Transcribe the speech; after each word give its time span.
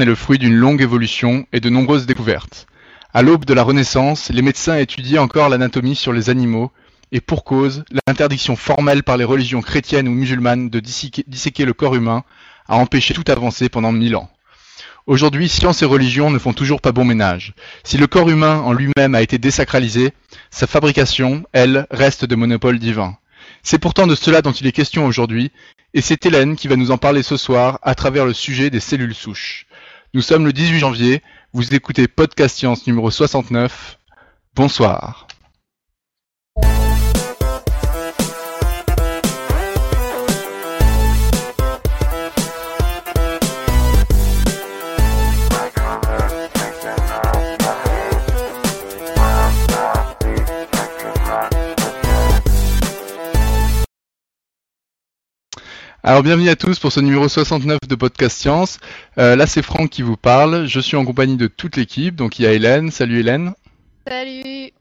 est 0.00 0.06
le 0.06 0.14
fruit 0.14 0.38
d'une 0.38 0.54
longue 0.54 0.80
évolution 0.80 1.46
et 1.52 1.60
de 1.60 1.68
nombreuses 1.68 2.06
découvertes. 2.06 2.66
À 3.12 3.22
l'aube 3.22 3.44
de 3.44 3.52
la 3.52 3.62
Renaissance, 3.62 4.30
les 4.30 4.40
médecins 4.40 4.78
étudiaient 4.78 5.18
encore 5.18 5.48
l'anatomie 5.48 5.96
sur 5.96 6.12
les 6.12 6.30
animaux, 6.30 6.72
et 7.10 7.20
pour 7.20 7.44
cause, 7.44 7.84
l'interdiction 8.06 8.56
formelle 8.56 9.02
par 9.02 9.18
les 9.18 9.24
religions 9.24 9.60
chrétiennes 9.60 10.08
ou 10.08 10.12
musulmanes 10.12 10.70
de 10.70 10.80
disséquer, 10.80 11.64
le 11.64 11.74
corps 11.74 11.94
humain 11.94 12.24
a 12.68 12.76
empêché 12.76 13.12
toute 13.12 13.28
avancée 13.28 13.68
pendant 13.68 13.92
mille 13.92 14.16
ans. 14.16 14.30
Aujourd'hui, 15.06 15.48
science 15.48 15.82
et 15.82 15.86
religion 15.86 16.30
ne 16.30 16.38
font 16.38 16.52
toujours 16.52 16.80
pas 16.80 16.92
bon 16.92 17.04
ménage. 17.04 17.52
Si 17.84 17.98
le 17.98 18.06
corps 18.06 18.30
humain 18.30 18.60
en 18.60 18.72
lui-même 18.72 19.14
a 19.14 19.20
été 19.20 19.36
désacralisé, 19.36 20.12
sa 20.50 20.66
fabrication, 20.66 21.44
elle, 21.52 21.86
reste 21.90 22.24
de 22.24 22.36
monopole 22.36 22.78
divin. 22.78 23.16
C'est 23.62 23.78
pourtant 23.78 24.06
de 24.06 24.14
cela 24.14 24.42
dont 24.42 24.52
il 24.52 24.66
est 24.66 24.72
question 24.72 25.04
aujourd'hui, 25.04 25.50
et 25.92 26.00
c'est 26.00 26.24
Hélène 26.24 26.56
qui 26.56 26.68
va 26.68 26.76
nous 26.76 26.90
en 26.90 26.98
parler 26.98 27.22
ce 27.22 27.36
soir 27.36 27.78
à 27.82 27.94
travers 27.94 28.24
le 28.24 28.32
sujet 28.32 28.70
des 28.70 28.80
cellules 28.80 29.14
souches. 29.14 29.66
Nous 30.14 30.20
sommes 30.20 30.44
le 30.44 30.52
18 30.52 30.78
janvier, 30.78 31.22
vous 31.54 31.74
écoutez 31.74 32.06
Podcast 32.06 32.58
Science 32.58 32.86
numéro 32.86 33.10
69. 33.10 33.98
Bonsoir. 34.54 35.26
Alors 56.04 56.24
bienvenue 56.24 56.48
à 56.48 56.56
tous 56.56 56.80
pour 56.80 56.90
ce 56.90 56.98
numéro 56.98 57.28
69 57.28 57.78
de 57.88 57.94
Podcast 57.94 58.36
Science. 58.36 58.80
Euh, 59.18 59.36
là 59.36 59.46
c'est 59.46 59.62
Franck 59.62 59.88
qui 59.88 60.02
vous 60.02 60.16
parle. 60.16 60.66
Je 60.66 60.80
suis 60.80 60.96
en 60.96 61.04
compagnie 61.04 61.36
de 61.36 61.46
toute 61.46 61.76
l'équipe. 61.76 62.16
Donc 62.16 62.40
il 62.40 62.42
y 62.42 62.46
a 62.48 62.52
Hélène. 62.52 62.90
Salut 62.90 63.20
Hélène. 63.20 63.52
Salut. 64.08 64.72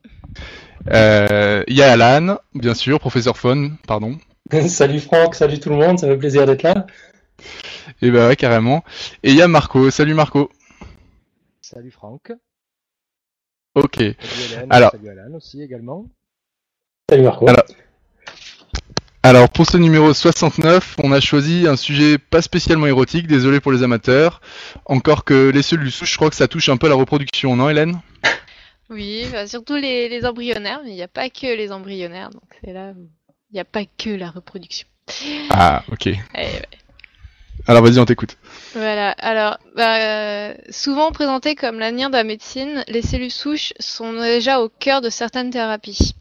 Euh, 0.89 1.63
il 1.67 1.77
y 1.77 1.83
a 1.83 1.91
Alan, 1.91 2.39
bien 2.55 2.73
sûr, 2.73 2.99
professeur 2.99 3.37
Faune, 3.37 3.77
pardon. 3.87 4.17
salut 4.67 4.99
Franck, 4.99 5.35
salut 5.35 5.59
tout 5.59 5.69
le 5.69 5.75
monde, 5.75 5.99
ça 5.99 6.07
fait 6.07 6.17
plaisir 6.17 6.47
d'être 6.47 6.63
là. 6.63 6.87
Et 8.01 8.07
eh 8.07 8.09
bah 8.09 8.21
ben 8.21 8.27
ouais, 8.29 8.35
carrément. 8.35 8.83
Et 9.21 9.29
il 9.29 9.35
y 9.35 9.43
a 9.43 9.47
Marco. 9.47 9.91
Salut 9.91 10.15
Marco. 10.15 10.49
Salut 11.61 11.91
Franck. 11.91 12.31
Ok. 13.75 13.97
Salut 13.97 14.15
Hélène, 14.53 14.67
Alors. 14.71 14.89
Salut 14.89 15.09
Alan 15.09 15.35
aussi 15.35 15.61
également. 15.61 16.07
Salut 17.07 17.21
Marco. 17.21 17.47
Alors 17.47 17.63
pour 19.53 19.65
ce 19.65 19.77
numéro 19.77 20.13
69, 20.13 20.95
on 21.03 21.11
a 21.11 21.19
choisi 21.19 21.67
un 21.67 21.75
sujet 21.75 22.17
pas 22.17 22.41
spécialement 22.41 22.87
érotique, 22.87 23.27
désolé 23.27 23.59
pour 23.59 23.71
les 23.71 23.83
amateurs. 23.83 24.41
Encore 24.85 25.23
que 25.23 25.49
les 25.49 25.61
cellules 25.61 25.91
souches, 25.91 26.11
je 26.11 26.17
crois 26.17 26.29
que 26.29 26.35
ça 26.35 26.47
touche 26.47 26.69
un 26.69 26.77
peu 26.77 26.89
la 26.89 26.95
reproduction, 26.95 27.55
non 27.55 27.69
Hélène? 27.69 27.99
Oui, 28.93 29.25
bah, 29.31 29.47
surtout 29.47 29.77
les, 29.77 30.25
embryonnaires, 30.25 30.81
mais 30.83 30.89
il 30.89 30.95
n'y 30.95 31.01
a 31.01 31.07
pas 31.07 31.29
que 31.29 31.55
les 31.55 31.71
embryonnaires, 31.71 32.29
donc 32.29 32.43
c'est 32.61 32.73
là 32.73 32.89
où 32.89 33.07
il 33.49 33.53
n'y 33.53 33.59
a 33.61 33.63
pas 33.63 33.85
que 33.85 34.09
la 34.09 34.29
reproduction. 34.29 34.85
Ah, 35.49 35.81
ok. 35.89 36.07
Eh 36.07 36.17
alors 37.67 37.83
vas-y, 37.83 37.99
on 37.99 38.05
t'écoute. 38.05 38.37
Voilà, 38.73 39.11
alors 39.11 39.57
bah, 39.75 40.53
souvent 40.71 41.11
présentées 41.11 41.55
comme 41.55 41.79
l'avenir 41.79 42.09
de 42.09 42.15
la 42.15 42.23
médecine, 42.23 42.83
les 42.87 43.01
cellules 43.01 43.31
souches 43.31 43.73
sont 43.79 44.13
déjà 44.13 44.61
au 44.61 44.69
cœur 44.69 45.01
de 45.01 45.09
certaines 45.09 45.51
thérapies. 45.51 46.15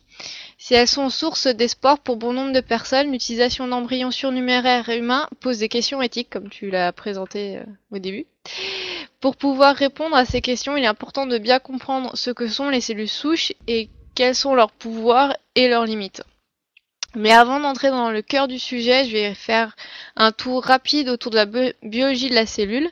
Si 0.62 0.75
elles 0.75 0.86
sont 0.86 1.08
source 1.08 1.47
d'espoir 1.47 1.98
pour 1.98 2.16
bon 2.16 2.34
nombre 2.34 2.53
de 2.53 2.61
personnes, 2.61 3.12
l'utilisation 3.12 3.66
d'embryons 3.66 4.11
surnuméraires 4.11 4.91
humains 4.91 5.27
pose 5.41 5.56
des 5.56 5.70
questions 5.70 6.02
éthiques, 6.02 6.28
comme 6.28 6.50
tu 6.50 6.69
l'as 6.69 6.92
présenté 6.92 7.56
euh, 7.56 7.64
au 7.91 7.98
début. 7.98 8.27
Pour 9.20 9.36
pouvoir 9.36 9.75
répondre 9.75 10.14
à 10.14 10.27
ces 10.27 10.42
questions, 10.42 10.77
il 10.77 10.84
est 10.84 10.86
important 10.86 11.27
de 11.27 11.39
bien 11.39 11.61
comprendre 11.61 12.14
ce 12.14 12.30
que 12.30 12.47
sont 12.47 12.69
les 12.69 12.83
cellules 12.83 13.08
souches 13.08 13.55
et 13.69 13.89
quels 14.14 14.34
sont 14.34 14.55
leurs 14.55 14.70
pouvoirs 14.70 15.34
et 15.55 15.67
leurs 15.67 15.86
limites. 15.86 16.22
Mais 17.14 17.33
avant 17.33 17.58
d'entrer 17.58 17.89
dans 17.89 18.11
le 18.11 18.20
cœur 18.20 18.46
du 18.46 18.58
sujet, 18.58 19.06
je 19.06 19.12
vais 19.12 19.33
faire 19.33 19.74
un 20.14 20.30
tour 20.30 20.62
rapide 20.62 21.08
autour 21.08 21.30
de 21.30 21.36
la 21.36 21.46
biologie 21.83 22.29
de 22.29 22.35
la 22.35 22.45
cellule. 22.45 22.90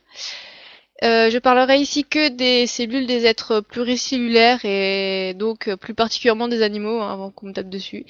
Euh, 1.04 1.30
je 1.30 1.38
parlerai 1.38 1.78
ici 1.78 2.04
que 2.04 2.28
des 2.28 2.66
cellules 2.66 3.06
des 3.06 3.24
êtres 3.24 3.60
pluricellulaires 3.60 4.64
et 4.64 5.32
donc 5.34 5.72
plus 5.76 5.94
particulièrement 5.94 6.48
des 6.48 6.62
animaux 6.62 7.00
hein, 7.00 7.12
avant 7.12 7.30
qu'on 7.30 7.46
me 7.46 7.52
tape 7.52 7.68
dessus. 7.68 8.04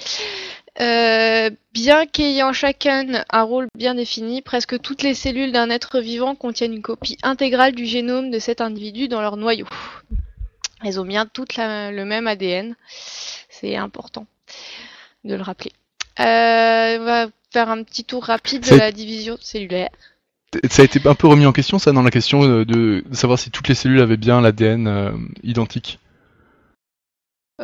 Euh, 0.80 1.50
bien 1.72 2.06
qu'ayant 2.06 2.52
chacun 2.52 3.24
un 3.30 3.42
rôle 3.42 3.66
bien 3.76 3.94
défini, 3.94 4.42
presque 4.42 4.80
toutes 4.80 5.02
les 5.02 5.14
cellules 5.14 5.52
d'un 5.52 5.70
être 5.70 6.00
vivant 6.00 6.34
contiennent 6.34 6.72
une 6.72 6.82
copie 6.82 7.18
intégrale 7.22 7.74
du 7.74 7.84
génome 7.84 8.30
de 8.30 8.38
cet 8.38 8.60
individu 8.60 9.08
dans 9.08 9.20
leur 9.20 9.36
noyau. 9.36 9.66
Elles 10.84 11.00
ont 11.00 11.04
bien 11.04 11.26
toutes 11.26 11.56
le 11.56 12.04
même 12.04 12.26
ADN. 12.26 12.74
C'est 13.50 13.76
important 13.76 14.26
de 15.24 15.34
le 15.34 15.42
rappeler. 15.42 15.72
Euh, 16.20 16.98
on 17.00 17.04
va 17.04 17.26
faire 17.52 17.68
un 17.68 17.82
petit 17.82 18.04
tour 18.04 18.24
rapide 18.24 18.68
de 18.68 18.76
la 18.76 18.92
division 18.92 19.36
cellulaire. 19.40 19.90
Ça 20.70 20.82
a 20.82 20.84
été 20.84 21.00
un 21.06 21.14
peu 21.14 21.26
remis 21.26 21.44
en 21.44 21.52
question, 21.52 21.78
ça, 21.78 21.92
dans 21.92 22.02
la 22.02 22.10
question 22.10 22.40
de, 22.42 22.64
de 22.64 23.04
savoir 23.12 23.38
si 23.38 23.50
toutes 23.50 23.68
les 23.68 23.74
cellules 23.74 24.00
avaient 24.00 24.16
bien 24.16 24.40
l'ADN 24.40 24.86
euh, 24.86 25.12
identique. 25.42 25.98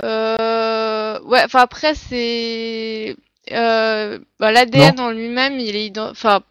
Euh, 0.02 1.18
ouais, 1.20 1.42
enfin 1.44 1.60
après 1.60 1.94
c'est 1.94 3.16
euh, 3.52 4.18
bah, 4.38 4.52
l'ADN 4.52 5.00
en 5.00 5.10
lui-même, 5.10 5.58
il 5.58 5.76
est 5.76 5.98
enfin. 5.98 6.42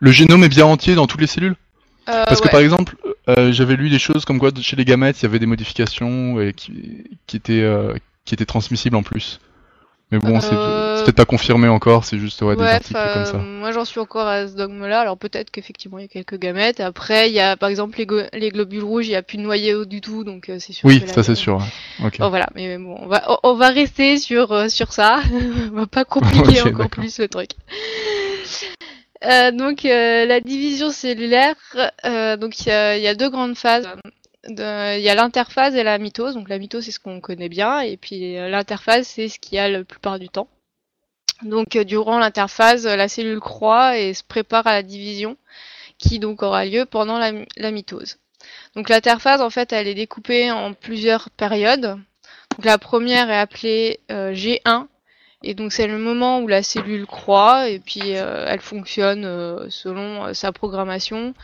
Le 0.00 0.10
génome 0.10 0.42
est 0.42 0.48
bien 0.48 0.66
entier 0.66 0.96
dans 0.96 1.06
toutes 1.06 1.20
les 1.20 1.26
cellules? 1.26 1.56
Euh, 2.08 2.24
Parce 2.26 2.40
que 2.40 2.48
par 2.48 2.60
exemple, 2.60 2.96
j'avais 3.28 3.76
lu 3.76 3.90
des 3.90 3.98
choses 3.98 4.24
comme 4.24 4.38
quoi 4.38 4.50
chez 4.60 4.76
les 4.76 4.84
gamètes, 4.84 5.20
il 5.20 5.22
y 5.22 5.26
avait 5.26 5.38
des 5.38 5.46
modifications 5.46 6.52
qui, 6.56 7.04
qui 7.26 7.36
étaient 7.36 7.64
qui 8.24 8.34
étaient 8.34 8.44
transmissibles 8.44 8.96
en 8.96 9.02
plus. 9.02 9.40
Mais 10.10 10.18
bon, 10.18 10.40
c'est 10.40 10.50
euh, 10.52 11.02
peut-être 11.02 11.16
pas 11.16 11.24
confirmé 11.24 11.66
encore, 11.66 12.04
c'est 12.04 12.18
juste 12.18 12.40
ouais, 12.42 12.56
des 12.56 12.62
articles 12.62 13.00
comme 13.14 13.24
ça. 13.24 13.38
Moi 13.38 13.72
j'en 13.72 13.84
suis 13.84 13.98
encore 14.00 14.28
à 14.28 14.46
ce 14.46 14.54
dogme-là, 14.54 15.00
alors 15.00 15.16
peut-être 15.16 15.50
qu'effectivement 15.50 15.98
il 15.98 16.02
y 16.02 16.04
a 16.04 16.08
quelques 16.08 16.38
gamètes. 16.38 16.80
Après, 16.80 17.30
il 17.30 17.34
y 17.34 17.40
a 17.40 17.56
par 17.56 17.68
exemple 17.68 17.98
les, 17.98 18.48
globules 18.50 18.84
rouges, 18.84 19.06
il 19.06 19.10
n'y 19.10 19.16
a 19.16 19.22
plus 19.22 19.38
de 19.38 19.42
noyau 19.42 19.86
du 19.86 20.00
tout, 20.00 20.22
donc 20.22 20.48
euh, 20.50 20.58
c'est 20.60 20.72
sûr. 20.72 20.88
Oui, 20.88 21.02
ça 21.06 21.22
c'est 21.22 21.34
sûr. 21.34 21.58
Bon, 21.98 22.28
voilà, 22.28 22.48
mais 22.54 22.78
bon, 22.78 22.96
on 23.00 23.06
va, 23.06 23.40
on 23.42 23.54
va 23.54 23.70
rester 23.70 24.18
sur, 24.18 24.52
euh, 24.52 24.68
sur 24.68 24.92
ça. 24.92 25.20
on 25.72 25.76
va 25.76 25.86
pas 25.86 26.04
compliquer 26.04 26.62
encore 26.62 26.90
plus 26.90 27.18
le 27.18 27.28
truc. 27.28 27.50
donc 29.54 29.82
la 29.84 30.40
division 30.40 30.90
cellulaire, 30.90 31.56
donc 32.38 32.60
il 32.60 32.68
y 32.68 32.72
a, 32.72 32.98
y 32.98 33.08
a 33.08 33.14
deux 33.14 33.30
grandes 33.30 33.56
phases 33.56 33.88
il 34.48 35.02
y 35.02 35.08
a 35.08 35.14
l'interphase 35.14 35.74
et 35.74 35.82
la 35.82 35.98
mitose. 35.98 36.34
Donc 36.34 36.48
la 36.48 36.58
mitose 36.58 36.84
c'est 36.84 36.92
ce 36.92 37.00
qu'on 37.00 37.20
connaît 37.20 37.48
bien 37.48 37.80
et 37.80 37.96
puis 37.96 38.36
euh, 38.36 38.48
l'interphase 38.48 39.06
c'est 39.06 39.28
ce 39.28 39.38
qu'il 39.38 39.56
y 39.56 39.58
a 39.58 39.68
la 39.68 39.84
plupart 39.84 40.18
du 40.18 40.28
temps. 40.28 40.48
Donc 41.42 41.76
euh, 41.76 41.84
durant 41.84 42.18
l'interphase, 42.18 42.86
la 42.86 43.08
cellule 43.08 43.40
croît 43.40 43.98
et 43.98 44.14
se 44.14 44.22
prépare 44.22 44.66
à 44.66 44.72
la 44.72 44.82
division 44.82 45.36
qui 45.98 46.18
donc 46.18 46.42
aura 46.42 46.64
lieu 46.64 46.86
pendant 46.86 47.18
la, 47.18 47.70
mitose. 47.70 48.18
Donc 48.74 48.88
l'interphase 48.88 49.40
en 49.40 49.50
fait 49.50 49.72
elle 49.72 49.88
est 49.88 49.94
découpée 49.94 50.50
en 50.50 50.74
plusieurs 50.74 51.30
périodes. 51.30 51.98
Donc 52.56 52.64
la 52.64 52.78
première 52.78 53.30
est 53.30 53.38
appelée 53.38 54.00
euh, 54.10 54.32
G1 54.32 54.86
et 55.42 55.54
donc 55.54 55.72
c'est 55.72 55.86
le 55.86 55.98
moment 55.98 56.40
où 56.40 56.48
la 56.48 56.62
cellule 56.62 57.06
croît 57.06 57.68
et 57.68 57.78
puis 57.78 58.10
elle 58.10 58.60
fonctionne 58.60 59.68
selon 59.68 60.32
sa 60.32 60.52
programmation. 60.52 61.34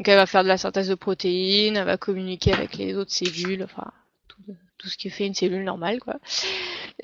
Donc 0.00 0.08
elle 0.08 0.16
va 0.16 0.24
faire 0.24 0.44
de 0.44 0.48
la 0.48 0.56
synthèse 0.56 0.88
de 0.88 0.94
protéines, 0.94 1.76
elle 1.76 1.84
va 1.84 1.98
communiquer 1.98 2.54
avec 2.54 2.78
les 2.78 2.96
autres 2.96 3.12
cellules, 3.12 3.62
enfin 3.62 3.92
tout, 4.78 4.88
ce 4.88 4.96
qui 4.96 5.10
fait 5.10 5.26
une 5.26 5.34
cellule 5.34 5.62
normale. 5.62 5.98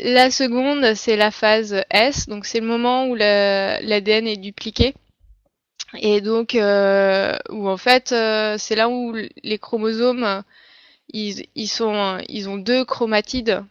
La 0.00 0.30
seconde, 0.30 0.94
c'est 0.94 1.16
la 1.16 1.30
phase 1.30 1.82
S, 1.90 2.26
donc 2.26 2.46
c'est 2.46 2.60
le 2.60 2.66
moment 2.66 3.06
où 3.06 3.14
l'ADN 3.14 4.26
est 4.26 4.38
dupliqué. 4.38 4.94
Et 5.98 6.22
donc 6.22 6.54
euh, 6.54 7.36
où 7.50 7.68
en 7.68 7.76
fait 7.76 8.12
euh, 8.12 8.56
c'est 8.56 8.76
là 8.76 8.88
où 8.88 9.12
les 9.12 9.58
chromosomes 9.58 10.42
ils, 11.12 11.68
sont 11.68 12.18
ils 12.30 12.48
ont 12.48 12.56
deux 12.56 12.86
chromatides 12.86 13.62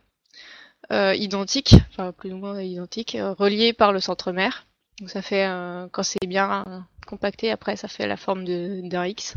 euh, 0.91 1.15
identiques, 1.15 1.73
enfin 1.89 2.11
plus 2.11 2.31
ou 2.31 2.37
moins 2.37 2.61
identiques, 2.61 3.17
reliés 3.39 3.73
par 3.73 3.91
le 3.91 4.01
centromère. 4.01 4.67
Donc 4.99 5.09
ça 5.09 5.23
fait 5.23 5.49
quand 5.91 6.03
c'est 6.03 6.27
bien 6.27 6.85
compacté, 7.05 7.51
après 7.51 7.75
ça 7.75 7.87
fait 7.87 8.07
la 8.07 8.17
forme 8.17 8.45
d'un 8.45 9.05
X. 9.05 9.35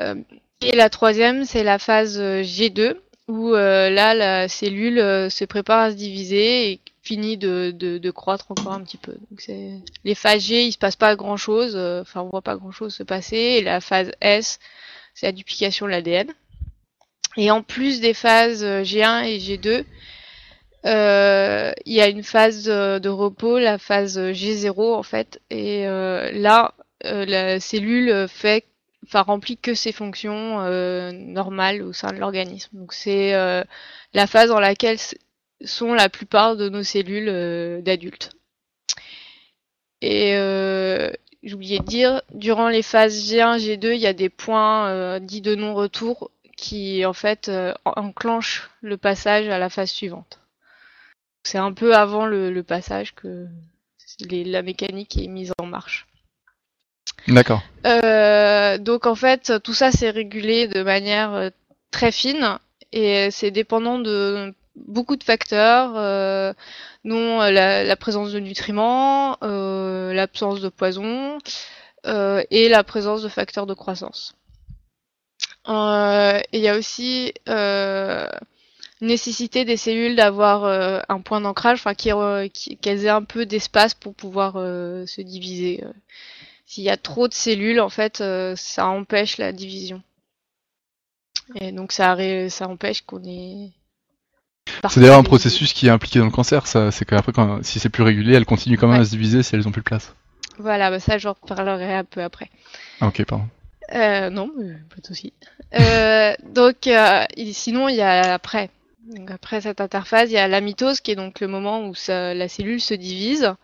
Euh, 0.00 0.16
et 0.60 0.76
la 0.76 0.90
troisième, 0.90 1.44
c'est 1.44 1.64
la 1.64 1.78
phase 1.78 2.18
euh, 2.18 2.42
G2, 2.42 2.96
où 3.28 3.54
euh, 3.54 3.90
là, 3.90 4.14
la 4.14 4.48
cellule 4.48 4.98
se 5.30 5.44
prépare 5.44 5.80
à 5.80 5.90
se 5.90 5.96
diviser 5.96 6.70
et 6.70 6.80
finit 7.02 7.36
de, 7.36 8.10
croître 8.10 8.50
encore 8.50 8.72
un 8.72 8.82
petit 8.82 8.96
peu. 8.96 9.14
Donc 9.30 9.44
les 10.04 10.14
phases 10.14 10.42
G, 10.42 10.64
il 10.64 10.72
se 10.72 10.78
passe 10.78 10.96
pas 10.96 11.16
grand 11.16 11.36
chose, 11.36 11.76
enfin 11.76 12.22
on 12.22 12.28
voit 12.28 12.42
pas 12.42 12.56
grand 12.56 12.70
chose 12.70 12.94
se 12.94 13.02
passer. 13.02 13.36
Et 13.36 13.62
la 13.62 13.80
phase 13.80 14.12
S, 14.20 14.58
c'est 15.14 15.26
la 15.26 15.32
duplication 15.32 15.86
de 15.86 15.90
l'ADN. 15.90 16.28
Et 17.36 17.50
en 17.50 17.62
plus 17.62 18.00
des 18.00 18.14
phases 18.14 18.64
G1 18.64 19.24
et 19.24 19.38
G2, 19.38 19.84
euh, 20.84 21.72
il 21.86 21.92
y 21.92 22.00
a 22.00 22.08
une 22.08 22.24
phase 22.24 22.64
de 22.64 23.08
repos, 23.08 23.58
la 23.58 23.78
phase 23.78 24.18
G0 24.18 24.94
en 24.94 25.02
fait, 25.02 25.40
et 25.50 25.86
euh, 25.86 26.30
là, 26.32 26.74
euh, 27.04 27.24
la 27.24 27.60
cellule 27.60 28.26
fait 28.28 28.64
enfin 29.04 29.22
remplit 29.22 29.58
que 29.58 29.74
ses 29.74 29.92
fonctions 29.92 30.60
normales 31.12 31.82
au 31.82 31.92
sein 31.92 32.12
de 32.12 32.18
l'organisme. 32.18 32.70
Donc 32.76 32.92
c'est 32.92 33.32
la 34.14 34.26
phase 34.26 34.48
dans 34.48 34.60
laquelle 34.60 34.98
sont 35.64 35.94
la 35.94 36.08
plupart 36.08 36.56
de 36.56 36.68
nos 36.68 36.82
cellules 36.82 37.82
d'adultes. 37.82 38.30
Et 40.02 40.36
oublié 41.52 41.80
de 41.80 41.84
dire, 41.84 42.22
durant 42.32 42.68
les 42.68 42.82
phases 42.82 43.30
G1, 43.30 43.58
G2, 43.58 43.94
il 43.94 44.00
y 44.00 44.06
a 44.06 44.12
des 44.12 44.28
points 44.28 45.18
dits 45.20 45.42
de 45.42 45.54
non-retour 45.56 46.30
qui 46.56 47.04
en 47.04 47.12
fait 47.12 47.50
enclenchent 47.84 48.70
le 48.82 48.96
passage 48.96 49.48
à 49.48 49.58
la 49.58 49.68
phase 49.68 49.90
suivante. 49.90 50.41
C'est 51.44 51.58
un 51.58 51.72
peu 51.72 51.94
avant 51.94 52.26
le, 52.26 52.62
passage 52.62 53.14
que 53.14 53.46
la 54.30 54.62
mécanique 54.62 55.16
est 55.16 55.26
mise 55.26 55.52
en 55.58 55.66
marche. 55.66 56.06
D'accord. 57.28 57.62
Euh, 57.86 58.78
donc 58.78 59.06
en 59.06 59.14
fait, 59.14 59.52
tout 59.62 59.74
ça 59.74 59.92
c'est 59.92 60.10
régulé 60.10 60.66
de 60.68 60.82
manière 60.82 61.32
euh, 61.34 61.50
très 61.90 62.12
fine 62.12 62.58
et 62.92 63.30
c'est 63.30 63.50
dépendant 63.50 63.98
de 63.98 64.54
beaucoup 64.76 65.16
de 65.16 65.24
facteurs, 65.24 65.92
euh, 65.96 66.52
dont 67.04 67.40
la, 67.40 67.96
présence 67.96 68.32
de 68.32 68.40
nutriments, 68.40 69.36
l'absence 69.40 70.60
de 70.60 70.68
poison 70.68 71.38
et 72.04 72.68
la 72.68 72.84
présence 72.84 73.22
de 73.22 73.28
facteurs 73.28 73.66
de 73.66 73.74
croissance. 73.74 74.34
Il 75.66 76.42
y 76.60 76.68
a 76.68 76.76
aussi 76.76 77.32
nécessité 79.02 79.64
des 79.64 79.76
cellules 79.76 80.16
d'avoir 80.16 80.64
euh, 80.64 81.00
un 81.08 81.20
point 81.20 81.40
d'ancrage, 81.40 81.78
enfin 81.84 81.94
qu'elles 81.94 83.04
aient 83.04 83.08
un 83.08 83.24
peu 83.24 83.44
d'espace 83.44 83.94
pour 83.94 84.14
pouvoir 84.14 84.54
euh, 84.56 85.04
se 85.06 85.20
diviser. 85.20 85.84
Euh. 85.84 85.92
S'il 86.64 86.84
y 86.84 86.90
a 86.90 86.96
trop 86.96 87.28
de 87.28 87.34
cellules, 87.34 87.80
en 87.80 87.90
fait, 87.90 88.24
ça 88.56 88.86
empêche 88.86 89.36
la 89.36 89.52
division. 89.52 90.02
Et 91.56 91.70
donc 91.70 91.92
ça, 91.92 92.16
ça 92.48 92.66
empêche 92.66 93.02
qu'on 93.02 93.22
ait. 93.24 93.72
C'est 94.88 95.00
d'ailleurs 95.00 95.18
un 95.18 95.22
processus 95.22 95.74
qui 95.74 95.88
est 95.88 95.90
impliqué 95.90 96.18
dans 96.18 96.24
le 96.24 96.30
cancer. 96.30 96.66
Ça, 96.66 96.90
c'est 96.90 97.04
qu'après, 97.04 97.32
quand, 97.32 97.62
si 97.62 97.78
c'est 97.78 97.90
plus 97.90 98.02
régulier, 98.02 98.36
elles 98.36 98.46
continuent 98.46 98.78
quand 98.78 98.88
même 98.88 99.02
à 99.02 99.04
se 99.04 99.10
diviser 99.10 99.42
si 99.42 99.54
elles 99.54 99.68
ont 99.68 99.72
plus 99.72 99.82
de 99.82 99.86
place. 99.86 100.14
Voilà, 100.58 100.90
bah 100.90 100.98
ça, 100.98 101.18
j'en 101.18 101.34
reparlerai 101.34 101.94
un 101.94 102.04
peu 102.04 102.22
après. 102.22 102.48
Ah, 103.02 103.08
ok, 103.08 103.22
pardon. 103.26 103.44
Euh, 103.94 104.30
non, 104.30 104.50
pas 104.88 105.00
de 105.02 105.06
souci. 105.06 105.34
donc, 106.54 106.88
sinon, 107.52 107.90
il 107.90 107.96
y 107.96 108.00
a 108.00 108.32
après 108.32 108.70
donc 109.06 109.30
après 109.30 109.60
cette 109.60 109.80
interface, 109.80 110.30
il 110.30 110.34
y 110.34 110.38
a 110.38 110.48
la 110.48 110.60
mitose 110.60 111.00
qui 111.00 111.10
est 111.10 111.16
donc 111.16 111.40
le 111.40 111.48
moment 111.48 111.88
où 111.88 111.94
la 112.08 112.48
cellule 112.48 112.80
se 112.80 112.94
divise, 112.94 113.54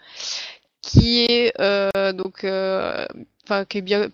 qui 0.83 1.25
est 1.25 1.53
euh, 1.61 2.13
donc, 2.13 2.45
euh, 2.45 3.07
qui 3.69 3.79
est 3.79 3.83
bien, 3.83 4.09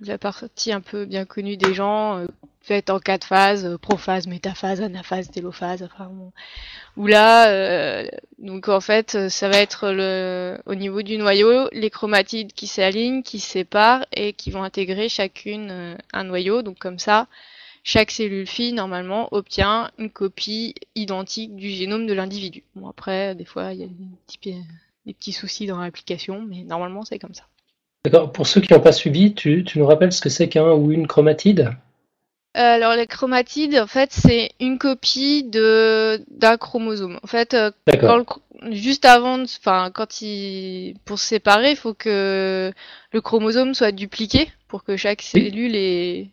la 0.00 0.18
partie 0.18 0.72
un 0.72 0.80
peu 0.80 1.04
bien 1.06 1.24
connue 1.24 1.56
des 1.56 1.74
gens, 1.74 2.18
euh, 2.18 2.26
faite 2.60 2.90
en 2.90 2.98
quatre 2.98 3.26
phases 3.26 3.78
prophase, 3.80 4.26
métaphase, 4.26 4.82
anaphase, 4.82 5.30
télophase, 5.30 5.82
enfin, 5.82 6.10
où 6.98 7.06
là, 7.06 8.04
donc 8.38 8.68
en 8.68 8.80
fait, 8.80 9.30
ça 9.30 9.48
va 9.48 9.58
être 9.58 9.90
le, 9.90 10.58
au 10.66 10.74
niveau 10.74 11.00
du 11.00 11.16
noyau, 11.16 11.68
les 11.72 11.88
chromatides 11.88 12.52
qui 12.52 12.66
s'alignent, 12.66 13.22
qui 13.22 13.40
se 13.40 13.48
séparent 13.48 14.04
et 14.12 14.34
qui 14.34 14.50
vont 14.50 14.62
intégrer 14.64 15.08
chacune 15.08 15.96
un 16.12 16.24
noyau, 16.24 16.60
donc 16.60 16.78
comme 16.78 16.98
ça 16.98 17.26
chaque 17.88 18.10
cellule 18.10 18.46
fille, 18.46 18.74
normalement, 18.74 19.28
obtient 19.30 19.90
une 19.98 20.10
copie 20.10 20.74
identique 20.94 21.56
du 21.56 21.70
génome 21.70 22.06
de 22.06 22.12
l'individu. 22.12 22.62
Bon, 22.76 22.86
après, 22.86 23.34
des 23.34 23.46
fois, 23.46 23.72
il 23.72 23.80
y 23.80 23.82
a 23.82 23.86
des 25.06 25.14
petits, 25.14 25.32
soucis 25.32 25.66
dans 25.66 25.80
l'application, 25.80 26.44
mais 26.46 26.64
normalement, 26.64 27.06
c'est 27.06 27.18
comme 27.18 27.32
ça. 27.32 27.44
D'accord. 28.04 28.30
Pour 28.30 28.46
ceux 28.46 28.60
qui 28.60 28.74
n'ont 28.74 28.80
pas 28.80 28.92
suivi, 28.92 29.32
tu, 29.32 29.64
nous 29.74 29.86
rappelles 29.86 30.12
ce 30.12 30.20
que 30.20 30.28
c'est 30.28 30.50
qu'un 30.50 30.70
ou 30.70 30.92
une 30.92 31.06
chromatide? 31.06 31.70
Euh, 32.58 32.60
alors 32.60 32.94
les 32.94 33.06
chromatides, 33.06 33.78
en 33.78 33.86
fait, 33.86 34.12
c'est 34.12 34.50
une 34.60 34.76
copie 34.76 35.44
de 35.44 36.22
d'un 36.30 36.58
chromosome. 36.58 37.18
En 37.22 37.26
fait, 37.26 37.54
euh, 37.54 37.70
juste 38.70 39.06
avant, 39.06 39.42
enfin, 39.42 39.90
quand 39.94 40.20
il 40.20 40.96
pour 41.06 41.18
se 41.18 41.26
séparer, 41.26 41.70
il 41.70 41.76
faut 41.76 41.94
que 41.94 42.70
le 43.12 43.20
chromosome 43.22 43.72
soit 43.72 43.92
dupliqué 43.92 44.50
pour 44.66 44.84
que 44.84 44.96
chaque 44.98 45.22
cellule 45.22 45.74
ait 45.74 46.28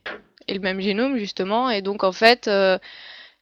et 0.48 0.54
le 0.54 0.60
même 0.60 0.80
génome 0.80 1.18
justement. 1.18 1.70
Et 1.70 1.82
donc 1.82 2.04
en 2.04 2.12
fait, 2.12 2.48
euh, 2.48 2.78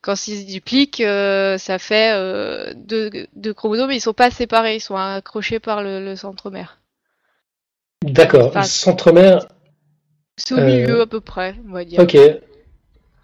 quand 0.02 0.28
ils 0.28 0.42
se 0.42 0.46
dupliquent, 0.46 1.02
euh, 1.02 1.58
ça 1.58 1.80
fait 1.80 2.14
euh, 2.14 2.74
deux, 2.76 3.54
chromosomes, 3.54 3.90
mais 3.90 3.98
ils 3.98 4.02
sont 4.02 4.14
pas 4.14 4.32
séparés, 4.32 4.76
ils 4.76 4.82
sont 4.82 4.96
accrochés 4.96 5.60
par 5.60 5.82
le, 5.84 6.16
centromère. 6.16 6.80
D'accord. 8.04 8.52
le 8.56 8.64
centromère. 8.64 9.48
C'est 10.38 10.56
au 10.56 10.62
milieu 10.62 11.02
à 11.02 11.08
peu 11.08 11.22
près, 11.22 11.56
on 11.68 11.74
va 11.74 11.86
dire. 11.86 12.00
Ok. 12.00 12.18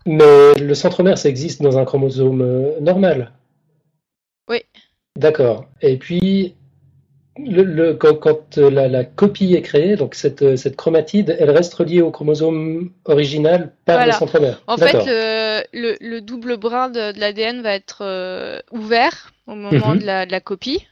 Mais 0.06 0.54
le 0.56 0.74
centromère, 0.74 1.18
ça 1.18 1.30
existe 1.30 1.62
dans 1.62 1.78
un 1.78 1.86
chromosome 1.86 2.78
normal? 2.80 3.32
Oui. 4.48 4.62
D'accord. 5.16 5.66
Et 5.82 5.98
puis, 5.98 6.56
le, 7.46 7.94
quand, 7.94 8.58
euh, 8.58 8.70
la, 8.70 9.04
copie 9.04 9.54
est 9.56 9.62
créée, 9.62 9.96
donc 9.96 10.16
cette, 10.16 10.42
euh, 10.42 10.56
cette, 10.56 10.76
chromatide, 10.76 11.36
elle 11.40 11.52
reste 11.52 11.74
reliée 11.74 12.02
au 12.02 12.12
chromosome 12.12 12.92
original 13.06 13.72
par 13.86 14.06
le 14.06 14.12
centromère. 14.12 14.62
En 14.68 14.78
fait, 14.78 15.06
le, 15.74 15.96
le, 16.00 16.22
double 16.22 16.58
brin 16.58 16.90
de, 16.90 17.18
l'ADN 17.20 17.62
va 17.62 17.74
être 17.74 18.00
euh, 18.02 18.60
ouvert 18.72 19.32
au 19.48 19.56
moment 19.56 19.94
mhm. 19.94 20.00
de, 20.00 20.06
la, 20.06 20.26
de, 20.26 20.32
la, 20.32 20.40
copie. 20.40 20.86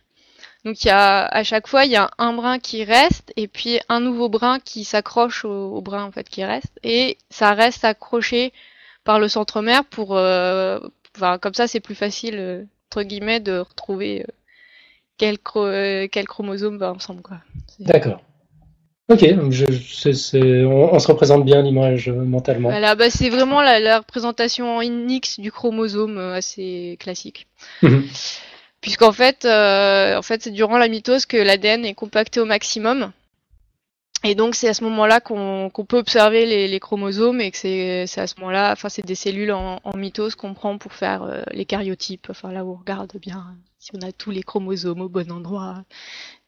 Donc 0.66 0.84
il 0.84 0.88
y 0.88 0.92
a 0.92 1.26
à 1.26 1.44
chaque 1.44 1.68
fois 1.68 1.86
il 1.86 1.92
y 1.92 1.96
a 1.96 2.10
un 2.18 2.34
brin 2.34 2.60
qui 2.60 2.84
reste 2.84 3.32
et 3.38 3.48
puis 3.48 3.80
un 3.88 4.02
nouveau 4.02 4.28
brin 4.28 4.60
qui 4.60 4.84
s'accroche 4.84 5.46
au, 5.46 5.80
brin 5.82 6.04
en 6.04 6.12
fait 6.12 6.28
qui 6.28 6.44
reste 6.44 6.78
et 6.84 7.18
ça 7.30 7.54
reste 7.54 7.86
accroché 7.86 8.52
par 9.06 9.20
le 9.20 9.30
centromère 9.30 9.86
pour 9.86 10.12
enfin, 10.12 11.38
comme 11.40 11.54
ça 11.54 11.68
c'est 11.68 11.80
plus 11.80 11.96
facile 11.96 12.68
entre 12.90 13.04
guillemets 13.04 13.40
de 13.40 13.60
retrouver 13.60 14.26
quel, 15.18 15.38
euh, 15.56 16.08
quel 16.12 16.28
chromosome 16.28 16.78
va 16.78 16.92
ensemble. 16.94 17.22
quoi. 17.22 17.38
D'accord. 17.80 18.22
Ok, 19.10 19.22
je, 19.52 20.66
on, 20.66 21.00
se 21.00 21.08
représente 21.08 21.46
bien 21.46 21.62
l'image 21.62 22.10
euh, 22.10 22.26
mentalement. 22.26 22.70
Voilà, 22.70 22.94
bah 22.96 23.10
c'est 23.10 23.30
vraiment 23.30 23.62
la, 23.62 24.00
représentation 24.00 24.78
en 24.78 24.82
X 24.82 25.40
du 25.40 25.50
chromosome 25.50 26.18
euh, 26.18 26.34
assez 26.34 26.98
classique. 27.00 27.48
Mhm. 27.84 28.06
Puisqu'en 28.82 29.14
fait, 29.14 29.46
en 29.46 30.22
fait, 30.22 30.44
c'est 30.44 30.52
durant 30.52 30.78
la 30.78 30.88
mitose 30.88 31.26
que 31.26 31.38
l'ADN 31.38 31.84
est 31.84 31.94
compacté 31.94 32.40
au 32.40 32.46
maximum. 32.46 33.12
Et 34.24 34.36
donc 34.36 34.56
c'est 34.56 34.68
à 34.68 34.74
ce 34.74 34.84
moment-là 34.84 35.20
qu'on 35.20 35.72
peut 35.88 35.98
observer 35.98 36.46
les, 36.68 36.80
chromosomes 36.80 37.42
et 37.42 37.52
que 37.52 37.58
c'est 37.58 38.08
à 38.18 38.28
ce 38.28 38.36
moment-là, 38.40 38.72
enfin 38.72 38.90
c'est 38.90 39.06
des 39.06 39.16
cellules 39.16 39.52
en, 39.52 39.80
mitose 39.96 40.36
qu'on 40.36 40.54
prend 40.54 40.78
pour 40.78 40.94
faire 40.94 41.44
les 41.52 41.66
caryotypes, 41.66 42.28
enfin 42.30 42.52
là 42.52 42.64
où 42.64 42.72
on 42.72 42.76
regarde 42.76 43.12
bien 43.20 43.56
si 43.88 43.92
on 43.96 44.06
a 44.06 44.12
tous 44.12 44.32
les 44.32 44.44
chromosomes 44.44 45.00
au 45.00 45.08
bon 45.08 45.32
endroit, 45.32 45.84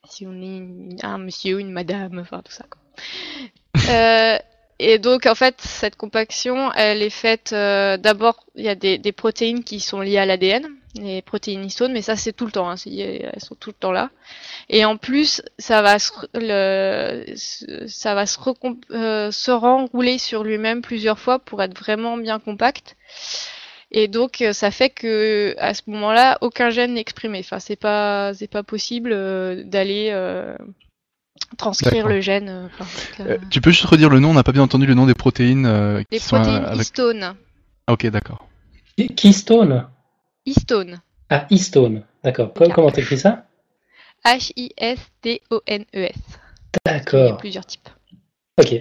si 0.10 0.28
on 0.28 0.42
est 0.42 1.06
un 1.06 1.18
monsieur 1.18 1.56
ou 1.56 1.60
une 1.60 1.72
madame, 1.72 2.20
enfin 2.20 2.42
tout 2.44 2.52
ça. 2.52 2.66
Quoi. 2.70 2.82
Euh, 3.90 4.38
et 4.78 5.00
donc 5.00 5.26
en 5.26 5.34
fait 5.34 5.56
cette 5.62 5.96
compaction, 5.96 6.72
elle 6.74 7.02
est 7.02 7.10
faite 7.10 7.54
euh, 7.54 7.98
d'abord 7.98 8.46
il 8.56 8.66
y 8.66 8.70
a 8.70 8.76
des, 8.76 9.12
protéines 9.12 9.64
qui 9.64 9.80
sont 9.80 10.02
liées 10.02 10.20
à 10.20 10.26
l'ADN, 10.28 10.68
les 10.96 11.22
protéines 11.24 11.66
histones, 11.66 11.94
mais 11.94 12.04
ça 12.04 12.16
c'est 12.16 12.34
tout 12.34 12.46
le 12.46 12.52
temps, 12.52 12.70
hein, 12.70 12.76
elles 12.86 13.42
sont 13.42 13.56
tout 13.56 13.72
le 13.72 13.76
temps 13.76 13.92
là. 13.92 14.12
Et 14.70 14.86
en 14.86 14.98
plus 14.98 15.42
ça 15.58 15.82
va 15.82 15.98
se, 15.98 16.12
le, 16.34 17.36
ça 17.88 18.14
va 18.14 18.26
se, 18.28 18.40
euh, 18.92 19.32
se 19.32 19.52
renrouler 19.52 20.18
sur 20.20 20.44
lui-même 20.44 20.82
plusieurs 20.82 21.20
fois 21.20 21.40
pour 21.40 21.64
être 21.64 21.78
vraiment 21.78 22.18
bien 22.18 22.40
compact. 22.40 22.96
Et 23.92 24.08
donc 24.08 24.42
euh, 24.42 24.54
ça 24.54 24.72
fait 24.72 24.90
que 24.90 25.56
à 25.58 25.74
ce 25.74 25.82
moment-là, 25.88 26.38
aucun 26.42 26.70
gène 26.70 26.94
n'est 26.94 27.02
exprimé. 27.02 27.40
Enfin, 27.40 27.60
c'est 27.60 27.76
pas 27.76 28.34
c'est 28.34 28.48
pas 28.48 28.64
possible 28.64 29.12
euh, 29.12 29.64
d'aller 29.64 30.10
euh, 30.12 30.56
transcrire 31.58 32.08
le 32.08 32.22
gène. 32.22 32.70
tu 33.50 33.62
peux 33.62 33.72
juste 33.72 33.86
redire 33.86 34.10
le 34.10 34.20
nom? 34.20 34.30
On 34.30 34.34
n'a 34.34 34.44
pas 34.44 34.52
bien 34.52 34.62
entendu 34.62 34.86
le 34.86 34.94
nom 34.94 35.08
des 35.08 35.16
protéines. 35.16 36.04
les 36.12 36.20
protéines 36.20 36.70
histone. 36.76 37.36
Ah, 37.88 37.94
ok, 37.94 38.06
d'accord. 38.08 38.48
Histone. 38.98 39.88
Histone. 40.46 41.02
Ah, 41.30 41.48
histone. 41.50 42.04
D'accord. 42.24 42.54
Comment 42.54 42.92
t'écris 42.92 43.18
ça? 43.18 43.48
H-I-S-T-O-N-E-S. 44.26 46.18
D'accord. 46.86 47.26
Il 47.26 47.30
y 47.30 47.32
a 47.32 47.36
plusieurs 47.36 47.66
types. 47.66 47.90
Ok. 48.58 48.76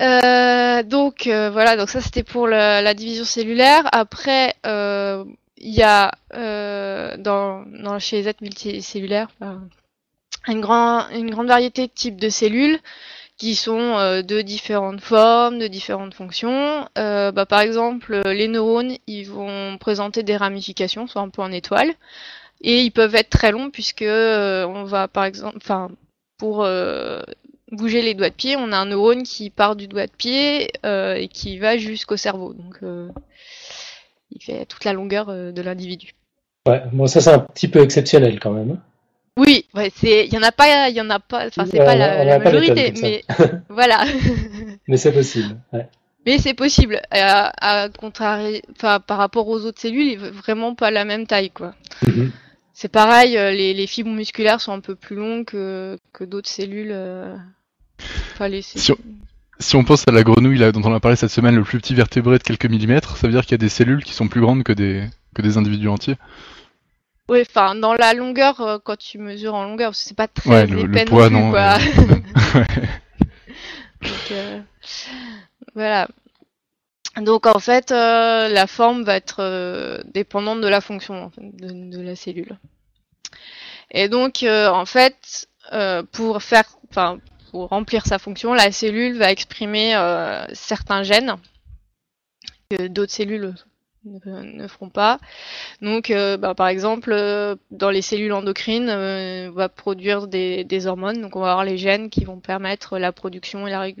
Euh, 0.00 0.82
donc 0.84 1.26
euh, 1.26 1.50
voilà, 1.50 1.76
donc 1.76 1.88
ça 1.88 2.00
c'était 2.00 2.22
pour 2.22 2.46
la 2.46 2.94
division 2.94 3.24
cellulaire. 3.24 3.88
Après, 3.92 4.54
euh, 4.66 5.24
il 5.56 5.74
y 5.74 5.82
a 5.82 6.12
dans, 7.18 7.98
chez 7.98 8.16
les 8.18 8.28
êtres 8.28 8.42
multicellulaires 8.42 9.28
une, 10.46 10.64
une 10.64 11.30
grande 11.30 11.48
variété 11.48 11.86
de 11.86 11.92
types 11.92 12.20
de 12.20 12.28
cellules 12.28 12.78
qui 13.36 13.54
sont 13.54 14.22
de 14.22 14.40
différentes 14.40 15.00
formes, 15.00 15.58
de 15.58 15.66
différentes 15.66 16.14
fonctions. 16.14 16.88
Bah, 16.94 17.46
par 17.46 17.60
exemple, 17.60 18.22
les 18.26 18.48
neurones, 18.48 18.96
ils 19.06 19.24
vont 19.24 19.78
présenter 19.78 20.22
des 20.22 20.36
ramifications, 20.36 21.06
soit 21.06 21.22
un 21.22 21.28
peu 21.28 21.42
en 21.42 21.52
étoile, 21.52 21.92
et 22.62 22.82
ils 22.82 22.90
peuvent 22.92 23.14
être 23.16 23.30
très 23.30 23.52
longs 23.52 23.70
puisque 23.70 24.04
on 24.06 24.84
va 24.84 25.08
par 25.08 25.24
exemple, 25.24 25.56
enfin, 25.56 25.90
pour 26.38 26.64
bouger 27.72 28.02
les 28.02 28.14
doigts 28.14 28.30
de 28.30 28.34
pied, 28.34 28.56
on 28.56 28.72
a 28.72 28.76
un 28.76 28.86
neurone 28.86 29.22
qui 29.22 29.50
part 29.50 29.76
du 29.76 29.88
doigt 29.88 30.06
de 30.06 30.12
pied 30.12 30.70
et 30.84 31.28
qui 31.28 31.58
va 31.58 31.76
jusqu'au 31.76 32.16
cerveau. 32.16 32.54
Donc, 32.54 32.80
il 34.30 34.42
fait 34.42 34.66
toute 34.66 34.84
la 34.84 34.92
longueur 34.92 35.26
de 35.26 35.62
l'individu. 35.62 36.12
Ouais, 36.66 36.82
bon, 36.92 37.06
ça 37.06 37.20
c'est 37.20 37.30
un 37.30 37.38
petit 37.38 37.68
peu 37.68 37.80
exceptionnel 37.80 38.40
quand 38.40 38.50
même. 38.50 38.72
Hein. 38.72 38.78
Oui, 39.38 39.66
ouais, 39.72 39.92
c'est, 39.94 40.26
il 40.26 40.34
y 40.34 40.36
en 40.36 40.42
a 40.42 40.50
pas, 40.50 40.88
il 40.88 40.96
y 40.96 41.00
en 41.00 41.10
a 41.10 41.20
pas, 41.20 41.46
enfin 41.46 41.64
c'est 41.64 41.78
pas 41.78 41.94
la, 41.94 42.40
majorité, 42.40 42.92
mais 43.00 43.22
voilà. 43.68 44.04
mais 44.88 44.96
c'est 44.96 45.12
possible. 45.12 45.56
Ouais. 45.72 45.86
Mais 46.26 46.38
c'est 46.38 46.54
possible. 46.54 47.00
À, 47.12 47.84
à 47.84 47.88
contraire, 47.88 48.60
enfin 48.72 48.98
par 48.98 49.16
rapport 49.16 49.46
aux 49.46 49.64
autres 49.64 49.80
cellules, 49.80 50.08
il 50.08 50.18
vraiment 50.18 50.74
pas 50.74 50.90
la 50.90 51.04
même 51.04 51.28
taille, 51.28 51.50
quoi. 51.50 51.74
Mm-hmm. 52.04 52.30
C'est 52.74 52.90
pareil, 52.90 53.38
euh, 53.38 53.52
les, 53.52 53.74
les, 53.74 53.86
fibres 53.86 54.10
musculaires 54.10 54.60
sont 54.60 54.72
un 54.72 54.80
peu 54.80 54.96
plus 54.96 55.16
longues 55.16 55.44
que, 55.44 55.98
que 56.12 56.24
d'autres 56.24 56.50
cellules. 56.50 56.92
Enfin, 58.38 58.46
les 58.46 58.62
si, 58.62 58.92
on, 58.92 58.96
si, 59.58 59.74
on, 59.74 59.82
pense 59.82 60.06
à 60.06 60.12
la 60.12 60.22
grenouille 60.22 60.58
là, 60.58 60.70
dont 60.70 60.82
on 60.84 60.94
a 60.94 61.00
parlé 61.00 61.16
cette 61.16 61.32
semaine, 61.32 61.56
le 61.56 61.64
plus 61.64 61.80
petit 61.80 61.96
vertébré 61.96 62.38
de 62.38 62.42
quelques 62.44 62.66
millimètres, 62.66 63.16
ça 63.16 63.26
veut 63.26 63.32
dire 63.32 63.42
qu'il 63.42 63.50
y 63.50 63.54
a 63.56 63.58
des 63.58 63.68
cellules 63.68 64.04
qui 64.04 64.12
sont 64.12 64.28
plus 64.28 64.40
grandes 64.40 64.62
que 64.62 64.72
des, 64.72 65.02
que 65.34 65.42
des 65.42 65.56
individus 65.56 65.88
entiers. 65.88 66.14
Oui, 67.28 67.40
enfin, 67.40 67.74
dans 67.74 67.94
la 67.94 68.14
longueur, 68.14 68.60
euh, 68.60 68.78
quand 68.78 68.96
tu 68.96 69.18
mesures 69.18 69.56
en 69.56 69.64
longueur, 69.64 69.96
c'est 69.96 70.14
pas 70.16 70.28
très 70.28 70.50
ouais, 70.50 70.66
le, 70.68 70.84
le 70.84 71.04
poids, 71.04 71.30
non, 71.30 71.50
quoi. 71.50 71.78
Euh, 71.78 72.64
Donc, 74.02 74.30
euh, 74.30 74.60
voilà. 75.74 76.06
Donc 77.16 77.46
en 77.46 77.58
fait, 77.58 77.90
la 77.90 78.66
forme 78.68 79.02
va 79.02 79.16
être 79.16 80.04
dépendante 80.14 80.60
de 80.60 80.68
la 80.68 80.80
fonction 80.80 81.32
de, 81.38 82.00
la 82.00 82.14
cellule. 82.14 82.56
Et 83.90 84.08
donc 84.08 84.44
en 84.46 84.86
fait, 84.86 85.48
pour 86.12 86.40
faire, 86.44 86.62
enfin, 86.88 87.18
pour 87.50 87.68
remplir 87.68 88.06
sa 88.06 88.18
fonction, 88.18 88.54
la 88.54 88.72
cellule 88.72 89.18
va 89.18 89.30
exprimer 89.30 89.94
certains 90.52 91.02
gènes 91.02 91.36
que 92.70 92.86
d'autres 92.88 93.12
cellules 93.12 93.54
ne, 94.04 94.68
feront 94.68 94.88
pas. 94.88 95.18
Donc, 95.82 96.10
euh, 96.10 96.36
bah, 96.36 96.54
par 96.54 96.68
exemple, 96.68 97.12
euh, 97.12 97.56
dans 97.70 97.90
les 97.90 98.02
cellules 98.02 98.32
endocrines, 98.32 98.88
euh, 98.88 99.48
on 99.48 99.52
va 99.52 99.68
produire 99.68 100.26
des, 100.26 100.86
hormones. 100.86 101.20
Donc, 101.20 101.36
on 101.36 101.40
va 101.40 101.50
avoir 101.50 101.64
les 101.64 101.78
gènes 101.78 102.10
qui 102.10 102.24
vont 102.24 102.40
permettre 102.40 102.98
la 102.98 103.12
production 103.12 103.66
et 103.66 103.94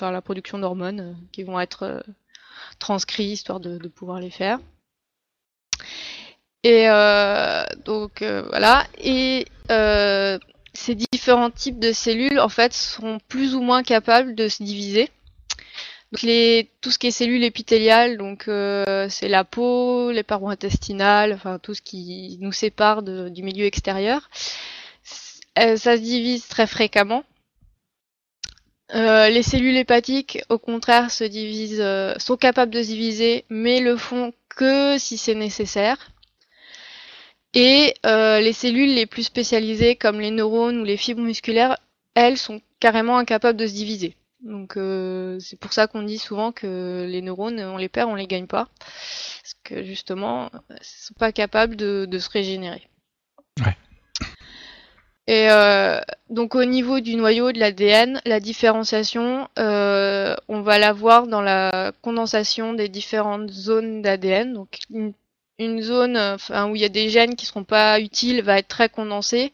la, 0.00 0.20
production 0.20 0.58
d'hormones 0.58 1.16
qui 1.32 1.42
vont 1.42 1.60
être 1.60 2.04
transcrits 2.78 3.32
histoire 3.32 3.60
de, 3.60 3.88
pouvoir 3.88 4.20
les 4.20 4.30
faire. 4.30 4.58
Et 6.62 6.86
donc 7.84 8.22
voilà. 8.22 8.84
Et 8.98 9.46
ces 10.76 10.94
différents 10.94 11.50
types 11.50 11.78
de 11.78 11.92
cellules, 11.92 12.38
en 12.38 12.48
fait, 12.48 12.72
sont 12.72 13.18
plus 13.28 13.54
ou 13.54 13.62
moins 13.62 13.82
capables 13.82 14.34
de 14.34 14.48
se 14.48 14.62
diviser. 14.62 15.10
Tout 16.80 16.90
ce 16.90 16.98
qui 16.98 17.08
est 17.08 17.10
cellules 17.10 17.44
épithéliales, 17.44 18.16
donc 18.16 18.48
euh, 18.48 19.08
c'est 19.10 19.28
la 19.28 19.44
peau, 19.44 20.12
les 20.12 20.22
parois 20.22 20.52
intestinales, 20.52 21.32
enfin 21.32 21.58
tout 21.58 21.74
ce 21.74 21.82
qui 21.82 22.38
nous 22.40 22.52
sépare 22.52 23.02
du 23.02 23.42
milieu 23.42 23.66
extérieur. 23.66 24.30
Euh, 25.58 25.76
ça 25.76 25.96
se 25.96 26.02
divise 26.02 26.46
très 26.46 26.66
fréquemment. 26.66 27.24
Euh, 28.94 29.28
les 29.28 29.42
cellules 29.42 29.76
hépatiques, 29.76 30.38
au 30.48 30.58
contraire, 30.58 31.10
se 31.10 31.24
divisent, 31.24 31.84
sont 32.18 32.36
capables 32.36 32.72
de 32.72 32.82
se 32.82 32.88
diviser, 32.88 33.44
mais 33.50 33.80
le 33.80 33.96
font 33.96 34.32
que 34.48 34.96
si 34.98 35.18
c'est 35.18 35.34
nécessaire. 35.34 35.98
Et 37.56 37.94
les 38.04 38.52
cellules 38.52 38.94
les 38.94 39.06
plus 39.06 39.24
spécialisées, 39.24 39.96
comme 39.96 40.20
les 40.20 40.30
neurones 40.30 40.80
ou 40.80 40.84
les 40.84 40.96
fibres 40.96 41.22
musculaires, 41.22 41.76
elles 42.14 42.38
sont 42.38 42.60
carrément 42.80 43.18
incapables 43.18 43.58
de 43.58 43.66
se 43.66 43.74
diviser. 43.74 44.14
Donc 44.40 44.76
euh, 44.76 45.38
c'est 45.40 45.58
pour 45.58 45.72
ça 45.72 45.86
qu'on 45.86 46.02
dit 46.02 46.18
souvent 46.18 46.52
que 46.52 47.06
les 47.08 47.22
neurones, 47.22 47.60
on 47.60 47.76
les 47.76 47.88
perd, 47.88 48.10
on 48.10 48.14
les 48.14 48.26
gagne 48.26 48.46
pas. 48.46 48.68
Parce 48.78 49.54
que 49.64 49.82
justement, 49.82 50.50
ils 50.70 50.76
sont 50.82 51.14
pas 51.14 51.32
capables 51.32 51.76
de, 51.76 52.18
se 52.18 52.30
régénérer. 52.30 52.88
Ouais. 53.60 53.76
Et 55.26 55.50
euh, 55.50 56.00
donc 56.30 56.54
au 56.54 56.64
niveau 56.64 57.00
du 57.00 57.16
noyau 57.16 57.50
de 57.50 57.58
l'ADN, 57.58 58.20
la 58.24 58.38
différenciation, 58.38 59.48
euh, 59.58 60.36
on 60.48 60.60
va 60.60 60.78
la 60.78 60.92
voir 60.92 61.26
dans 61.26 61.42
la 61.42 61.92
condensation 62.02 62.74
des 62.74 62.88
différentes 62.88 63.50
zones 63.50 64.02
d'ADN. 64.02 64.52
Donc 64.52 64.78
une, 64.90 65.12
zone 65.82 66.36
où 66.68 66.76
il 66.76 66.82
y 66.82 66.84
a 66.84 66.88
des 66.88 67.08
gènes 67.08 67.36
qui 67.36 67.46
seront 67.46 67.64
pas 67.64 68.00
utiles 68.00 68.42
va 68.42 68.58
être 68.58 68.68
très 68.68 68.88
condensée. 68.88 69.52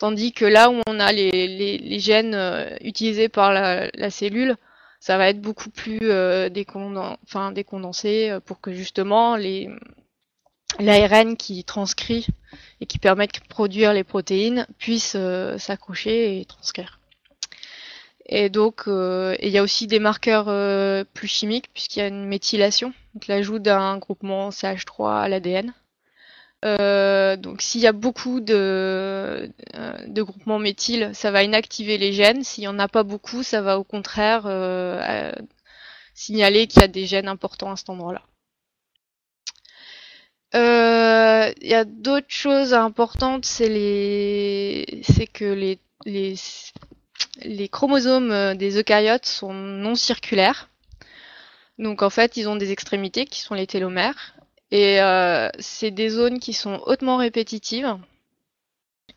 Tandis 0.00 0.32
que 0.32 0.46
là 0.46 0.70
où 0.70 0.80
on 0.86 0.98
a 0.98 1.12
les, 1.12 1.98
gènes 1.98 2.34
euh, 2.34 2.74
utilisés 2.80 3.28
par 3.28 3.52
la, 3.52 4.10
cellule, 4.10 4.56
ça 4.98 5.18
va 5.18 5.28
être 5.28 5.42
beaucoup 5.42 5.68
plus 5.68 5.98
euh, 6.02 6.48
décondensé 6.48 8.30
euh, 8.30 8.40
pour 8.40 8.62
que 8.62 8.72
justement 8.72 9.36
l'ARN 10.78 11.36
qui 11.36 11.64
transcrit 11.64 12.28
et 12.80 12.86
qui 12.86 12.98
permet 12.98 13.26
de 13.26 13.32
produire 13.50 13.92
les 13.92 14.04
protéines 14.04 14.66
puisse 14.78 15.18
s'accrocher 15.58 16.40
et 16.40 16.46
transcrire. 16.46 16.99
Et 18.30 18.48
donc, 18.48 18.84
il 18.86 19.48
y 19.48 19.58
a 19.58 19.62
aussi 19.62 19.86
des 19.86 19.98
marqueurs 19.98 20.46
plus 21.14 21.28
chimiques 21.28 21.70
puisqu'il 21.74 21.98
y 21.98 22.02
a 22.02 22.06
une 22.08 22.26
méthylation, 22.26 22.94
donc 23.14 23.26
l'ajout 23.26 23.58
d'un 23.58 23.98
groupement 23.98 24.50
CH3 24.50 25.22
à 25.22 25.28
l'ADN. 25.28 25.74
Euh, 26.64 27.36
donc 27.36 27.62
s'il 27.62 27.80
y 27.80 27.86
a 27.86 27.92
beaucoup 27.92 28.40
de, 28.40 29.50
euh, 29.76 30.06
groupements 30.08 30.58
méthyl, 30.58 31.10
ça 31.14 31.30
va 31.30 31.42
inactiver 31.42 31.98
les 31.98 32.12
gènes. 32.12 32.44
S'il 32.44 32.62
n'y 32.62 32.68
en 32.68 32.78
a 32.78 32.88
pas 32.88 33.02
beaucoup, 33.02 33.42
ça 33.42 33.62
va 33.62 33.78
au 33.78 33.84
contraire 33.84 34.42
euh, 34.46 35.32
signaler 36.14 36.66
qu'il 36.66 36.82
y 36.82 36.84
a 36.84 36.88
des 36.88 37.06
gènes 37.06 37.28
importants 37.28 37.72
à 37.72 37.76
cet 37.76 37.90
endroit-là. 37.90 38.22
Il 41.62 41.68
y 41.68 41.74
a 41.74 41.84
d'autres 41.84 42.26
choses 42.28 42.74
importantes, 42.74 43.44
c'est 43.44 43.68
que 45.32 45.44
les, 46.04 46.34
les 47.44 47.68
chromosomes 47.68 48.54
des 48.56 48.78
eucaryotes 48.78 49.26
sont 49.26 49.52
non 49.52 49.94
circulaires. 49.94 50.68
Donc 51.78 52.02
en 52.02 52.10
fait, 52.10 52.36
ils 52.36 52.48
ont 52.48 52.56
des 52.56 52.72
extrémités 52.72 53.24
qui 53.24 53.40
sont 53.40 53.54
les 53.54 53.66
télomères 53.66 54.34
et 54.70 55.00
euh, 55.00 55.48
c'est 55.58 55.90
des 55.90 56.10
zones 56.10 56.38
qui 56.38 56.52
sont 56.52 56.80
hautement 56.86 57.16
répétitives 57.16 57.96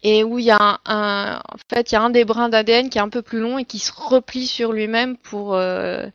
et 0.01 0.23
où 0.23 0.39
il 0.39 0.45
y 0.45 0.51
a 0.51 0.79
un, 0.85 1.37
en 1.37 1.57
fait 1.69 1.91
il 1.91 1.95
y 1.95 1.97
a 1.97 2.01
un 2.01 2.09
des 2.09 2.25
brins 2.25 2.49
d'ADN 2.49 2.89
qui 2.89 2.97
est 2.97 3.01
un 3.01 3.09
peu 3.09 3.21
plus 3.21 3.39
long 3.39 3.59
et 3.59 3.65
qui 3.65 3.79
se 3.79 3.91
replie 3.91 4.47
sur 4.47 4.73
lui-même 4.73 5.17
pour 5.17 5.55
euh, 5.55 6.07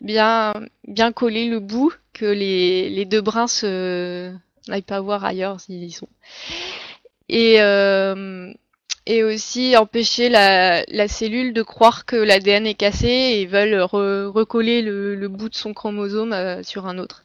bien 0.00 0.54
bien 0.86 1.12
coller 1.12 1.48
le 1.48 1.60
bout 1.60 1.92
que 2.12 2.24
les, 2.24 2.88
les 2.88 3.04
deux 3.04 3.20
brins 3.20 3.46
se 3.46 4.32
n'aillent 4.68 4.82
pas 4.82 5.00
voir 5.00 5.24
ailleurs 5.24 5.60
s'ils 5.60 5.84
y 5.84 5.90
sont. 5.90 6.08
Et 7.28 7.60
euh, 7.60 8.52
et 9.06 9.24
aussi 9.24 9.76
empêcher 9.76 10.28
la, 10.28 10.84
la, 10.88 11.08
cellule 11.08 11.52
de 11.52 11.62
croire 11.62 12.04
que 12.04 12.16
l'ADN 12.16 12.66
est 12.66 12.74
cassé 12.74 13.08
et 13.08 13.46
veulent 13.46 13.80
recoller 13.82 14.82
le, 14.82 15.14
le, 15.14 15.28
bout 15.28 15.48
de 15.48 15.54
son 15.54 15.72
chromosome 15.72 16.32
euh, 16.32 16.62
sur 16.62 16.86
un 16.86 16.98
autre. 16.98 17.24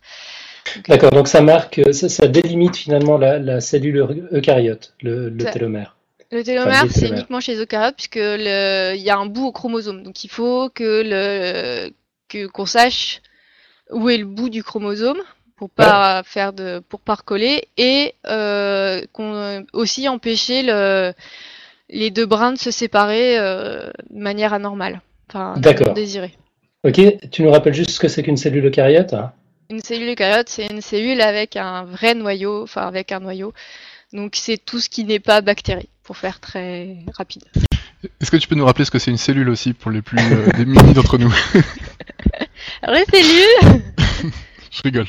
D'accord, 0.87 1.11
donc 1.11 1.27
ça 1.27 1.41
marque, 1.41 1.81
ça, 1.91 2.27
délimite 2.27 2.75
finalement 2.75 3.17
la, 3.17 3.61
cellule 3.61 4.27
eucaryote, 4.31 4.93
le, 5.01 5.29
télomère. 5.51 5.95
Le 6.31 6.43
télomère, 6.43 6.85
c'est 6.89 7.09
uniquement 7.09 7.39
chez 7.39 7.53
les 7.53 7.61
eucaryotes 7.61 7.95
puisque 7.95 8.15
il 8.15 9.01
y 9.01 9.09
a 9.09 9.17
un 9.17 9.25
bout 9.27 9.47
au 9.47 9.51
chromosome. 9.51 10.03
Donc 10.03 10.23
il 10.23 10.29
faut 10.29 10.69
que 10.69 11.03
le 11.05 11.91
que 12.27 12.47
qu'on 12.47 12.65
sache 12.65 13.21
où 13.91 14.09
est 14.09 14.17
le 14.17 14.25
bout 14.25 14.49
du 14.49 14.63
chromosome 14.63 15.21
pour 15.55 15.69
pas 15.69 16.23
faire 16.23 16.53
de 16.53 16.79
pour 16.89 16.99
pas 16.99 17.15
recoller 17.15 17.69
et 17.77 18.15
euh, 18.27 19.01
qu'on 19.13 19.65
aussi 19.73 20.09
empêcher 20.09 20.63
le 20.63 21.13
les 21.89 22.11
deux 22.11 22.25
brins 22.25 22.53
de 22.53 22.57
se 22.57 22.71
séparer 22.71 23.37
euh, 23.37 23.89
de 24.09 24.19
manière 24.19 24.53
anormale, 24.53 25.01
enfin 25.29 25.55
désirée. 25.93 26.33
Ok, 26.83 27.01
tu 27.31 27.43
nous 27.43 27.51
rappelles 27.51 27.73
juste 27.73 27.91
ce 27.91 27.99
que 27.99 28.07
c'est 28.07 28.23
qu'une 28.23 28.37
cellule 28.37 28.65
eucaryote? 28.65 29.15
Une 29.69 29.81
cellule 29.81 30.09
eucaryote, 30.09 30.49
c'est 30.49 30.67
une 30.67 30.81
cellule 30.81 31.21
avec 31.21 31.55
un 31.55 31.83
vrai 31.83 32.13
noyau, 32.13 32.63
enfin 32.63 32.87
avec 32.87 33.11
un 33.11 33.19
noyau. 33.19 33.53
Donc 34.13 34.35
c'est 34.35 34.57
tout 34.57 34.79
ce 34.79 34.89
qui 34.89 35.03
n'est 35.03 35.19
pas 35.19 35.41
bactérie, 35.41 35.89
pour 36.03 36.17
faire 36.17 36.39
très 36.39 36.97
rapide. 37.17 37.43
Est-ce 38.21 38.29
que 38.29 38.37
tu 38.37 38.47
peux 38.47 38.55
nous 38.55 38.65
rappeler 38.65 38.85
ce 38.85 38.91
que 38.91 38.99
c'est 38.99 39.09
une 39.09 39.17
cellule 39.17 39.49
aussi 39.49 39.73
pour 39.73 39.89
les 39.89 40.01
plus 40.01 40.19
euh, 40.19 40.51
démunis 40.57 40.93
d'entre 40.93 41.17
nous? 41.17 41.33
Alors 42.83 42.95
les 42.95 43.05
cellules 43.05 43.81
Je 44.71 44.81
rigole. 44.83 45.07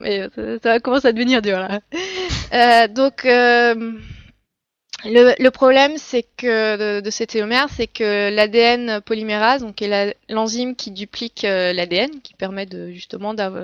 Mais 0.00 0.28
ça, 0.34 0.58
ça, 0.62 0.80
commence 0.80 1.04
à 1.04 1.12
devenir 1.12 1.42
dur 1.42 1.58
là. 1.58 1.80
Euh, 2.52 2.88
donc 2.88 3.24
euh, 3.24 3.92
le, 5.04 5.50
problème, 5.50 5.96
c'est 5.96 6.24
que 6.36 7.00
de, 7.00 7.10
ces 7.10 7.26
télomères, 7.26 7.68
c'est 7.70 7.86
que 7.86 8.30
l'ADN 8.30 9.00
polymérase, 9.00 9.62
donc 9.62 9.80
est 9.82 10.16
l'enzyme 10.28 10.76
qui 10.76 10.90
duplique 10.90 11.44
euh, 11.44 11.72
l'ADN, 11.72 12.10
qui 12.22 12.34
permet 12.34 12.66
de 12.66 12.90
justement 12.90 13.32
d'avoir 13.34 13.60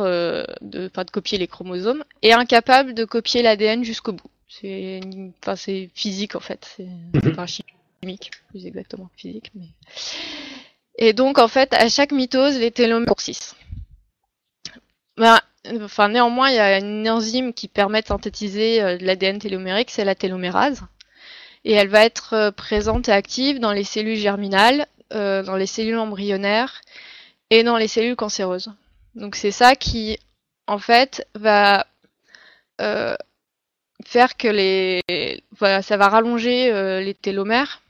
euh, 0.00 0.44
de, 0.60 0.88
de 0.88 1.10
copier 1.10 1.38
les 1.38 1.46
chromosomes, 1.46 2.04
est 2.22 2.32
incapable 2.32 2.94
de 2.94 3.04
copier 3.04 3.42
l'ADN 3.42 3.84
jusqu'au 3.84 4.12
bout. 4.12 4.30
c'est 4.48 5.00
enfin, 5.46 5.56
physique 5.94 6.36
en 6.36 6.40
fait, 6.40 6.68
c'est 6.76 6.86
mhm. 6.86 7.46
chimique, 7.46 8.30
plus 8.50 8.66
exactement 8.66 9.10
physique. 9.16 9.50
Mais... 9.54 9.68
Et 10.98 11.12
donc 11.12 11.38
en 11.38 11.48
fait, 11.48 11.72
à 11.74 11.88
chaque 11.88 12.12
mitose, 12.12 12.58
les 12.58 12.70
télomères 12.70 13.06
coursissent. 13.06 13.56
Ben, 15.16 15.38
enfin, 15.82 16.08
néanmoins, 16.08 16.50
il 16.50 16.56
y 16.56 16.58
a 16.58 16.78
une 16.78 17.08
enzyme 17.08 17.52
qui 17.52 17.68
permet 17.68 18.02
de 18.02 18.06
synthétiser 18.06 18.82
euh, 18.82 18.96
l'ADN 19.00 19.38
télomérique, 19.38 19.90
c'est 19.90 20.04
la 20.04 20.14
télomérase. 20.14 20.82
Et 21.64 21.72
elle 21.72 21.88
va 21.88 22.04
être 22.04 22.34
euh, 22.34 22.50
présente 22.50 23.08
et 23.08 23.12
active 23.12 23.60
dans 23.60 23.72
les 23.72 23.84
cellules 23.84 24.16
germinales, 24.16 24.86
euh, 25.12 25.42
dans 25.42 25.56
les 25.56 25.66
cellules 25.66 25.98
embryonnaires 25.98 26.80
et 27.50 27.62
dans 27.62 27.76
les 27.76 27.88
cellules 27.88 28.16
cancéreuses. 28.16 28.72
Donc 29.14 29.36
c'est 29.36 29.50
ça 29.50 29.76
qui, 29.76 30.18
en 30.66 30.78
fait, 30.78 31.26
va 31.34 31.86
faire 34.04 34.36
que 34.36 34.48
les, 34.48 35.02
voilà, 35.56 35.82
ça 35.82 35.96
va 35.96 36.08
rallonger 36.08 36.72
les 37.04 37.14
télomères 37.14 37.80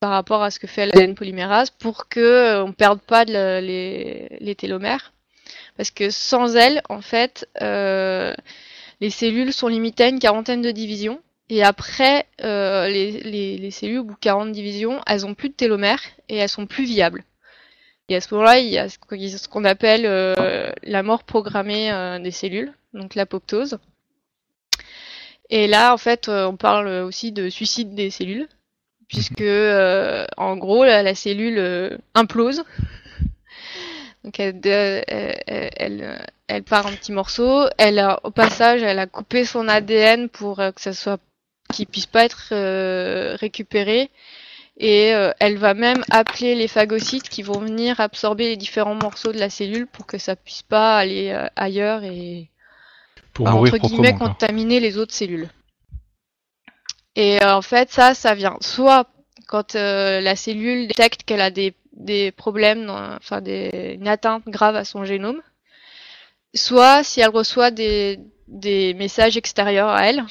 par 0.00 0.10
rapport 0.10 0.42
à 0.42 0.50
ce 0.50 0.58
que 0.58 0.66
fait 0.66 0.86
l'ADN 0.86 1.14
polymérase 1.14 1.70
pour 1.70 2.08
que 2.08 2.60
on 2.60 2.72
perde 2.72 3.00
pas 3.00 3.24
les, 3.24 4.36
les 4.40 4.54
télomères 4.56 5.12
parce 5.76 5.90
que 5.90 6.10
sans 6.10 6.56
elles, 6.56 6.82
en 6.88 7.00
fait, 7.00 7.48
euh, 7.60 8.34
les 9.00 9.10
cellules 9.10 9.52
sont 9.52 9.68
limitées 9.68 10.04
à 10.04 10.08
une 10.08 10.18
quarantaine 10.18 10.62
de 10.62 10.70
divisions. 10.70 11.20
Et 11.48 11.62
après, 11.62 12.26
euh, 12.42 12.88
les, 12.88 13.70
cellules, 13.70 13.98
au 13.98 14.04
bout 14.04 14.14
de 14.14 14.20
40 14.20 14.52
divisions, 14.52 15.00
elles 15.06 15.26
ont 15.26 15.34
plus 15.34 15.48
de 15.48 15.54
télomères 15.54 16.02
et 16.28 16.36
elles 16.36 16.48
sont 16.48 16.66
plus 16.66 16.84
viables. 16.84 17.24
Et 18.08 18.16
à 18.16 18.20
ce 18.20 18.32
moment-là, 18.34 18.58
il 18.58 18.68
y 18.68 18.78
a 18.78 18.88
ce 18.88 19.48
qu'on 19.48 19.64
appelle 19.64 20.04
euh, 20.06 20.70
la 20.82 21.02
mort 21.02 21.24
programmée 21.24 21.90
des 22.22 22.30
cellules, 22.30 22.72
donc 22.94 23.14
l'apoptose. 23.14 23.78
Et 25.50 25.66
là, 25.66 25.92
en 25.92 25.98
fait, 25.98 26.28
on 26.28 26.56
parle 26.56 26.88
aussi 26.88 27.32
de 27.32 27.50
suicide 27.50 27.94
des 27.94 28.10
cellules, 28.10 28.48
puisque 29.08 29.44
en 30.36 30.56
gros, 30.56 30.84
la 30.84 31.14
cellule 31.14 31.98
implose 32.14 32.64
donc 34.24 34.38
elle, 34.38 34.60
elle, 34.66 36.26
elle, 36.46 36.62
part 36.62 36.86
en 36.86 36.92
petits 36.92 37.12
morceaux. 37.12 37.64
Elle 37.76 37.98
a, 37.98 38.20
au 38.22 38.30
passage, 38.30 38.82
elle 38.82 38.98
a 38.98 39.06
coupé 39.06 39.44
son 39.44 39.66
ADN 39.68 40.28
pour 40.28 40.60
euh, 40.60 40.70
que 40.70 40.80
ça 40.80 40.92
soit, 40.92 41.18
qu'il 41.72 41.86
puisse 41.86 42.06
pas 42.06 42.24
être 42.24 42.50
euh, 42.52 43.36
récupéré. 43.36 44.10
Et 44.78 45.12
euh, 45.14 45.32
elle 45.40 45.58
va 45.58 45.74
même 45.74 46.02
appeler 46.10 46.54
les 46.54 46.68
phagocytes 46.68 47.28
qui 47.28 47.42
vont 47.42 47.58
venir 47.58 48.00
absorber 48.00 48.48
les 48.48 48.56
différents 48.56 48.94
morceaux 48.94 49.32
de 49.32 49.38
la 49.38 49.50
cellule 49.50 49.86
pour 49.86 50.06
que 50.06 50.18
ça 50.18 50.36
puisse 50.36 50.62
pas 50.62 50.96
aller 50.96 51.36
ailleurs 51.56 52.04
et 52.04 52.48
pour 53.34 53.48
entre 53.48 53.76
guillemets 53.76 54.14
contaminer 54.14 54.80
les 54.80 54.98
autres 54.98 55.14
cellules. 55.14 55.48
Et 57.16 57.44
en 57.44 57.60
fait, 57.60 57.90
ça, 57.90 58.14
ça 58.14 58.34
vient 58.34 58.56
soit 58.60 59.08
quand 59.46 59.74
la 59.74 60.36
cellule 60.36 60.88
détecte 60.88 61.24
qu'elle 61.24 61.42
a 61.42 61.50
des 61.50 61.74
des 61.92 62.32
problèmes, 62.32 62.90
enfin 62.90 63.40
des, 63.40 63.96
une 63.98 64.08
atteinte 64.08 64.44
grave 64.46 64.76
à 64.76 64.84
son 64.84 65.04
génome, 65.04 65.42
soit 66.54 67.02
si 67.02 67.20
elle 67.20 67.28
reçoit 67.28 67.70
des, 67.70 68.18
des 68.48 68.94
messages 68.94 69.36
extérieurs 69.36 69.88
à 69.88 70.06
elle. 70.06 70.24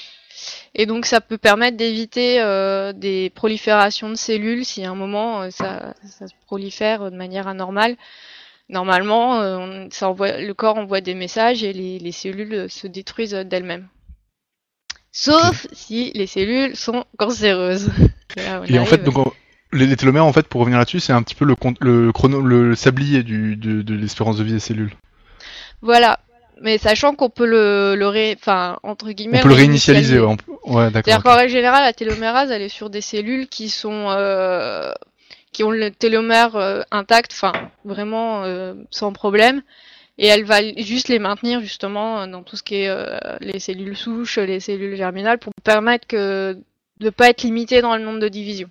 Et 0.73 0.85
donc 0.85 1.05
ça 1.05 1.21
peut 1.21 1.37
permettre 1.37 1.77
d'éviter 1.77 2.41
euh, 2.41 2.93
des 2.93 3.29
proliférations 3.29 4.09
de 4.09 4.15
cellules 4.15 4.65
si 4.65 4.85
à 4.85 4.91
un 4.91 4.95
moment 4.95 5.41
euh, 5.41 5.49
ça, 5.51 5.93
ça, 6.05 6.27
se 6.27 6.33
prolifère 6.45 7.11
de 7.11 7.15
manière 7.15 7.47
anormale. 7.47 7.97
Normalement, 8.69 9.41
euh, 9.41 9.87
ça 9.91 10.09
envoie, 10.09 10.39
le 10.39 10.53
corps 10.53 10.77
envoie 10.77 11.01
des 11.01 11.13
messages 11.13 11.61
et 11.61 11.73
les, 11.73 11.99
les 11.99 12.11
cellules 12.13 12.69
se 12.69 12.87
détruisent 12.87 13.33
d'elles-mêmes. 13.33 13.89
Sauf 15.11 15.67
si 15.73 16.11
les 16.13 16.25
cellules 16.25 16.75
sont 16.77 17.03
cancéreuses. 17.17 17.91
et 18.67 18.79
en 18.79 18.85
fait, 18.85 19.03
donc, 19.03 19.33
les, 19.73 19.95
télomères, 19.95 20.25
en 20.25 20.33
fait, 20.33 20.47
pour 20.47 20.61
revenir 20.61 20.77
là-dessus, 20.79 20.99
c'est 20.99 21.13
un 21.13 21.23
petit 21.23 21.35
peu 21.35 21.45
le, 21.45 21.55
le, 21.79 22.11
chrono, 22.11 22.41
le 22.41 22.75
sablier 22.75 23.23
du, 23.23 23.55
de, 23.55 23.93
l'espérance 23.93 24.37
de 24.37 24.43
vie 24.43 24.53
des 24.53 24.59
cellules. 24.59 24.93
Voilà. 25.81 26.19
Mais 26.61 26.77
sachant 26.77 27.15
qu'on 27.15 27.29
peut 27.29 27.47
le, 27.47 27.95
le 27.95 28.07
ré... 28.07 28.35
enfin, 28.39 28.77
entre 28.83 29.11
guillemets. 29.11 29.39
On 29.39 29.43
peut 29.43 29.49
le 29.49 29.55
réinitialiser, 29.55 30.19
ouais, 30.19 30.27
ouais 30.27 30.91
d'accord. 30.91 31.03
C'est-à-dire 31.05 31.23
qu'en 31.23 31.35
règle 31.35 31.51
générale, 31.51 31.83
la 31.83 31.93
télomérase, 31.93 32.51
elle 32.51 32.61
est 32.61 32.69
sur 32.69 32.89
des 32.91 33.01
cellules 33.01 33.47
qui 33.47 33.69
sont, 33.69 34.07
euh, 34.09 34.91
qui 35.51 35.63
ont 35.63 35.71
le 35.71 35.89
télomère 35.89 36.55
euh, 36.55 36.81
intact, 36.91 37.31
enfin, 37.33 37.53
vraiment 37.83 38.43
euh, 38.43 38.75
sans 38.91 39.11
problème. 39.11 39.63
Et 40.19 40.27
elle 40.27 40.43
va 40.43 40.61
juste 40.77 41.07
les 41.07 41.17
maintenir 41.17 41.61
justement 41.61 42.27
dans 42.27 42.43
tout 42.43 42.55
ce 42.55 42.61
qui 42.61 42.75
est 42.75 43.39
les 43.39 43.59
cellules 43.59 43.97
souches, 43.97 44.37
les 44.37 44.59
cellules 44.59 44.95
germinales, 44.95 45.39
pour 45.39 45.51
permettre 45.63 46.05
que 46.05 46.59
de 46.99 47.09
pas 47.09 47.29
être 47.29 47.41
limité 47.41 47.81
dans 47.81 47.95
le 47.95 48.03
nombre 48.03 48.19
de 48.19 48.27
divisions. 48.27 48.69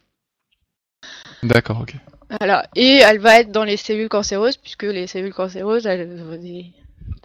D'accord, 1.43 1.81
ok. 1.83 1.95
Voilà. 2.39 2.67
Et 2.77 2.97
elle 2.97 3.19
va 3.19 3.41
être 3.41 3.51
dans 3.51 3.65
les 3.65 3.77
cellules 3.77 4.09
cancéreuses, 4.09 4.57
puisque 4.57 4.85
les 4.85 5.07
cellules 5.07 5.35
cancéreuses, 5.35 5.87
elles 5.87 6.23
ont 6.23 6.37
des... 6.37 6.67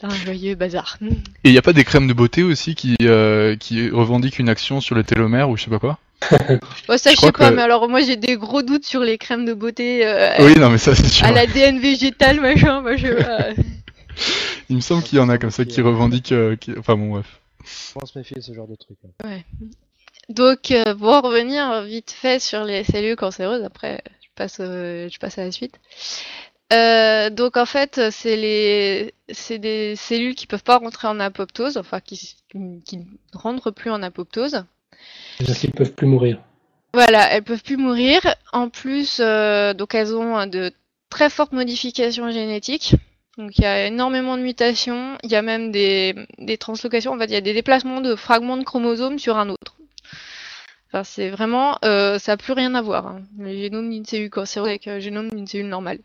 un 0.02 0.10
joyeux 0.10 0.56
bazar. 0.56 0.98
Et 1.44 1.50
il 1.50 1.52
n'y 1.52 1.58
a 1.58 1.62
pas 1.62 1.74
des 1.74 1.84
crèmes 1.84 2.08
de 2.08 2.14
beauté 2.14 2.44
aussi 2.44 2.76
qui, 2.76 2.96
euh, 3.02 3.56
qui 3.56 3.90
revendiquent 3.90 4.40
une 4.40 4.50
action 4.50 4.82
sur 4.82 4.96
le 4.96 5.04
télomère 5.04 5.50
ou 5.50 5.58
je 5.58 5.64
sais 5.64 5.70
pas 5.70 5.80
quoi 5.80 6.00
oh, 6.32 6.98
ça 6.98 7.12
je, 7.12 7.18
sais 7.18 7.32
pas, 7.34 7.52
mais 7.52 7.62
alors 7.62 7.88
moi 7.90 8.00
j'ai 8.00 8.16
des 8.16 8.38
gros 8.38 8.64
doutes 8.64 8.86
sur 8.86 9.02
les 9.02 9.18
crèmes 9.18 9.46
de 9.46 9.54
beauté. 9.54 10.08
Euh, 10.08 10.34
oui, 10.40 10.56
non, 10.56 10.70
mais 10.70 10.78
ça 10.80 10.96
c'est 10.96 11.06
sûr. 11.06 11.28
À 11.28 11.32
l'ADN 11.32 11.78
végétal, 11.78 12.40
machin, 12.40 12.82
moi 12.82 12.96
je. 12.96 13.08
il 14.70 14.78
me 14.78 14.82
semble 14.82 15.04
qu'il 15.04 15.20
y 15.20 15.22
en 15.22 15.30
a 15.30 15.38
comme 15.38 15.52
ça 15.52 15.66
qui 15.66 15.82
revendiquent. 15.82 16.32
Euh, 16.32 16.56
enfin 16.80 16.96
bon, 16.96 17.10
bref. 17.10 17.42
Je 17.64 18.00
pense 18.00 18.16
méfier 18.16 18.38
de 18.38 18.42
ce 18.42 18.54
genre 18.54 18.68
de 18.68 18.76
truc. 18.76 18.98
Hein. 19.06 19.28
Ouais. 19.28 19.46
Donc, 20.30 20.72
euh, 20.72 20.96
pour 20.96 21.22
revenir 21.22 21.84
vite 21.84 22.12
fait 22.12 22.40
sur 22.40 22.64
les 22.64 22.84
cellules 22.84 23.16
cancéreuses, 23.16 23.64
après 23.64 24.02
je 24.22 24.28
passe, 24.36 24.58
euh, 24.60 25.08
je 25.10 25.20
passe 25.20 25.38
à 25.38 25.44
la 25.44 25.52
suite. 25.52 25.80
Euh, 26.74 27.30
donc 27.30 27.58
en 27.58 27.66
fait, 27.66 28.02
c'est 28.10 28.36
les, 28.36 29.14
c'est 29.30 29.60
des 29.60 29.96
cellules 29.96 30.34
qui 30.34 30.48
peuvent 30.48 30.64
pas 30.64 30.78
rentrer 30.78 31.08
en 31.08 31.20
apoptose, 31.20 31.78
enfin 31.78 32.00
qui, 32.00 32.36
qui 32.84 32.98
ne 32.98 33.04
rentrent 33.34 33.70
plus 33.70 33.92
en 33.92 34.02
apoptose. 34.02 34.64
C'est-à-dire 35.38 35.60
qu'elles 35.60 35.72
peuvent 35.72 35.94
plus 35.94 36.08
mourir. 36.08 36.42
Voilà, 36.94 37.32
elles 37.32 37.44
peuvent 37.44 37.62
plus 37.62 37.78
mourir. 37.78 38.22
En 38.52 38.70
plus, 38.70 39.20
donc 39.20 39.94
elles 39.94 40.16
ont 40.16 40.48
de 40.48 40.72
très 41.12 41.30
fortes 41.30 41.52
modifications 41.52 42.32
génétiques. 42.32 42.96
Donc 43.38 43.58
il 43.58 43.62
y 43.62 43.68
a 43.68 43.86
énormément 43.86 44.38
de 44.38 44.42
mutations, 44.42 45.18
il 45.22 45.30
y 45.30 45.36
a 45.36 45.42
même 45.42 45.72
des, 45.72 46.16
des 46.40 46.58
translocations, 46.58 47.12
en 47.12 47.20
fait 47.20 47.26
il 47.26 47.34
y 47.34 47.36
a 47.36 47.42
des 47.42 47.54
déplacements 47.54 48.00
de 48.00 48.16
fragments 48.16 48.56
de 48.56 48.64
chromosomes 48.64 49.20
sur 49.20 49.38
un 49.38 49.50
autre 49.50 49.76
c'est 51.04 51.30
vraiment, 51.30 51.78
euh, 51.84 52.20
ça 52.20 52.34
n'a 52.34 52.38
plus 52.38 52.54
rien 52.54 52.76
à 52.76 52.82
voir. 52.82 53.08
Hein. 53.08 53.22
Le 53.38 53.56
génome 53.56 53.90
d'une 53.90 54.06
cellule 54.06 54.30
cancéreuse 54.30 54.70
avec 54.70 54.86
le 54.86 55.00
génome 55.00 55.30
d'une 55.30 55.48
cellule 55.48 55.68
normale. 55.68 56.00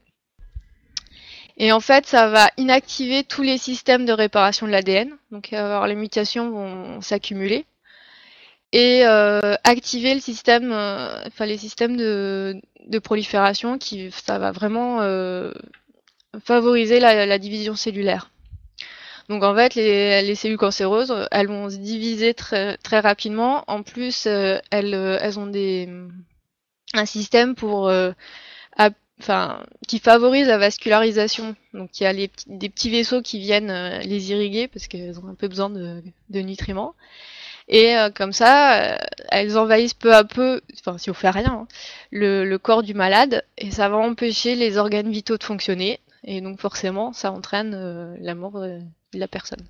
Et 1.56 1.72
en 1.72 1.80
fait, 1.80 2.06
ça 2.06 2.28
va 2.28 2.50
inactiver 2.56 3.22
tous 3.22 3.42
les 3.42 3.58
systèmes 3.58 4.06
de 4.06 4.12
réparation 4.12 4.66
de 4.66 4.72
l'ADN. 4.72 5.10
Donc, 5.30 5.50
les 5.50 5.94
mutations 5.94 6.50
vont 6.50 7.00
s'accumuler 7.02 7.66
et 8.72 9.02
euh, 9.04 9.56
activer 9.64 10.12
euh, 10.12 10.14
les 10.14 11.58
systèmes 11.58 11.96
de, 11.96 12.98
prolifération 13.02 13.78
qui, 13.78 14.10
ça 14.10 14.38
va 14.38 14.52
vraiment 14.52 15.00
favoriser 16.44 17.00
la 17.00 17.38
division 17.38 17.76
cellulaire. 17.76 18.30
Donc 19.30 19.44
en 19.44 19.54
fait, 19.54 19.76
les, 19.76 20.34
cellules 20.34 20.58
cancéreuses, 20.58 21.14
elles 21.30 21.46
vont 21.46 21.70
se 21.70 21.76
diviser 21.76 22.34
très, 22.34 22.76
très 22.78 22.98
rapidement. 22.98 23.62
En 23.68 23.84
plus, 23.84 24.26
euh, 24.26 24.58
elles, 24.72 24.92
euh, 24.92 25.18
elles 25.22 25.38
ont 25.38 25.46
des, 25.46 25.88
un 26.94 27.06
système 27.06 27.54
pour, 27.54 27.88
euh, 27.88 28.10
enfin, 29.20 29.64
qui 29.86 30.00
favorise 30.00 30.48
la 30.48 30.58
vascularisation. 30.58 31.54
Donc 31.74 32.00
il 32.00 32.04
y 32.04 32.06
a 32.06 32.12
les, 32.12 32.28
des 32.48 32.68
petits 32.68 32.90
vaisseaux 32.90 33.22
qui 33.22 33.38
viennent 33.38 34.00
les 34.00 34.32
irriguer 34.32 34.66
parce 34.66 34.88
qu'elles 34.88 35.20
ont 35.20 35.28
un 35.28 35.36
peu 35.36 35.46
besoin 35.46 35.70
de, 35.70 36.02
de 36.30 36.40
nutriments. 36.40 36.96
Et 37.68 37.94
comme 38.16 38.32
ça, 38.32 38.98
elles 39.30 39.56
envahissent 39.56 39.94
peu 39.94 40.12
à 40.12 40.24
peu, 40.24 40.60
enfin 40.80 40.98
si 40.98 41.08
on 41.08 41.14
fait 41.14 41.30
rien, 41.30 41.52
hein, 41.52 41.68
le, 42.10 42.44
le, 42.44 42.58
corps 42.58 42.82
du 42.82 42.94
malade 42.94 43.44
et 43.58 43.70
ça 43.70 43.88
va 43.88 43.96
empêcher 43.96 44.56
les 44.56 44.76
organes 44.76 45.12
vitaux 45.12 45.38
de 45.38 45.44
fonctionner. 45.44 46.00
Et 46.24 46.40
donc 46.40 46.58
forcément, 46.58 47.12
ça 47.12 47.30
entraîne 47.30 48.16
la 48.20 48.34
mort 48.34 48.60
la 49.12 49.28
personne. 49.28 49.66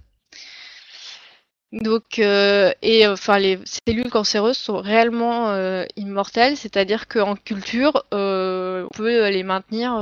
Donc, 1.72 2.18
euh, 2.18 2.72
et 2.82 3.06
enfin, 3.06 3.38
les 3.38 3.60
cellules 3.86 4.10
cancéreuses 4.10 4.58
sont 4.58 4.78
réellement 4.78 5.50
euh, 5.50 5.84
immortelles, 5.96 6.56
c'est-à-dire 6.56 7.06
qu'en 7.06 7.36
culture, 7.36 8.04
euh, 8.12 8.86
on 8.90 8.96
peut 8.96 9.28
les 9.28 9.44
maintenir 9.44 9.92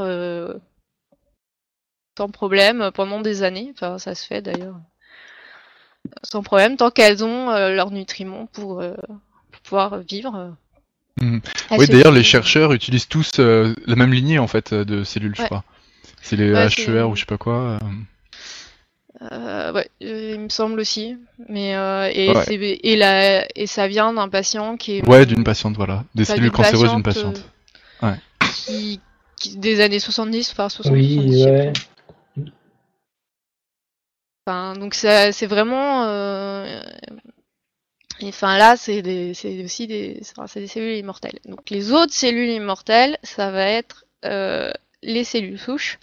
sans 2.16 2.28
problème 2.28 2.90
pendant 2.94 3.20
des 3.20 3.42
années. 3.42 3.72
Enfin, 3.74 3.98
ça 3.98 4.14
se 4.14 4.26
fait 4.26 4.42
d'ailleurs 4.42 4.76
sans 6.22 6.42
problème, 6.42 6.78
tant 6.78 6.90
qu'elles 6.90 7.22
ont 7.22 7.50
leurs 7.50 7.90
nutriments 7.90 8.46
pour, 8.46 8.82
pouvoir 9.62 9.98
vivre. 9.98 10.56
Mmh. 11.20 11.40
Oui, 11.72 11.86
d'ailleurs, 11.86 12.12
les 12.12 12.22
chercheurs 12.22 12.72
utilisent 12.72 13.08
tous 13.08 13.38
la 13.38 13.94
même 13.94 14.14
lignée 14.14 14.38
en 14.38 14.46
fait 14.46 14.72
de 14.72 15.04
cellules, 15.04 15.34
je 15.36 15.42
crois. 15.42 15.64
C'est 16.22 16.36
les 16.36 16.50
HER 16.50 17.10
ou 17.10 17.14
je 17.14 17.20
sais 17.20 17.26
pas 17.26 17.36
quoi. 17.36 17.78
Euh, 19.20 19.72
ouais, 19.72 19.90
il 20.00 20.38
me 20.40 20.48
semble 20.48 20.78
aussi. 20.80 21.16
Mais 21.48 21.74
euh, 21.74 22.10
et, 22.12 22.90
et, 22.92 22.96
la, 22.96 23.46
et 23.56 23.66
ça 23.66 23.88
vient 23.88 24.12
d'un 24.12 24.28
patient 24.28 24.76
qui 24.76 24.98
est. 24.98 25.08
Ouais, 25.08 25.26
d'une 25.26 25.44
patiente, 25.44 25.76
voilà. 25.76 26.04
Des 26.14 26.24
cellules 26.24 26.50
cancéreuses 26.50 26.92
d'une 26.92 27.02
patiente. 27.02 27.44
Ouais. 28.02 28.14
Qui, 28.54 29.00
des 29.56 29.80
années 29.80 30.00
70, 30.00 30.50
enfin 30.52 30.68
70. 30.68 30.92
Oui, 30.92 31.44
ouais. 31.44 31.72
Enfin, 34.46 34.74
donc 34.74 34.94
c'est 34.94 35.46
vraiment. 35.46 36.04
Euh, 36.04 36.80
enfin 38.22 38.56
là, 38.56 38.76
c'est 38.76 39.00
aussi 39.64 39.86
des, 39.86 40.22
des 40.54 40.66
cellules 40.66 40.96
immortelles. 40.96 41.38
Donc 41.44 41.70
les 41.70 41.92
autres 41.92 42.14
cellules 42.14 42.50
immortelles, 42.50 43.18
ça 43.22 43.50
va 43.50 43.66
être 43.66 44.06
euh, 44.24 44.72
les 45.02 45.24
cellules 45.24 45.58
souches 45.58 45.98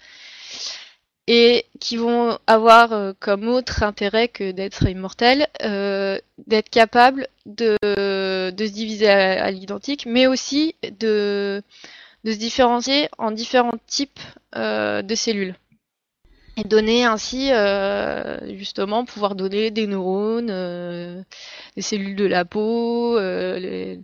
et 1.26 1.66
qui 1.80 1.96
vont 1.96 2.38
avoir 2.46 2.92
euh, 2.92 3.12
comme 3.18 3.48
autre 3.48 3.82
intérêt 3.82 4.28
que 4.28 4.52
d'être 4.52 4.88
immortelles, 4.88 5.48
euh, 5.62 6.18
d'être 6.46 6.70
capables 6.70 7.26
de, 7.46 7.76
de, 8.50 8.66
se 8.66 8.72
diviser 8.72 9.08
à, 9.08 9.50
l'identique, 9.50 10.06
mais 10.06 10.26
aussi 10.26 10.74
de, 11.00 11.62
de, 12.24 12.32
se 12.32 12.38
différencier 12.38 13.08
en 13.18 13.32
différents 13.32 13.78
types 13.86 14.20
euh, 14.56 15.02
de 15.02 15.14
cellules. 15.14 15.56
Et 16.58 16.64
donner 16.64 17.04
ainsi, 17.04 17.52
euh, 17.52 18.56
justement, 18.56 19.04
pouvoir 19.04 19.34
donner 19.34 19.70
des 19.70 19.86
neurones, 19.86 20.48
euh, 20.50 21.22
des 21.76 21.82
cellules 21.82 22.16
de 22.16 22.24
la 22.24 22.46
peau, 22.46 23.18
les, 23.18 24.00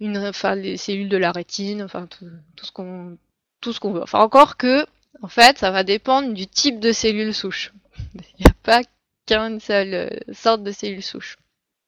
une, 0.00 0.18
enfin, 0.18 0.54
les 0.56 0.76
cellules 0.78 1.08
de 1.08 1.16
la 1.16 1.30
rétine, 1.32 1.82
enfin 1.82 2.06
tout, 2.06 2.26
tout 2.56 2.66
ce 2.66 2.72
qu'on 2.72 3.16
tout 3.60 3.72
ce 3.72 3.80
qu'on 3.80 3.92
veut. 3.92 4.02
Enfin 4.02 4.18
encore 4.20 4.56
que 4.56 4.86
en 5.22 5.28
fait, 5.28 5.58
ça 5.58 5.70
va 5.70 5.82
dépendre 5.82 6.32
du 6.32 6.46
type 6.46 6.80
de 6.80 6.92
cellule 6.92 7.34
souche. 7.34 7.72
Il 8.14 8.44
n'y 8.44 8.46
a 8.46 8.54
pas 8.62 8.82
qu'une 9.26 9.60
seule 9.60 9.94
euh, 9.94 10.08
sorte 10.32 10.62
de 10.62 10.72
cellule 10.72 11.02
souche. 11.02 11.36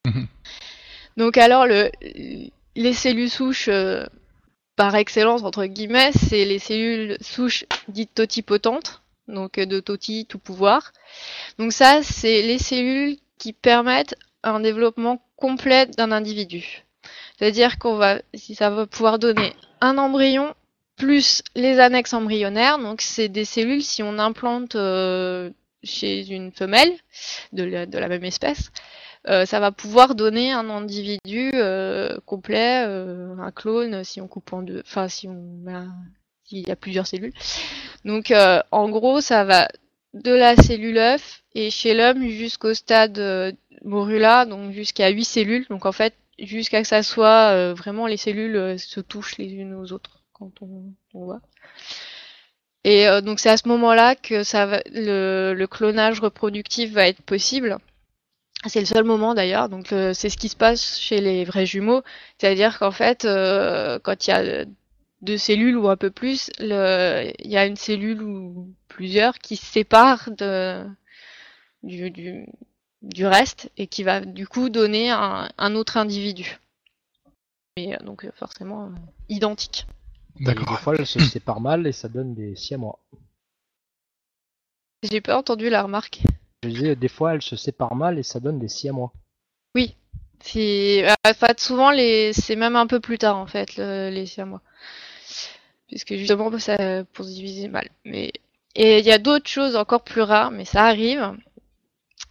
Mhm. 0.06 0.26
Donc 1.16 1.36
alors, 1.36 1.66
le, 1.66 1.90
les 2.76 2.92
cellules 2.92 3.30
souches 3.30 3.68
euh, 3.68 4.06
par 4.76 4.94
excellence, 4.94 5.42
entre 5.42 5.66
guillemets, 5.66 6.12
c'est 6.12 6.44
les 6.44 6.60
cellules 6.60 7.16
souches 7.20 7.64
dites 7.88 8.14
totipotentes, 8.14 9.02
donc 9.26 9.58
euh, 9.58 9.66
de 9.66 9.80
toti, 9.80 10.26
tout 10.26 10.38
pouvoir. 10.38 10.92
Donc 11.58 11.72
ça, 11.72 12.02
c'est 12.02 12.42
les 12.42 12.58
cellules 12.58 13.18
qui 13.38 13.52
permettent 13.52 14.14
un 14.42 14.60
développement 14.60 15.20
complet 15.36 15.86
d'un 15.86 16.12
individu. 16.12 16.84
C'est-à-dire 17.36 17.78
qu'on 17.78 17.96
va, 17.96 18.20
si 18.34 18.54
ça 18.54 18.70
va 18.70 18.86
pouvoir 18.86 19.18
donner 19.18 19.54
un 19.80 19.98
embryon 19.98 20.54
plus 20.98 21.42
les 21.54 21.80
annexes 21.80 22.12
embryonnaires. 22.12 22.78
Donc, 22.78 23.00
c'est 23.00 23.28
des 23.28 23.44
cellules, 23.44 23.82
si 23.82 24.02
on 24.02 24.18
implante 24.18 24.74
euh, 24.74 25.50
chez 25.82 26.28
une 26.28 26.52
femelle 26.52 26.92
de 27.52 27.62
la, 27.64 28.08
même 28.08 28.24
espèce, 28.24 28.70
euh, 29.28 29.46
ça 29.46 29.60
va 29.60 29.72
pouvoir 29.72 30.14
donner 30.14 30.52
un 30.52 30.68
individu 30.68 31.50
euh, 31.54 32.18
complet, 32.26 32.84
un 32.84 33.50
clone, 33.52 34.04
si 34.04 34.20
on 34.20 34.28
coupe 34.28 34.52
en 34.52 34.62
deux, 34.62 34.82
enfin, 34.84 35.08
si 35.08 35.28
on 35.28 35.64
s'il 36.44 36.66
y 36.66 36.70
a 36.70 36.76
plusieurs 36.76 37.06
cellules. 37.06 37.34
Donc, 38.04 38.32
en 38.70 38.88
gros, 38.88 39.20
ça 39.20 39.44
va 39.44 39.68
de 40.14 40.32
la 40.32 40.56
cellule 40.56 40.98
œuf 40.98 41.42
et 41.54 41.70
chez 41.70 41.94
l'homme 41.94 42.26
jusqu'au 42.26 42.74
stade 42.74 43.54
morula, 43.84 44.46
donc 44.46 44.72
jusqu'à 44.72 45.10
8 45.10 45.24
cellules. 45.24 45.66
Donc, 45.68 45.86
en 45.86 45.92
fait, 45.92 46.14
jusqu'à 46.38 46.82
que 46.82 46.88
ça 46.88 47.02
soit 47.02 47.74
vraiment 47.74 48.06
les 48.06 48.16
cellules 48.16 48.78
se 48.78 49.00
touchent 49.00 49.36
les 49.38 49.52
unes 49.52 49.74
aux 49.74 49.92
autres 49.92 50.17
quand 50.38 50.52
on, 50.62 50.92
voit. 51.12 51.40
Et 52.84 53.08
euh, 53.08 53.20
donc 53.20 53.40
c'est 53.40 53.50
à 53.50 53.56
ce 53.56 53.68
moment-là 53.68 54.14
que 54.14 54.42
ça 54.44 54.66
va, 54.66 54.80
le, 54.86 55.66
clonage 55.66 56.20
reproductif 56.20 56.92
va 56.92 57.08
être 57.08 57.22
possible. 57.22 57.78
C'est 58.66 58.80
le 58.80 58.86
seul 58.86 59.04
moment 59.04 59.34
d'ailleurs, 59.34 59.68
donc 59.68 59.92
euh, 59.92 60.12
c'est 60.14 60.30
ce 60.30 60.36
qui 60.36 60.48
se 60.48 60.56
passe 60.56 60.98
chez 60.98 61.20
les 61.20 61.44
vrais 61.44 61.66
jumeaux, 61.66 62.02
c'est-à-dire 62.38 62.78
qu'en 62.78 62.90
fait, 62.90 63.24
euh, 63.24 64.00
quand 64.00 64.26
il 64.26 64.30
y 64.30 64.32
a 64.32 64.64
deux 65.22 65.38
cellules 65.38 65.76
ou 65.76 65.88
un 65.88 65.96
peu 65.96 66.10
plus, 66.10 66.50
il 66.58 66.66
y 66.68 67.56
a 67.56 67.66
une 67.66 67.76
cellule 67.76 68.22
ou 68.22 68.74
plusieurs 68.88 69.38
qui 69.38 69.56
se 69.56 69.64
séparent 69.66 70.30
du, 71.82 73.26
reste 73.26 73.70
et 73.76 73.86
qui 73.86 74.02
va 74.02 74.20
du 74.20 74.48
coup 74.48 74.70
donner 74.70 75.10
un, 75.10 75.74
autre 75.76 75.96
individu. 75.96 76.58
Mais 77.76 77.96
donc 78.02 78.28
forcément 78.34 78.90
identique. 79.28 79.86
D'accord. 80.40 80.70
Des 80.70 80.82
fois, 80.82 80.94
elles 80.96 81.06
se 81.06 81.20
séparent 81.20 81.60
mal 81.60 81.86
et 81.86 81.92
ça 81.92 82.08
donne 82.08 82.34
des 82.34 82.56
siamois. 82.56 82.98
J'ai 85.02 85.20
pas 85.20 85.36
entendu 85.36 85.68
la 85.70 85.82
remarque. 85.82 86.20
Je 86.62 86.68
disais, 86.68 86.96
des 86.96 87.08
fois, 87.08 87.34
elles 87.34 87.42
se 87.42 87.56
séparent 87.56 87.94
mal 87.94 88.18
et 88.18 88.22
ça 88.22 88.40
donne 88.40 88.58
des 88.58 88.68
siamois. 88.68 89.12
Oui. 89.74 89.94
C'est, 90.40 91.06
enfin, 91.26 91.48
souvent, 91.56 91.90
les... 91.90 92.32
c'est 92.32 92.56
même 92.56 92.76
un 92.76 92.86
peu 92.86 93.00
plus 93.00 93.18
tard, 93.18 93.36
en 93.36 93.46
fait, 93.46 93.76
les 93.76 94.26
siamois. 94.26 94.62
Puisque 95.88 96.14
justement, 96.14 96.56
ça, 96.58 97.04
pour 97.12 97.24
se 97.24 97.30
diviser 97.30 97.68
mal. 97.68 97.88
Mais... 98.04 98.32
Et 98.74 98.98
il 98.98 99.04
y 99.04 99.10
a 99.10 99.18
d'autres 99.18 99.48
choses 99.48 99.74
encore 99.74 100.04
plus 100.04 100.22
rares, 100.22 100.52
mais 100.52 100.64
ça 100.64 100.84
arrive. 100.84 101.36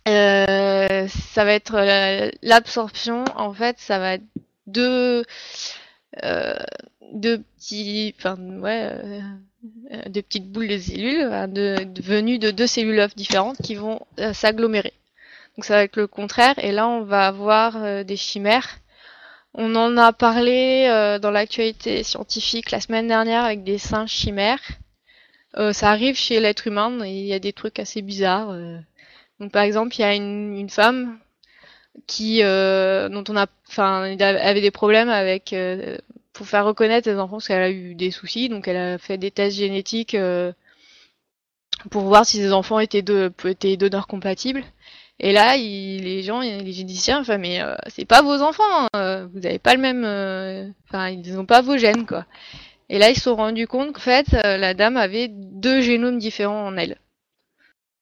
Euh, 0.07 1.07
ça 1.07 1.43
va 1.43 1.53
être 1.53 1.75
euh, 1.75 2.31
l'absorption. 2.41 3.25
En 3.35 3.53
fait, 3.53 3.77
ça 3.79 3.99
va 3.99 4.13
être 4.13 4.23
deux, 4.65 5.25
euh, 6.23 6.55
de 7.13 7.37
petits, 7.37 8.13
enfin 8.17 8.37
ouais, 8.59 8.89
euh, 8.91 9.19
euh, 9.91 10.03
petites 10.21 10.51
boules 10.51 10.67
de 10.67 10.77
cellules 10.77 11.29
de, 11.51 12.01
venues 12.01 12.39
de 12.39 12.51
deux 12.51 12.67
cellules 12.67 12.99
œufs 12.99 13.15
différentes 13.15 13.57
qui 13.57 13.75
vont 13.75 14.01
s'agglomérer. 14.33 14.93
Donc 15.55 15.65
ça 15.65 15.75
va 15.75 15.83
être 15.83 15.95
le 15.95 16.07
contraire. 16.07 16.55
Et 16.59 16.71
là, 16.71 16.87
on 16.87 17.03
va 17.03 17.27
avoir 17.27 18.03
des 18.05 18.15
chimères. 18.15 18.79
On 19.53 19.75
en 19.75 19.97
a 19.97 20.13
parlé 20.13 20.87
dans 21.21 21.31
l'actualité 21.31 22.03
scientifique 22.03 22.69
la 22.69 22.79
semaine 22.79 23.07
dernière 23.07 23.43
avec 23.43 23.63
des 23.63 23.79
singes 23.79 24.11
chimères. 24.11 24.61
ça 25.71 25.89
arrive 25.89 26.15
chez 26.15 26.39
l'être 26.39 26.67
humain 26.67 27.03
il 27.03 27.25
y 27.25 27.33
a 27.33 27.39
des 27.39 27.53
trucs 27.53 27.79
assez 27.79 28.03
bizarres. 28.03 28.55
Donc 29.39 29.51
par 29.51 29.63
exemple, 29.63 29.95
il 29.95 30.01
y 30.01 30.03
a 30.03 30.13
une, 30.13 30.55
une 30.55 30.69
femme 30.69 31.17
qui 32.05 32.41
dont 32.41 33.23
on 33.27 33.35
a 33.35 33.47
enfin 33.67 34.15
avait 34.19 34.61
des 34.61 34.71
problèmes 34.71 35.09
avec 35.09 35.55
pour 36.37 36.47
faire 36.47 36.65
reconnaître 36.65 37.09
les 37.09 37.17
enfants 37.17 37.37
parce 37.37 37.47
qu'elle 37.47 37.63
a 37.63 37.71
eu 37.71 37.95
des 37.95 38.11
soucis, 38.11 38.47
donc 38.47 38.67
elle 38.67 38.77
a 38.77 38.97
fait 38.99 39.17
des 39.17 39.31
tests 39.31 39.57
génétiques 39.57 40.13
euh, 40.13 40.53
pour 41.89 42.03
voir 42.03 42.27
si 42.27 42.37
ses 42.37 42.53
enfants 42.53 42.79
étaient, 42.79 43.01
de, 43.01 43.33
étaient 43.45 43.75
donneurs 43.75 44.05
compatibles. 44.05 44.63
Et 45.19 45.33
là, 45.33 45.57
les 45.57 46.21
gens, 46.21 46.41
les 46.41 46.71
généticiens, 46.71 47.21
enfin, 47.21 47.39
mais 47.39 47.59
euh, 47.59 47.73
c'est 47.87 48.05
pas 48.05 48.21
vos 48.21 48.43
enfants, 48.43 48.87
hein, 48.93 49.27
vous 49.33 49.47
avez 49.47 49.57
pas 49.57 49.73
le 49.73 49.81
même, 49.81 50.03
euh, 50.05 50.67
enfin, 50.87 51.09
ils 51.09 51.33
n'ont 51.33 51.47
pas 51.47 51.61
vos 51.63 51.75
gènes, 51.75 52.05
quoi. 52.05 52.25
Et 52.89 52.99
là, 52.99 53.09
ils 53.09 53.15
se 53.15 53.23
sont 53.23 53.35
rendus 53.35 53.65
compte 53.65 53.93
qu'en 53.93 53.99
fait, 53.99 54.31
la 54.33 54.75
dame 54.75 54.95
avait 54.95 55.27
deux 55.27 55.81
génomes 55.81 56.19
différents 56.19 56.67
en 56.67 56.77
elle. 56.77 56.97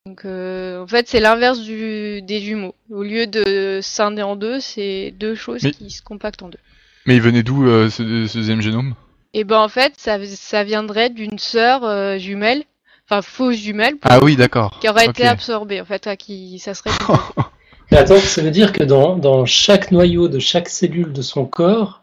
Donc, 0.06 0.26
en 0.26 0.88
fait, 0.88 1.08
c'est 1.08 1.22
l'inverse 1.22 1.60
des 1.62 2.40
jumeaux. 2.42 2.76
Au 2.92 3.02
lieu 3.02 3.28
de 3.28 3.80
scinder 3.82 4.22
en 4.24 4.36
deux, 4.36 4.60
c'est 4.60 5.12
deux 5.12 5.36
choses 5.36 5.64
qui 5.72 5.90
se 5.90 6.04
compactent 6.04 6.44
en 6.44 6.50
deux. 6.50 6.60
Mais 7.06 7.16
il 7.16 7.22
venait 7.22 7.44
d'où 7.44 7.68
euh, 7.68 7.90
ce, 7.90 8.04
deuxième 8.04 8.62
génome? 8.62 8.96
Et 9.34 9.40
eh 9.40 9.44
ben 9.44 9.60
en 9.60 9.68
fait, 9.68 9.94
ça, 9.98 10.18
ça 10.26 10.64
viendrait 10.64 11.10
d'une 11.10 11.38
sœur 11.38 11.84
euh, 11.84 12.18
jumelle, 12.18 12.64
enfin 13.06 13.22
fausse 13.22 13.58
jumelle. 13.58 13.96
Ah 14.04 14.20
oui, 14.24 14.36
d'accord. 14.38 14.80
Qui 14.80 14.90
aurait 14.90 15.08
été 15.08 15.28
absorbée, 15.28 15.82
en 15.82 15.86
fait, 15.86 16.10
qui 16.18 16.58
ça 16.60 16.74
serait. 16.74 16.92
Mais 17.92 17.98
attends, 17.98 18.18
ça 18.18 18.42
veut 18.42 18.52
dire 18.52 18.72
que 18.72 18.84
dans, 18.84 19.18
dans 19.18 19.46
chaque 19.46 19.92
noyau 19.92 20.28
de 20.28 20.40
chaque 20.40 20.70
cellule 20.70 21.14
de 21.14 21.22
son 21.22 21.46
corps, 21.46 22.02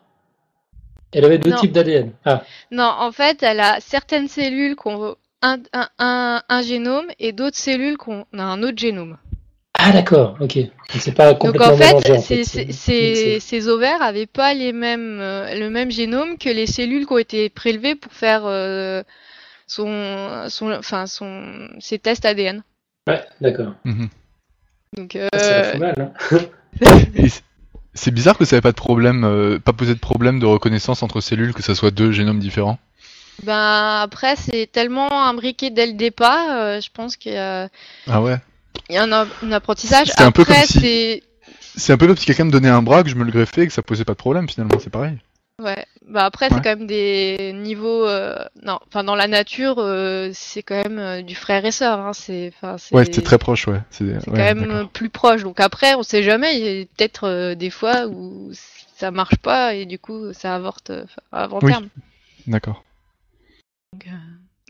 elle 1.13 1.25
avait 1.25 1.39
deux 1.39 1.55
types 1.55 1.73
d'ADN. 1.73 2.13
Ah. 2.25 2.43
Non, 2.71 2.91
en 2.99 3.13
fait, 3.13 3.43
elle 3.43 3.61
a 3.61 3.81
certaines 3.81 4.29
cellules 4.29 4.77
qui 4.77 4.89
ont 4.89 5.17
un, 5.43 5.59
un, 5.73 5.89
un, 5.99 6.43
un 6.49 6.63
génome 6.63 7.07
et 7.19 7.33
d'autres 7.33 7.59
cellules 7.59 7.99
qui 7.99 8.11
ont 8.11 8.27
un 8.33 8.63
autre 8.63 8.79
génome. 8.79 9.19
Ah 9.85 9.91
d'accord, 9.91 10.37
ok. 10.39 10.59
C'est 10.91 11.13
pas 11.13 11.35
complètement 11.35 11.77
Donc 11.77 12.09
en 12.09 12.21
fait, 12.21 12.45
ces, 12.45 13.69
ovaires 13.69 14.01
avaient 14.01 14.27
pas 14.27 14.55
les 14.55 14.73
mêmes, 14.73 15.19
euh, 15.21 15.59
le 15.59 15.71
même 15.71 15.91
génome 15.91 16.39
que 16.39 16.49
les 16.49 16.67
cellules 16.67 17.05
qui 17.05 17.13
ont 17.13 17.19
été 17.19 17.49
prélevées 17.49 17.97
pour 17.97 18.13
faire 18.13 18.43
euh, 18.45 19.03
son, 19.67 20.45
son, 20.49 20.71
enfin 20.71 21.09
son, 21.09 21.69
ses 21.81 21.99
tests 21.99 22.25
ADN. 22.25 22.63
Ouais, 23.09 23.25
d'accord. 23.41 23.75
Mhm. 23.85 24.09
Donc. 24.97 25.17
Euh... 25.17 25.29
Ça 25.35 25.77
mal. 25.77 26.13
Hein 26.31 26.39
c'est 27.95 28.13
bizarre 28.13 28.39
que 28.39 28.45
ça 28.45 28.55
n'ait 28.55 28.63
pas 28.63 28.71
de 28.71 28.77
problème, 28.77 29.59
pas 29.65 29.73
posé 29.73 29.95
de 29.95 30.01
problème 30.01 30.39
de 30.39 30.47
reconnaissance 30.47 31.03
entre 31.03 31.21
cellules, 31.21 31.55
que 31.55 31.63
ça 31.63 31.75
soit 31.75 31.91
deux 31.91 32.13
génomes 32.13 32.39
différents. 32.39 32.79
Ben 33.43 34.01
après, 34.01 34.37
c'est 34.37 34.71
tellement 34.71 35.27
imbriqué 35.27 35.71
dès 35.71 35.87
le 35.87 35.95
départ, 35.95 36.81
je 36.81 36.89
pense 36.95 37.17
qu'il 37.17 37.33
y 37.33 37.37
a. 37.37 37.69
Ah 38.07 38.23
ouais. 38.23 38.37
Il 38.89 38.95
y 38.95 38.99
a 38.99 39.05
un, 39.05 39.53
apprentissage. 39.53 40.09
C'est 40.09 40.23
un 40.23 40.33
peu 40.33 40.45
comme 40.45 40.55
si... 40.57 41.23
C'est 41.75 41.93
un 41.93 41.97
peu 41.97 42.07
comme 42.07 42.17
si 42.17 42.27
quelqu'un 42.27 42.45
me 42.45 42.51
donnait 42.51 42.69
un 42.69 42.83
bras, 42.83 43.03
que 43.03 43.09
je 43.09 43.15
me 43.15 43.25
le 43.25 43.33
greffais 43.33 43.63
et 43.63 43.67
que 43.67 43.73
ça 43.73 43.83
posait 43.83 44.05
pas 44.05 44.13
de 44.13 44.19
problème 44.19 44.49
finalement, 44.49 44.79
c'est 44.79 44.91
pareil. 44.91 45.19
Ouais. 45.59 45.87
Bah 46.09 46.25
après, 46.25 46.49
c'est 46.49 46.57
quand 46.57 46.77
même 46.77 46.87
des 46.87 47.53
niveaux. 47.55 48.07
Euh, 48.07 48.37
non, 48.63 48.79
enfin 48.89 49.05
dans 49.05 49.15
la 49.15 49.29
nature, 49.29 49.77
euh, 49.79 50.31
c'est 50.35 50.63
quand 50.63 50.75
même 50.75 50.99
euh, 50.99 51.23
du 51.23 51.35
frère 51.35 51.65
et 51.65 51.71
sœur. 51.71 52.01
Hein. 52.01 52.13
C'est, 52.13 52.53
Ouais, 52.91 53.05
c'est 53.11 53.23
très 53.23 53.39
proche, 53.39 53.69
ouais. 53.69 53.81
C'est 53.91 54.19
quand 54.25 54.33
même 54.33 54.89
plus 54.93 55.11
proche. 55.11 55.43
Donc 55.43 55.61
après, 55.61 55.95
on 55.95 56.03
sait 56.03 56.23
jamais. 56.23 56.59
Il 56.59 56.65
y 56.65 56.83
a 56.83 56.85
peut-être 56.85 57.55
des 57.55 57.71
fois 57.71 58.07
où 58.07 58.51
ça 58.97 59.11
marche 59.11 59.37
pas 59.37 59.75
et 59.75 59.87
du 59.87 59.99
coup, 59.99 60.33
ça 60.33 60.55
avorte 60.55 60.93
avant 61.31 61.61
terme. 61.61 61.89
D'accord. 62.47 62.83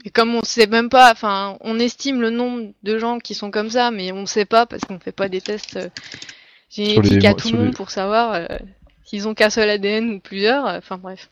Et 0.05 0.11
comme 0.11 0.35
on 0.35 0.43
sait 0.43 0.67
même 0.67 0.89
pas, 0.89 1.13
enfin, 1.13 1.57
on 1.61 1.79
estime 1.79 2.21
le 2.21 2.31
nombre 2.31 2.73
de 2.83 2.99
gens 2.99 3.19
qui 3.19 3.35
sont 3.35 3.51
comme 3.51 3.71
ça, 3.71 3.91
mais 3.91 4.13
on 4.13 4.27
sait 4.27 4.45
pas 4.45 4.67
parce 4.67 4.85
qu'on 4.85 4.99
fait 4.99 5.13
pas 5.13 5.29
des 5.29 5.41
tests 5.41 5.79
génétiques 6.71 7.25
à 7.25 7.35
tout 7.35 7.51
le 7.53 7.59
monde 7.59 7.75
pour 7.75 7.91
savoir 7.91 8.49
s'ils 9.05 9.29
ont 9.29 9.35
qu'un 9.35 9.51
seul 9.51 9.71
ADN 9.71 10.15
ou 10.15 10.21
plusieurs. 10.21 10.65
Enfin 10.65 10.99
bref. 10.99 11.31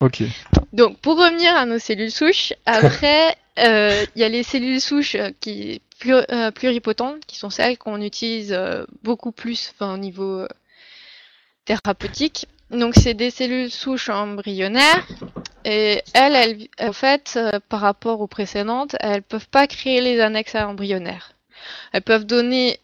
Ok. 0.00 0.22
Donc, 0.72 0.98
pour 0.98 1.18
revenir 1.18 1.54
à 1.56 1.66
nos 1.66 1.78
cellules 1.78 2.10
souches, 2.10 2.52
après, 2.66 3.36
euh, 3.58 4.04
il 4.14 4.20
y 4.20 4.24
a 4.24 4.28
les 4.28 4.42
cellules 4.42 4.80
souches 4.80 5.16
euh, 5.16 5.30
qui 5.40 5.82
euh, 6.06 6.50
pluripotentes, 6.52 7.26
qui 7.26 7.36
sont 7.36 7.50
celles 7.50 7.76
qu'on 7.76 8.00
utilise 8.00 8.56
beaucoup 9.02 9.32
plus 9.32 9.74
au 9.80 9.96
niveau 9.96 10.46
thérapeutique. 11.64 12.46
Donc, 12.70 12.94
c'est 12.94 13.14
des 13.14 13.30
cellules 13.30 13.70
souches 13.70 14.08
embryonnaires. 14.08 15.06
Et 15.64 16.02
elles, 16.14 16.34
elles 16.34 16.88
en 16.88 16.92
fait, 16.92 17.38
par 17.68 17.80
rapport 17.80 18.20
aux 18.20 18.26
précédentes, 18.26 18.96
elles 19.00 19.22
peuvent 19.22 19.48
pas 19.48 19.66
créer 19.66 20.00
les 20.00 20.20
annexes 20.20 20.54
embryonnaires. 20.54 21.32
Elles 21.92 22.02
peuvent 22.02 22.24
donner 22.24 22.78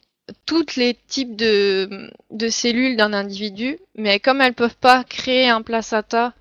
tous 0.46 0.76
les 0.76 0.94
types 1.06 1.36
de, 1.36 2.10
cellules 2.50 2.96
d'un 2.96 3.12
individu, 3.12 3.78
mais 3.94 4.20
comme 4.20 4.40
elles 4.40 4.54
peuvent 4.54 4.76
pas 4.76 5.04
créer 5.04 5.48
un 5.48 5.62
placenta 5.62 6.32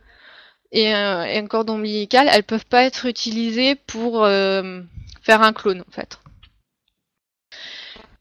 et 0.72 0.92
un, 0.92 1.46
cordon 1.48 1.76
ombilical, 1.76 2.28
elles 2.32 2.44
peuvent 2.44 2.66
pas 2.66 2.84
être 2.84 3.06
utilisées 3.06 3.76
pour 3.76 4.24
euh, 4.24 4.82
faire 5.22 5.42
un 5.42 5.54
clone 5.54 5.82
en 5.82 5.92
fait. 5.92 6.18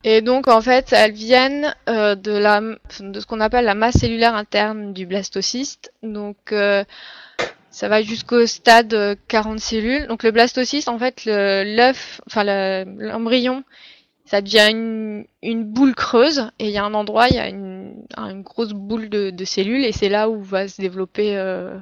Et 0.04 0.20
donc 0.20 0.48
en 0.48 0.60
fait, 0.60 0.92
elles 0.92 1.12
viennent 1.12 1.74
euh, 1.88 2.14
de 2.14 2.32
la 2.32 2.60
de 3.00 3.20
ce 3.20 3.26
qu'on 3.26 3.40
appelle 3.40 3.64
la 3.64 3.74
masse 3.74 3.98
cellulaire 3.98 4.34
interne 4.34 4.92
du 4.92 5.06
blastocyste. 5.06 5.92
Donc 6.02 6.52
euh, 6.52 6.84
ça 7.70 7.88
va 7.88 8.02
jusqu'au 8.02 8.46
stade 8.46 9.16
40 9.28 9.60
cellules. 9.60 10.06
Donc 10.08 10.22
le 10.22 10.30
blastocyste, 10.32 10.88
en 10.88 10.98
fait, 10.98 11.24
l'œuf, 11.24 12.20
enfin 12.26 12.44
l'embryon, 12.84 13.64
ça 14.32 14.40
devient 14.40 14.68
une, 14.70 15.26
une, 15.42 15.64
boule 15.64 15.94
creuse 15.94 16.50
et 16.58 16.66
il 16.66 16.70
y 16.70 16.78
a 16.78 16.84
un 16.84 16.94
endroit, 16.94 17.28
il 17.28 17.36
y 17.36 17.38
a 17.38 17.48
une, 17.48 18.06
une 18.16 18.42
grosse 18.42 18.72
boule 18.72 19.10
de, 19.10 19.30
de 19.30 19.44
cellules 19.44 19.84
et 19.84 19.92
c'est 19.92 20.08
là 20.08 20.30
où 20.30 20.42
va 20.42 20.68
se 20.68 20.80
développer 20.80 21.36
euh, 21.36 21.76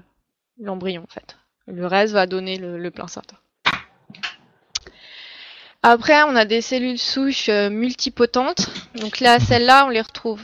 l'embryon 0.58 1.04
en 1.04 1.12
fait. 1.12 1.36
Le 1.66 1.86
reste 1.86 2.12
va 2.12 2.26
donner 2.26 2.56
le, 2.56 2.76
le 2.76 2.90
placenta. 2.90 3.36
Après, 5.82 6.22
on 6.24 6.36
a 6.36 6.44
des 6.44 6.60
cellules 6.60 6.98
souches 6.98 7.48
euh, 7.48 7.70
multipotentes. 7.70 8.68
Donc 8.96 9.20
là, 9.20 9.38
celles-là, 9.40 9.86
on 9.86 9.88
les 9.88 10.00
retrouve 10.00 10.42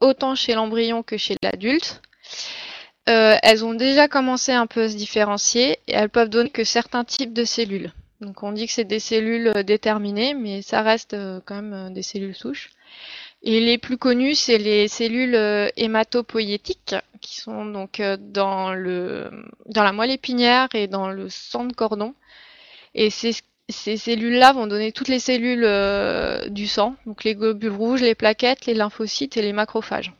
autant 0.00 0.34
chez 0.34 0.54
l'embryon 0.54 1.02
que 1.02 1.16
chez 1.16 1.36
l'adulte. 1.42 2.02
Euh, 3.08 3.36
elles 3.42 3.64
ont 3.64 3.74
déjà 3.74 4.08
commencé 4.08 4.52
un 4.52 4.66
peu 4.66 4.82
à 4.82 4.88
se 4.88 4.96
différencier 4.96 5.78
et 5.86 5.92
elles 5.92 6.10
peuvent 6.10 6.28
donner 6.28 6.50
que 6.50 6.64
certains 6.64 7.04
types 7.04 7.32
de 7.32 7.44
cellules. 7.44 7.92
Donc 8.20 8.42
on 8.42 8.50
dit 8.52 8.66
que 8.66 8.72
c'est 8.72 8.84
des 8.84 8.98
cellules 8.98 9.52
euh, 9.54 9.62
déterminées, 9.62 10.34
mais 10.34 10.62
ça 10.62 10.82
reste 10.82 11.16
quand 11.44 11.62
même 11.62 11.94
des 11.94 12.02
cellules 12.02 12.34
souches. 12.34 12.70
Et 13.42 13.60
les 13.60 13.78
plus 13.78 13.96
connus, 13.98 14.34
c'est 14.34 14.58
les 14.58 14.88
cellules 14.88 15.70
hématopoïétiques, 15.76 16.96
qui 17.20 17.36
sont 17.36 17.66
donc 17.66 18.00
euh, 18.00 18.16
dans, 18.18 18.72
le, 18.72 19.30
dans 19.66 19.82
la 19.82 19.92
moelle 19.92 20.10
épinière 20.10 20.68
et 20.74 20.86
dans 20.86 21.10
le 21.10 21.28
sang 21.28 21.64
de 21.64 21.72
cordon. 21.72 22.14
Et 22.94 23.10
ces, 23.10 23.34
ces 23.68 23.96
cellules-là 23.96 24.52
vont 24.52 24.66
donner 24.66 24.92
toutes 24.92 25.08
les 25.08 25.18
cellules 25.18 25.64
euh, 25.64 26.48
du 26.48 26.66
sang, 26.66 26.96
donc 27.06 27.24
les 27.24 27.34
globules 27.34 27.72
rouges, 27.72 28.02
les 28.02 28.14
plaquettes, 28.14 28.66
les 28.66 28.74
lymphocytes 28.74 29.36
et 29.36 29.42
les 29.42 29.52
macrophages. 29.52 30.12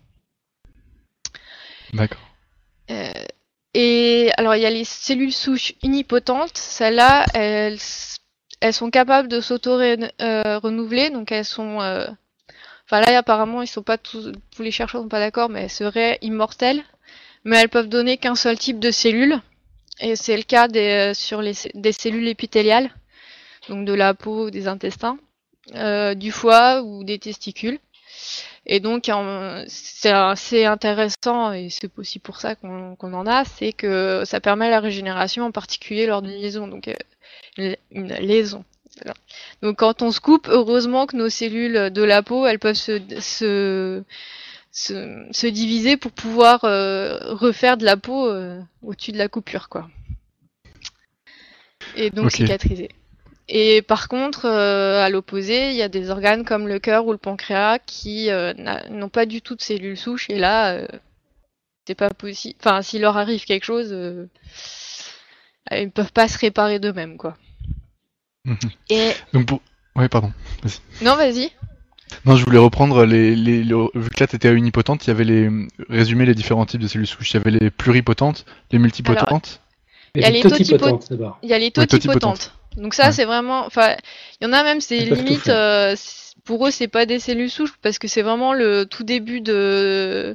D'accord. 1.93 2.21
Euh, 2.91 3.13
et 3.75 4.31
alors 4.37 4.57
il 4.57 4.63
y 4.63 4.67
a 4.67 4.71
les 4.71 4.85
cellules 4.85 5.33
souches 5.33 5.75
unipotentes, 5.83 6.57
celles-là, 6.57 7.27
elles, 7.35 7.79
elles 8.61 8.73
sont 8.73 8.91
capables 8.91 9.29
de 9.29 9.41
s'auto-renouveler, 9.41 11.11
donc 11.11 11.31
elles 11.31 11.45
sont 11.45 11.81
Enfin 12.89 13.01
là, 13.01 13.19
apparemment, 13.19 13.63
ils 13.63 13.67
sont 13.67 13.83
pas 13.83 13.99
tous, 13.99 14.31
tous 14.55 14.63
les 14.63 14.71
chercheurs 14.71 15.03
sont 15.03 15.09
pas 15.09 15.19
d'accord, 15.19 15.49
mais 15.49 15.63
elles 15.63 15.71
seraient 15.71 16.19
immortelles. 16.23 16.85
Mais 17.45 17.57
elles 17.59 17.69
peuvent 17.69 17.89
donner 17.89 18.17
qu'un 18.17 18.37
seul 18.37 18.59
type 18.59 18.79
de 18.79 18.91
cellules. 18.91 19.41
Et 20.01 20.15
c'est 20.15 20.37
le 20.37 20.43
cas 20.43 20.69
des, 20.69 21.11
euh, 21.11 21.15
sur 21.15 21.43
les, 21.43 21.55
des 21.75 21.93
cellules 21.93 22.29
épithéliales, 22.29 22.91
donc 23.69 23.85
de 23.87 23.93
la 23.93 24.15
peau, 24.15 24.51
des 24.51 24.69
intestins, 24.69 25.19
euh, 25.75 26.15
du 26.15 26.33
foie 26.33 26.83
ou 26.83 27.05
des 27.05 27.19
testicules. 27.19 27.79
Et 28.69 28.81
donc, 28.81 29.09
c'est 29.69 30.11
assez 30.11 30.65
intéressant, 30.65 31.53
et 31.53 31.69
c'est 31.71 31.91
aussi 31.99 32.19
pour 32.19 32.41
ça 32.41 32.57
qu'on 32.57 32.97
en 33.01 33.27
a, 33.27 33.45
c'est 33.45 33.73
que 33.73 34.23
ça 34.25 34.41
permet 34.41 34.71
la 34.71 34.81
régénération, 34.81 35.45
en 35.45 35.53
particulier 35.53 36.07
lors 36.07 36.21
d'une 36.21 36.33
liaison. 36.33 36.67
Donc, 36.67 36.89
euh, 36.89 37.75
une 37.93 38.13
liaison. 38.15 38.65
Donc 39.63 39.79
quand 39.79 40.03
on 40.03 40.11
se 40.11 40.21
coupe, 40.21 40.49
heureusement 40.49 41.07
que 41.07 41.17
nos 41.17 41.29
cellules 41.29 41.91
de 41.91 42.03
la 42.03 42.23
peau, 42.23 42.47
elles 42.47 42.59
peuvent 42.59 42.75
se, 42.75 43.01
se, 43.21 44.03
se, 44.71 45.47
diviser 45.47 45.97
pour 45.97 46.13
pouvoir 46.13 46.65
euh, 46.65 47.19
refaire 47.35 47.77
de 47.77 47.85
la 47.85 47.97
peau 47.97 48.27
euh, 48.27 48.61
au-dessus 48.83 49.13
de 49.13 49.19
la 49.19 49.29
coupure, 49.29 49.69
quoi. 49.69 49.89
Et 51.95 52.11
donc 52.11 52.31
cicatriser. 52.33 52.89
Et 53.49 53.83
par 53.83 54.09
contre, 54.09 54.47
euh, 54.47 55.05
à 55.05 55.09
l'opposé, 55.09 55.71
il 55.71 55.77
y 55.77 55.83
a 55.83 55.89
des 55.89 56.11
organes 56.11 56.45
comme 56.45 56.67
le 56.67 56.79
cœur 56.79 57.07
ou 57.07 57.13
le 57.13 57.19
pancréas 57.19 57.79
qui 57.79 58.29
n'ont 58.91 59.09
pas 59.09 59.27
du 59.27 59.41
tout 59.43 59.55
de 59.55 59.63
cellules 59.63 59.97
souches. 59.97 60.29
Et 60.31 60.39
là, 60.39 60.87
c'est 61.87 61.95
pas 61.95 62.11
possible. 62.11 62.57
Enfin, 62.61 62.83
s'il 62.83 63.03
leur 63.03 63.17
arrive 63.17 63.45
quelque 63.45 63.65
chose, 63.65 63.95
ils 65.71 65.85
ne 65.85 65.91
peuvent 65.91 66.13
pas 66.13 66.29
se 66.29 66.39
réparer 66.39 66.79
d'eux-mêmes, 66.79 67.17
quoi. 67.17 67.37
Mhm. 68.45 68.57
Et... 68.91 69.13
Donc 69.33 69.47
pour... 69.47 69.61
Ouais, 69.97 70.09
pardon. 70.09 70.33
Vas 70.63 70.71
non, 71.03 71.17
vas-y. 71.17 71.51
Non, 72.25 72.37
je 72.37 72.45
voulais 72.45 72.59
reprendre 72.59 73.05
les, 73.05 73.35
les, 73.35 73.63
vu 73.63 74.11
que 74.11 74.21
là 74.21 74.27
t'étais 74.27 74.49
à 74.49 74.53
unipotente, 74.53 75.05
il 75.05 75.09
y 75.09 75.11
avait 75.11 75.25
les 75.25 75.51
résumer 75.89 76.25
les 76.25 76.35
différents 76.35 76.67
types 76.67 76.81
de 76.81 76.87
cellules 76.87 77.07
souches. 77.07 77.33
Il 77.33 77.35
y 77.35 77.41
avait 77.41 77.51
les 77.51 77.71
pluripotentes, 77.71 78.45
les 78.71 78.79
multipotentes. 78.79 79.61
il 80.15 80.23
y 80.23 80.25
a 80.25 80.31
les 80.31 80.41
totipotentes. 80.41 81.13
Il 81.43 81.49
y 81.49 81.53
a 81.53 81.59
les 81.59 81.71
totipotentes. 81.71 82.53
Donc 82.77 82.95
ça, 82.95 83.13
c'est 83.13 83.25
vraiment, 83.25 83.65
enfin, 83.67 83.97
il 84.41 84.47
y 84.47 84.51
en 84.51 84.53
a 84.53 84.63
même, 84.63 84.81
c'est 84.81 84.99
limite, 85.01 85.49
euh, 85.49 85.97
pour 86.45 86.67
eux, 86.67 86.71
c'est 86.71 86.89
pas 86.89 87.07
des 87.07 87.19
cellules 87.19 87.51
souches 87.51 87.75
parce 87.83 87.99
que 87.99 88.09
c'est 88.09 88.23
vraiment 88.23 88.53
le 88.53 88.85
tout 88.85 89.05
début 89.05 89.41
de 89.41 90.35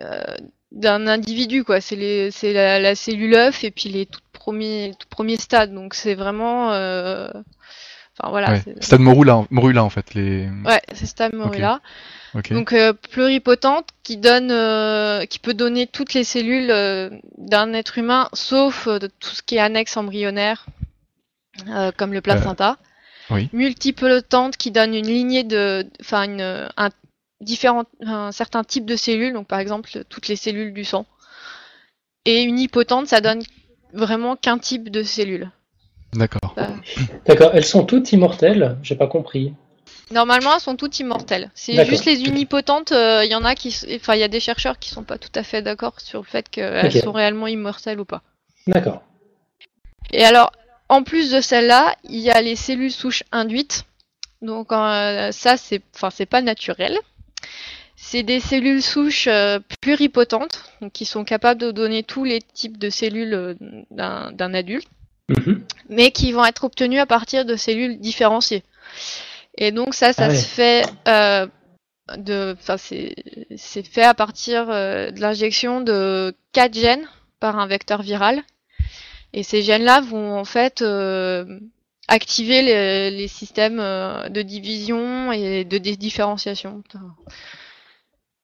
euh, 0.00 0.36
d'un 0.72 1.06
individu, 1.06 1.64
quoi. 1.64 1.80
C'est 1.80 2.30
c'est 2.30 2.52
la, 2.52 2.78
la, 2.78 2.94
cellule 2.94 3.34
œuf 3.34 3.64
et 3.64 3.70
puis 3.70 3.88
les 3.88 4.06
tout 4.06 4.20
premier, 4.32 4.92
tout 4.98 5.08
premier 5.08 5.36
stade. 5.36 5.72
Donc 5.72 5.94
c'est 5.94 6.14
vraiment. 6.14 6.72
Euh... 6.72 7.28
Enfin 8.18 8.30
voilà. 8.30 8.58
Stade 8.80 9.00
morula, 9.00 9.44
morula 9.50 9.84
en 9.84 9.90
fait. 9.90 10.14
Les... 10.14 10.48
Ouais, 10.64 10.80
c'est 10.92 11.06
stade 11.06 11.34
morula. 11.34 11.80
Donc 12.50 12.72
euh, 12.72 12.92
pluripotente 12.92 13.88
qui 14.02 14.16
donne, 14.16 14.50
euh, 14.50 15.24
qui 15.24 15.38
peut 15.38 15.54
donner 15.54 15.86
toutes 15.86 16.14
les 16.14 16.24
cellules 16.24 16.70
euh, 16.70 17.10
d'un 17.38 17.72
être 17.72 17.98
humain, 17.98 18.28
sauf 18.32 18.88
tout 19.20 19.30
ce 19.30 19.42
qui 19.42 19.56
est 19.56 19.60
annexe 19.60 19.96
embryonnaire, 19.96 20.66
comme 21.96 22.12
le 22.12 22.20
placenta. 22.20 22.78
Oui. 23.30 23.48
Multipotente 23.52 24.56
qui 24.56 24.70
donne 24.70 24.94
une 24.94 25.06
lignée 25.06 25.44
de, 25.44 25.84
enfin 26.00 26.24
une, 26.24 26.68
un 26.76 26.90
différent, 27.40 27.84
un 28.04 28.32
certain 28.32 28.62
type 28.64 28.86
de 28.86 28.96
cellules, 28.96 29.32
donc 29.32 29.46
par 29.48 29.58
exemple 29.58 29.90
toutes 30.08 30.28
les 30.28 30.36
cellules 30.36 30.72
du 30.72 30.84
sang. 30.84 31.06
Et 32.24 32.42
unipotente, 32.42 33.06
ça 33.06 33.20
donne 33.20 33.42
vraiment 33.92 34.36
qu'un 34.36 34.58
type 34.58 34.90
de 34.90 35.02
cellule. 35.02 35.50
D'accord. 36.12 36.54
D'accord. 37.26 37.50
Elles 37.52 37.64
sont 37.64 37.84
toutes 37.84 38.12
immortelles? 38.12 38.78
J'ai 38.82 38.96
pas 38.96 39.06
compris. 39.06 39.54
Normalement, 40.10 40.54
elles 40.54 40.60
sont 40.60 40.76
toutes 40.76 40.98
immortelles. 41.00 41.50
C'est 41.54 41.84
juste 41.84 42.04
les 42.04 42.22
unipotentes. 42.24 42.92
Euh, 42.92 43.24
il 43.24 43.30
y 43.30 43.34
en 43.34 43.44
a 43.44 43.54
qui, 43.54 43.76
enfin, 43.96 44.14
il 44.14 44.20
y 44.20 44.24
a 44.24 44.28
des 44.28 44.40
chercheurs 44.40 44.78
qui 44.78 44.90
sont 44.90 45.02
pas 45.02 45.18
tout 45.18 45.30
à 45.34 45.42
fait 45.42 45.62
d'accord 45.62 46.00
sur 46.00 46.20
le 46.20 46.26
fait 46.26 46.48
qu'elles 46.48 46.92
sont 46.92 47.12
réellement 47.12 47.48
immortelles 47.48 47.98
ou 47.98 48.04
pas. 48.04 48.22
D'accord. 48.66 49.02
Et 50.12 50.24
alors, 50.24 50.52
en 50.88 51.02
plus 51.02 51.30
de 51.30 51.40
celles-là, 51.40 51.96
il 52.04 52.20
y 52.20 52.30
a 52.30 52.40
les 52.40 52.56
cellules 52.56 52.92
souches 52.92 53.24
induites. 53.32 53.84
Donc 54.42 54.72
euh, 54.72 55.32
ça, 55.32 55.56
c'est, 55.56 55.82
enfin, 55.94 56.10
c'est 56.10 56.26
pas 56.26 56.42
naturel. 56.42 56.98
C'est 57.96 58.22
des 58.22 58.40
cellules 58.40 58.82
souches 58.82 59.26
euh, 59.26 59.58
pluripotentes, 59.80 60.70
qui 60.92 61.06
sont 61.06 61.24
capables 61.24 61.60
de 61.60 61.70
donner 61.70 62.02
tous 62.02 62.24
les 62.24 62.42
types 62.42 62.78
de 62.78 62.90
cellules 62.90 63.34
euh, 63.34 63.54
d'un 63.90 64.54
adulte, 64.54 64.88
mhm. 65.30 65.64
mais 65.88 66.10
qui 66.10 66.32
vont 66.32 66.44
être 66.44 66.64
obtenues 66.64 66.98
à 66.98 67.06
partir 67.06 67.44
de 67.46 67.56
cellules 67.56 67.98
différenciées. 67.98 68.62
Et 69.56 69.72
donc 69.72 69.94
ça, 69.94 70.12
ça 70.12 70.26
ah 70.26 70.34
se 70.34 70.44
fait 70.44 70.84
euh, 71.08 71.46
de, 72.18 72.54
enfin 72.58 72.76
c'est 72.76 73.14
c'est 73.56 73.86
fait 73.86 74.04
à 74.04 74.12
partir 74.12 74.66
de 74.66 75.18
l'injection 75.18 75.80
de 75.80 76.34
quatre 76.52 76.74
gènes 76.74 77.08
par 77.40 77.58
un 77.58 77.66
vecteur 77.66 78.02
viral. 78.02 78.42
Et 79.36 79.44
ces 79.44 79.62
gènes-là 79.62 80.00
vont 80.00 80.36
en 80.36 80.44
fait 80.44 80.82
activer 82.08 82.62
les, 82.62 83.10
les, 83.12 83.28
systèmes 83.28 83.78
de 83.78 84.42
division 84.42 85.30
et 85.30 85.64
de 85.64 85.78
différenciation. 85.78 86.82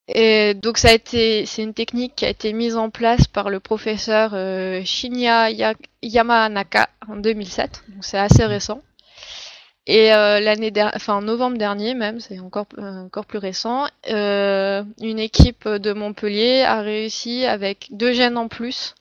Et 0.09 0.55
donc 0.55 0.79
ça 0.79 0.89
a 0.89 0.93
été, 0.93 1.47
c'est 1.47 1.63
une 1.63 1.75
technique 1.75 2.15
qui 2.17 2.27
a 2.27 2.29
été 2.29 2.53
mise 2.53 2.77
en 2.77 2.91
place 2.91 3.27
par 3.27 3.51
le 3.51 3.61
professeur 3.61 4.33
euh, 4.35 4.83
Shinya 4.85 5.49
Yamanaka 6.03 6.89
en 7.09 7.17
2007. 7.17 7.85
Donc 7.89 8.05
c'est 8.05 8.19
assez 8.19 8.45
récent. 8.45 8.83
Et 9.87 10.13
euh, 10.13 10.39
l'année 10.41 10.73
enfin 10.95 11.15
en 11.15 11.23
novembre 11.23 11.57
dernier 11.59 11.95
même, 11.95 12.21
c'est 12.21 12.39
encore 12.41 12.67
euh, 12.79 13.05
encore 13.05 13.27
plus 13.27 13.39
récent, 13.39 13.87
euh, 14.11 14.85
une 15.01 15.19
équipe 15.19 15.67
de 15.69 15.93
Montpellier 15.93 16.63
a 16.63 16.83
réussi 16.83 17.47
avec 17.47 17.89
deux 17.91 18.13
gènes 18.13 18.37
en 18.37 18.49
plus 18.49 18.95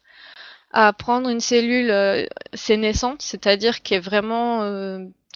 à 0.73 0.93
prendre 0.93 1.29
une 1.29 1.41
cellule 1.41 1.91
euh, 1.91 2.25
sénescente, 2.53 3.21
c'est-à-dire 3.21 3.81
qui 3.81 3.93
est 3.95 3.99
vraiment 3.99 4.61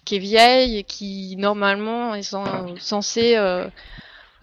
qui 0.05 0.17
est 0.17 0.19
vieille 0.19 0.77
et 0.77 0.83
qui 0.83 1.35
normalement 1.37 2.15
est 2.15 2.35
censée 2.77 3.35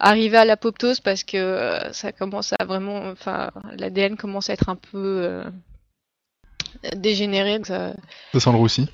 arriver 0.03 0.37
à 0.37 0.45
l'apoptose 0.45 0.99
parce 0.99 1.23
que 1.23 1.37
euh, 1.37 1.93
ça 1.93 2.11
commence 2.11 2.53
à 2.59 2.65
vraiment, 2.65 3.09
enfin, 3.09 3.51
l'ADN 3.77 4.17
commence 4.17 4.49
à 4.49 4.53
être 4.53 4.69
un 4.69 4.75
peu 4.75 5.21
euh, 5.23 5.43
dégénéré. 6.95 7.59
ça... 7.63 7.93
sent 8.33 8.51
le 8.51 8.57
roussi. 8.57 8.89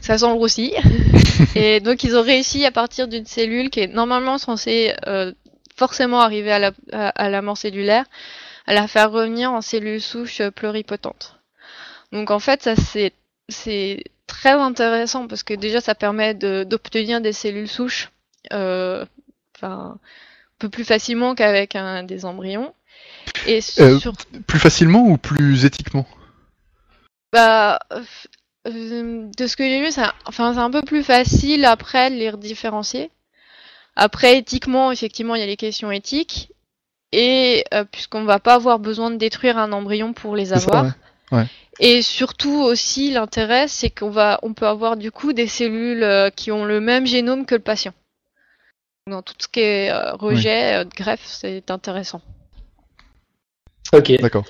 Ça 0.00 0.18
sent 0.18 0.26
le 0.26 0.34
roussi. 0.34 0.74
et 1.54 1.80
donc 1.80 2.04
ils 2.04 2.16
ont 2.16 2.22
réussi 2.22 2.64
à 2.66 2.70
partir 2.70 3.08
d'une 3.08 3.26
cellule 3.26 3.70
qui 3.70 3.80
est 3.80 3.86
normalement 3.86 4.36
censée 4.36 4.94
euh, 5.06 5.32
forcément 5.76 6.20
arriver 6.20 6.52
à 6.52 6.58
la, 6.58 6.72
à, 6.92 7.30
la 7.30 7.42
mort 7.42 7.56
cellulaire, 7.56 8.04
à 8.66 8.74
la 8.74 8.86
faire 8.86 9.10
revenir 9.10 9.52
en 9.52 9.62
cellule 9.62 10.00
souche 10.00 10.42
pluripotente. 10.50 11.39
Donc 12.12 12.30
en 12.30 12.38
fait, 12.38 12.62
ça 12.62 12.76
c'est 12.76 13.12
c'est 13.48 14.04
très 14.26 14.52
intéressant 14.52 15.26
parce 15.26 15.42
que 15.42 15.54
déjà 15.54 15.80
ça 15.80 15.94
permet 15.94 16.34
d'obtenir 16.34 17.20
des 17.20 17.32
cellules 17.32 17.68
souches. 17.68 18.10
Enfin, 18.50 19.98
peu 20.60 20.68
plus 20.68 20.84
facilement 20.84 21.34
qu'avec 21.34 21.74
un, 21.74 22.04
des 22.04 22.24
embryons. 22.24 22.72
Et 23.46 23.60
euh, 23.80 23.98
Plus 24.46 24.60
facilement 24.60 25.08
ou 25.08 25.16
plus 25.16 25.64
éthiquement? 25.64 26.06
Bah, 27.32 27.80
euh, 28.66 29.26
de 29.36 29.46
ce 29.46 29.56
que 29.56 29.64
j'ai 29.64 29.80
vu, 29.80 29.90
c'est 29.90 30.04
enfin, 30.26 30.56
un 30.56 30.70
peu 30.70 30.82
plus 30.82 31.02
facile 31.02 31.64
après 31.64 32.10
de 32.10 32.16
les 32.16 32.32
différencier. 32.36 33.10
Après, 33.96 34.38
éthiquement, 34.38 34.92
effectivement, 34.92 35.34
il 35.34 35.40
y 35.40 35.42
a 35.42 35.46
les 35.46 35.56
questions 35.56 35.90
éthiques. 35.90 36.52
Et 37.12 37.64
euh, 37.74 37.84
puisqu'on 37.84 38.22
va 38.22 38.38
pas 38.38 38.54
avoir 38.54 38.78
besoin 38.78 39.10
de 39.10 39.16
détruire 39.16 39.58
un 39.58 39.72
embryon 39.72 40.12
pour 40.12 40.36
les 40.36 40.52
avoir. 40.52 40.92
Et 41.80 42.02
surtout 42.02 42.60
aussi, 42.62 43.10
l'intérêt, 43.10 43.66
c'est 43.66 43.90
qu'on 43.90 44.10
va, 44.10 44.38
on 44.42 44.54
peut 44.54 44.66
avoir 44.66 44.96
du 44.96 45.10
coup 45.10 45.32
des 45.32 45.46
cellules 45.46 46.30
qui 46.36 46.52
ont 46.52 46.64
le 46.64 46.80
même 46.80 47.06
génome 47.06 47.46
que 47.46 47.54
le 47.54 47.62
patient 47.62 47.94
dans 49.10 49.22
tout 49.22 49.34
ce 49.38 49.48
qui 49.48 49.60
est 49.60 49.90
euh, 49.90 50.14
rejet, 50.14 50.76
euh, 50.76 50.84
greffe, 50.84 51.24
c'est 51.24 51.70
intéressant. 51.70 52.22
Ok. 53.92 54.12
D'accord. 54.20 54.44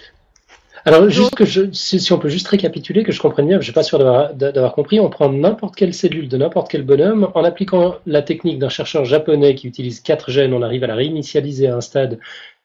Alors, 0.87 1.11
juste 1.11 1.35
que 1.35 1.45
je, 1.45 1.71
si, 1.73 2.11
on 2.11 2.19
peut 2.19 2.31
juste 2.31 2.49
récapituler, 2.49 3.05
que 3.05 3.13
je 3.13 3.21
comprenne 3.21 3.47
bien, 3.47 3.59
je 3.59 3.65
suis 3.65 3.73
pas 3.73 3.83
sûr 3.83 3.99
d'avoir 3.99 4.73
compris, 4.73 4.99
on 4.99 5.11
prend 5.11 5.29
n'importe 5.29 5.77
quelle 5.77 5.93
cellule 5.93 6.27
de 6.27 6.39
n'importe 6.39 6.71
quel 6.71 6.85
bonhomme, 6.85 7.31
en 7.35 7.45
appliquant 7.45 7.97
la 8.07 8.23
technique 8.23 8.59
d'un 8.59 8.71
chercheur 8.71 9.05
japonais 9.05 9.55
qui 9.55 9.69
utilise 9.69 10.01
quatre 10.01 10.31
gènes, 10.31 10.55
on 10.55 10.63
arrive 10.63 10.83
à 10.85 10.87
la 10.87 10.95
réinitialiser 10.95 11.69
à 11.69 11.77
un 11.77 11.83
stade 11.83 12.19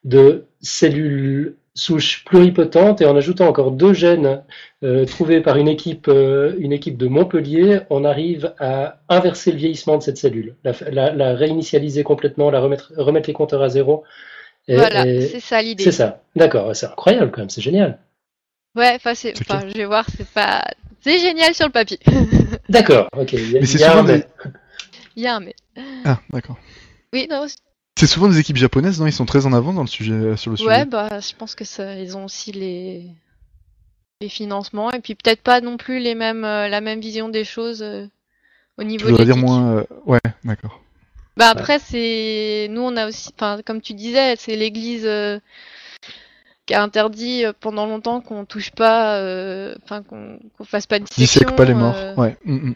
de 0.06 0.46
cellules 0.62 1.56
souches 1.74 2.24
pluripotentes 2.24 3.02
et 3.02 3.06
en 3.06 3.14
ajoutant 3.16 3.46
encore 3.46 3.70
deux 3.70 3.92
gènes 3.92 4.42
euh, 4.82 5.04
trouvés 5.04 5.42
par 5.42 5.58
une 5.58 5.68
équipe, 5.68 6.08
euh, 6.08 6.54
une 6.58 6.72
équipe 6.72 6.96
de 6.96 7.06
Montpellier, 7.06 7.80
on 7.90 8.04
arrive 8.04 8.54
à 8.58 9.00
inverser 9.10 9.52
le 9.52 9.58
vieillissement 9.58 9.98
de 9.98 10.02
cette 10.02 10.16
cellule, 10.16 10.56
la, 10.64 11.34
réinitialiser 11.34 12.02
complètement, 12.02 12.50
la 12.50 12.60
remettre, 12.60 12.92
remettre 12.96 13.28
les 13.28 13.34
compteurs 13.34 13.62
à 13.62 13.68
zéro. 13.68 14.04
voilà, 14.68 15.02
c'est 15.04 15.40
ça 15.40 15.60
l'idée. 15.60 15.84
C'est 15.84 15.92
ça, 15.92 16.22
d'accord, 16.34 16.74
c'est 16.74 16.86
incroyable 16.86 17.30
quand 17.30 17.42
même, 17.42 17.50
c'est 17.50 17.60
génial. 17.60 17.98
Ouais, 18.74 18.94
enfin, 18.96 19.12
je 19.14 19.74
vais 19.76 19.84
voir, 19.84 20.06
c'est 20.16 20.28
pas, 20.28 20.64
c'est 21.02 21.18
génial 21.18 21.54
sur 21.54 21.66
le 21.66 21.72
papier. 21.72 21.98
d'accord, 22.70 23.08
ok. 23.16 23.34
Il 23.34 23.78
y, 23.78 23.84
a, 23.84 23.98
un 23.98 24.02
mais. 24.02 24.26
Il 25.14 25.22
y 25.22 25.26
a 25.26 25.36
un 25.36 25.40
mais. 25.40 25.54
Ah, 26.04 26.20
d'accord. 26.30 26.58
Oui, 27.12 27.26
non, 27.30 27.46
c'est 27.96 28.06
souvent 28.06 28.28
des 28.28 28.38
équipes 28.38 28.56
japonaises, 28.56 29.00
non? 29.00 29.06
Ils 29.06 29.12
sont 29.12 29.26
très 29.26 29.46
en 29.46 29.52
avant 29.52 29.72
dans 29.72 29.82
le 29.82 29.88
sujet, 29.88 30.36
sur 30.36 30.50
le 30.50 30.56
sujet. 30.56 30.68
Ouais, 30.68 30.84
bah, 30.84 31.20
je 31.20 31.34
pense 31.34 31.54
que 31.54 31.64
ça, 31.64 31.94
ils 31.94 32.16
ont 32.16 32.26
aussi 32.26 32.52
les, 32.52 33.06
les 34.20 34.28
financements 34.28 34.90
et 34.92 35.00
puis 35.00 35.14
peut-être 35.14 35.42
pas 35.42 35.60
non 35.60 35.76
plus 35.76 35.98
les 35.98 36.14
mêmes, 36.14 36.44
euh, 36.44 36.68
la 36.68 36.80
même 36.80 37.00
vision 37.00 37.28
des 37.28 37.44
choses 37.44 37.82
euh, 37.82 38.06
au 38.78 38.82
niveau. 38.82 39.14
Tu 39.14 39.24
dire 39.24 39.36
moins, 39.36 39.76
euh, 39.76 39.84
ouais, 40.06 40.20
d'accord. 40.44 40.80
Bah 41.36 41.50
après 41.50 41.78
c'est, 41.78 42.66
nous 42.70 42.80
on 42.80 42.96
a 42.96 43.08
aussi, 43.08 43.28
enfin 43.34 43.60
comme 43.62 43.82
tu 43.82 43.92
disais, 43.92 44.36
c'est 44.38 44.56
l'Église 44.56 45.06
qui 46.64 46.72
a 46.72 46.82
interdit 46.82 47.44
pendant 47.60 47.84
longtemps 47.84 48.22
qu'on 48.22 48.46
touche 48.46 48.70
pas, 48.70 49.20
enfin 49.84 50.02
qu'on 50.02 50.38
qu'on 50.56 50.64
fasse 50.64 50.86
pas 50.86 50.98
de 50.98 51.04
dissection. 51.04 51.54
pas 51.54 51.66
les 51.66 51.74
morts, 51.74 51.94
ouais. 52.16 52.38
Mm, 52.46 52.70
mm. 52.70 52.74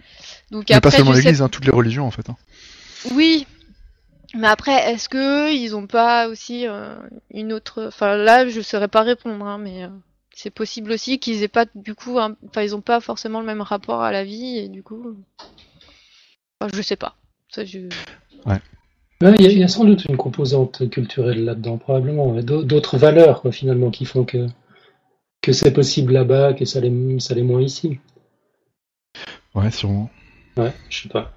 Donc 0.51 0.67
Mais 0.69 0.79
pas 0.79 0.91
seulement 0.91 1.13
l'Église, 1.13 1.41
hein, 1.41 1.49
toutes 1.49 1.65
les 1.65 1.73
religions 1.73 2.07
en 2.07 2.11
fait. 2.11 2.29
Hein. 2.29 2.37
Oui, 3.13 3.47
mais 4.35 4.47
après, 4.47 4.93
est-ce 4.93 5.09
que 5.09 5.53
ils 5.53 5.75
ont 5.75 5.87
pas 5.87 6.29
aussi 6.29 6.67
euh, 6.67 6.95
une 7.31 7.53
autre 7.53 7.85
Enfin 7.87 8.17
là, 8.17 8.49
je 8.49 8.61
saurais 8.61 8.89
pas 8.89 9.03
répondre, 9.03 9.45
hein, 9.45 9.59
mais 9.59 9.85
euh, 9.85 9.89
c'est 10.35 10.51
possible 10.51 10.93
aussi 10.93 11.19
qu'ils 11.19 11.43
aient 11.43 11.49
pas 11.49 11.67
du 11.75 11.95
coup, 11.95 12.19
enfin 12.19 12.63
ils 12.63 12.75
ont 12.75 12.81
pas 12.81 13.01
forcément 13.01 13.41
le 13.41 13.47
même 13.47 13.61
rapport 13.61 14.03
à 14.03 14.13
la 14.13 14.25
vie 14.25 14.59
et 14.59 14.69
du 14.69 14.83
coup, 14.83 15.17
enfin, 16.61 16.71
je 16.75 16.83
sais 16.83 16.97
pas. 16.97 17.17
Ça, 17.51 17.65
je... 17.65 17.81
Ouais. 18.47 18.61
Il 19.23 19.53
y, 19.53 19.63
a 19.63 19.69
sans 19.69 19.85
doute 19.85 20.07
une 20.07 20.17
composante 20.17 20.89
culturelle 20.89 21.45
là-dedans, 21.45 21.77
probablement. 21.77 22.41
D'autres 22.41 22.97
valeurs, 22.97 23.43
quoi, 23.43 23.53
finalement, 23.53 23.91
qui 23.91 24.07
font 24.07 24.25
que, 24.25 24.47
que 25.43 25.53
c'est 25.53 25.75
possible 25.75 26.15
là-bas, 26.15 26.55
que 26.55 26.65
ça 26.65 26.81
l'est, 26.81 27.21
ça 27.21 27.35
l'est 27.35 27.43
moins 27.43 27.61
ici. 27.61 27.99
Ouais, 29.55 29.71
sûrement. 29.71 30.09
Ouais, 30.57 30.73
je 30.89 31.03
sais 31.03 31.09
pas. 31.11 31.33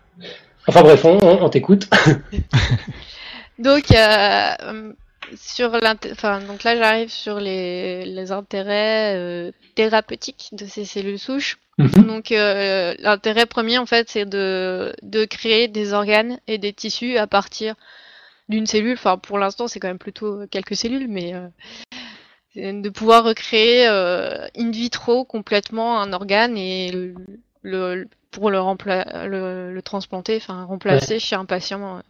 Enfin 0.68 0.82
bref, 0.82 1.04
on, 1.06 1.50
t'écoute. 1.50 1.90
donc 3.60 3.92
euh, 3.92 4.94
sur 5.36 5.74
enfin 6.12 6.40
donc 6.42 6.64
là 6.64 6.76
j'arrive 6.78 7.10
sur 7.10 7.40
les, 7.40 8.06
les 8.06 8.32
intérêts 8.32 9.16
euh, 9.16 9.52
thérapeutiques 9.76 10.50
de 10.54 10.66
ces 10.66 10.86
cellules 10.86 11.20
souches. 11.20 11.58
Mhm. 11.78 12.06
Donc 12.08 12.32
euh, 12.32 12.94
l'intérêt 13.00 13.46
premier 13.46 13.78
en 13.78 13.86
fait 13.86 14.10
c'est 14.10 14.26
de, 14.26 14.96
de 15.02 15.26
créer 15.26 15.68
des 15.68 15.94
organes 15.94 16.40
et 16.48 16.58
des 16.58 16.72
tissus 16.72 17.18
à 17.18 17.28
partir 17.28 17.76
d'une 18.48 18.66
cellule. 18.66 18.94
Enfin 18.94 19.18
pour 19.18 19.38
l'instant 19.38 19.68
c'est 19.68 19.80
quand 19.80 19.90
même 19.90 19.98
plutôt 19.98 20.48
quelques 20.50 20.78
cellules, 20.78 21.10
mais 21.10 21.34
de 22.56 22.90
pouvoir 22.90 23.26
recréer 23.26 23.86
in 23.88 24.72
vitro 24.72 25.26
complètement 25.26 26.00
un 26.00 26.14
organe 26.14 26.58
et 26.58 26.92
le 27.64 28.08
pour 28.34 28.50
le, 28.50 28.60
le, 29.28 29.74
le 29.74 29.82
transplanter, 29.82 30.36
enfin 30.38 30.66
remplacer 30.66 31.20
chez 31.20 31.36
un 31.36 31.46
patient. 31.46 31.98
Euh, 31.98 32.02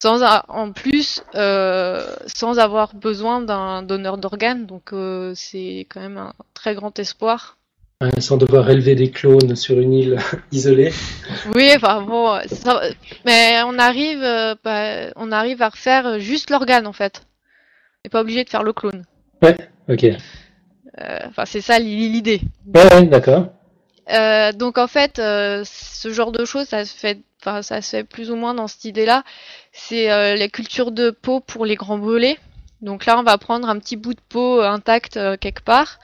sans 0.00 0.22
en 0.22 0.72
plus, 0.72 1.22
euh, 1.34 2.06
sans 2.26 2.58
avoir 2.58 2.94
besoin 2.94 3.40
d'un 3.40 3.82
donneur 3.82 4.16
d'organes, 4.16 4.64
donc 4.64 4.92
euh, 4.92 5.32
c'est 5.34 5.86
quand 5.90 6.00
même 6.00 6.18
un 6.18 6.32
très 6.54 6.74
grand 6.74 6.96
espoir. 7.00 7.58
sans 8.20 8.36
devoir 8.36 8.70
élever 8.70 8.94
des 8.94 9.10
clones 9.10 9.56
sur 9.56 9.80
une 9.80 9.92
île 9.92 10.18
isolée. 10.52 10.92
Oui, 11.52 11.72
enfin 11.74 12.00
bon, 12.02 12.38
mais 13.26 13.60
on 13.66 13.76
arrive, 13.78 14.20
bah, 14.62 15.10
on 15.16 15.32
arrive 15.32 15.62
à 15.62 15.68
refaire 15.68 16.20
juste 16.20 16.50
l'organe 16.50 16.86
en 16.86 16.92
fait. 16.92 17.22
On 17.24 18.00
n'est 18.04 18.10
pas 18.10 18.20
obligé 18.20 18.44
de 18.44 18.48
faire 18.48 18.62
le 18.62 18.72
clone. 18.72 19.04
Ouais, 19.42 19.56
ok. 19.88 20.06
Enfin, 21.26 21.44
c'est 21.44 21.60
ça 21.60 21.78
l'idée. 21.80 22.40
Ouais, 22.72 23.04
d'accord. 23.06 23.48
Euh, 24.10 24.52
donc 24.52 24.78
en 24.78 24.86
fait, 24.86 25.18
euh, 25.18 25.62
ce 25.64 26.10
genre 26.12 26.32
de 26.32 26.44
choses, 26.44 26.68
ça 26.68 26.84
se 26.84 26.94
fait, 26.94 27.20
enfin 27.40 27.62
ça 27.62 27.82
se 27.82 27.90
fait 27.90 28.04
plus 28.04 28.30
ou 28.30 28.36
moins 28.36 28.54
dans 28.54 28.66
cette 28.68 28.84
idée-là. 28.84 29.24
C'est 29.72 30.10
euh, 30.10 30.36
la 30.36 30.48
culture 30.48 30.92
de 30.92 31.10
peau 31.10 31.40
pour 31.40 31.66
les 31.66 31.76
grands 31.76 31.98
volets. 31.98 32.38
Donc 32.80 33.06
là, 33.06 33.18
on 33.18 33.22
va 33.22 33.36
prendre 33.38 33.68
un 33.68 33.78
petit 33.78 33.96
bout 33.96 34.14
de 34.14 34.20
peau 34.28 34.60
intact 34.60 35.18
quelque 35.40 35.62
part, 35.62 35.98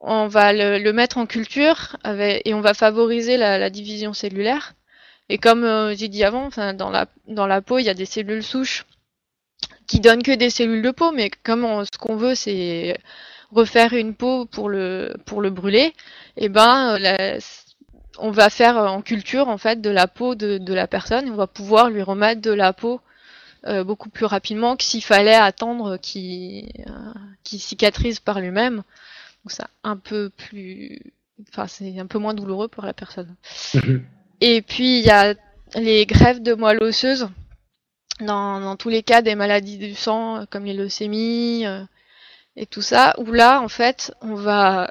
on 0.00 0.28
va 0.28 0.52
le, 0.52 0.92
mettre 0.92 1.16
en 1.18 1.26
culture 1.26 1.96
et 2.04 2.52
on 2.54 2.60
va 2.60 2.74
favoriser 2.74 3.38
la, 3.38 3.70
division 3.70 4.12
cellulaire. 4.12 4.74
Et 5.30 5.38
comme 5.38 5.94
j'ai 5.96 6.08
dit 6.08 6.22
avant, 6.22 6.50
dans 6.74 6.90
la 6.90 7.06
dans 7.28 7.46
la 7.46 7.62
peau, 7.62 7.78
il 7.78 7.84
y 7.84 7.88
a 7.88 7.94
des 7.94 8.04
cellules 8.04 8.42
souches 8.42 8.84
qui 9.86 10.00
donnent 10.00 10.22
que 10.22 10.32
des 10.32 10.50
cellules 10.50 10.82
de 10.82 10.90
peau, 10.90 11.12
mais 11.12 11.30
comme 11.42 11.84
ce 11.86 11.98
qu'on 11.98 12.16
veut, 12.16 12.34
c'est 12.34 12.98
refaire 13.56 13.92
une 13.92 14.14
peau 14.14 14.46
pour 14.46 14.68
le 14.68 15.14
pour 15.24 15.40
le 15.40 15.50
brûler, 15.50 15.92
et 16.36 16.44
eh 16.44 16.48
ben 16.48 16.96
euh, 17.00 17.40
on 18.18 18.30
va 18.30 18.50
faire 18.50 18.76
en 18.76 19.02
culture 19.02 19.48
en 19.48 19.58
fait 19.58 19.80
de 19.80 19.90
la 19.90 20.06
peau 20.06 20.34
de, 20.34 20.58
de 20.58 20.74
la 20.74 20.86
personne, 20.86 21.30
on 21.30 21.36
va 21.36 21.46
pouvoir 21.46 21.90
lui 21.90 22.02
remettre 22.02 22.40
de 22.40 22.52
la 22.52 22.72
peau 22.72 23.00
beaucoup 23.84 24.10
plus 24.10 24.26
rapidement 24.26 24.76
que 24.76 24.84
s'il 24.84 25.02
fallait 25.02 25.34
attendre 25.34 25.96
qu'il 25.96 26.70
cicatrise 27.42 28.20
par 28.20 28.40
lui-même. 28.40 28.84
Donc 29.44 29.68
un 29.82 29.96
peu 29.96 30.30
plus, 30.30 31.00
enfin 31.48 31.66
c'est 31.66 31.98
un 31.98 32.06
peu 32.06 32.18
moins 32.18 32.34
douloureux 32.34 32.68
pour 32.68 32.84
la 32.84 32.92
personne. 32.92 33.34
Mhm. 33.74 34.04
Et 34.40 34.62
puis 34.62 35.00
il 35.00 35.04
y 35.04 35.10
a 35.10 35.34
les 35.74 36.06
greffes 36.06 36.40
de 36.40 36.54
moelle 36.54 36.82
osseuse. 36.82 37.28
Dans, 38.20 38.60
dans, 38.60 38.76
tous 38.76 38.88
les 38.88 39.02
cas 39.02 39.20
des 39.20 39.34
maladies 39.34 39.76
du 39.76 39.94
sang 39.94 40.46
comme 40.48 40.64
les 40.64 40.72
leucémies 40.72 41.66
et 42.56 42.66
tout 42.66 42.82
ça, 42.82 43.14
où 43.18 43.32
là 43.32 43.60
en 43.60 43.68
fait 43.68 44.12
on 44.20 44.34
va 44.34 44.90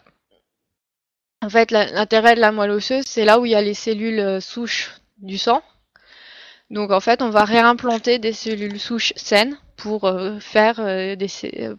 en 1.46 1.50
fait, 1.50 1.70
l'intérêt 1.70 2.34
de 2.34 2.40
la 2.40 2.52
moelle 2.52 2.72
osseuse, 2.72 3.06
c'est 3.06 3.24
là 3.24 3.40
où 3.40 3.46
il 3.46 3.52
y 3.52 3.56
a 3.56 3.62
les 3.62 3.76
cellules 3.76 4.20
euh, 4.20 4.40
souches 4.40 4.96
du 5.20 5.38
sang. 5.38 5.62
Donc 6.72 6.90
en 6.90 7.00
fait, 7.00 7.22
on 7.22 7.30
va 7.30 7.46
réimplanter 7.46 8.18
des 8.18 8.34
cellules 8.34 8.80
souches 8.80 9.14
saines 9.16 9.56
pour 9.76 10.06
euh, 10.06 10.40
faire 10.40 10.80
euh, 10.80 11.16
des, 11.16 11.28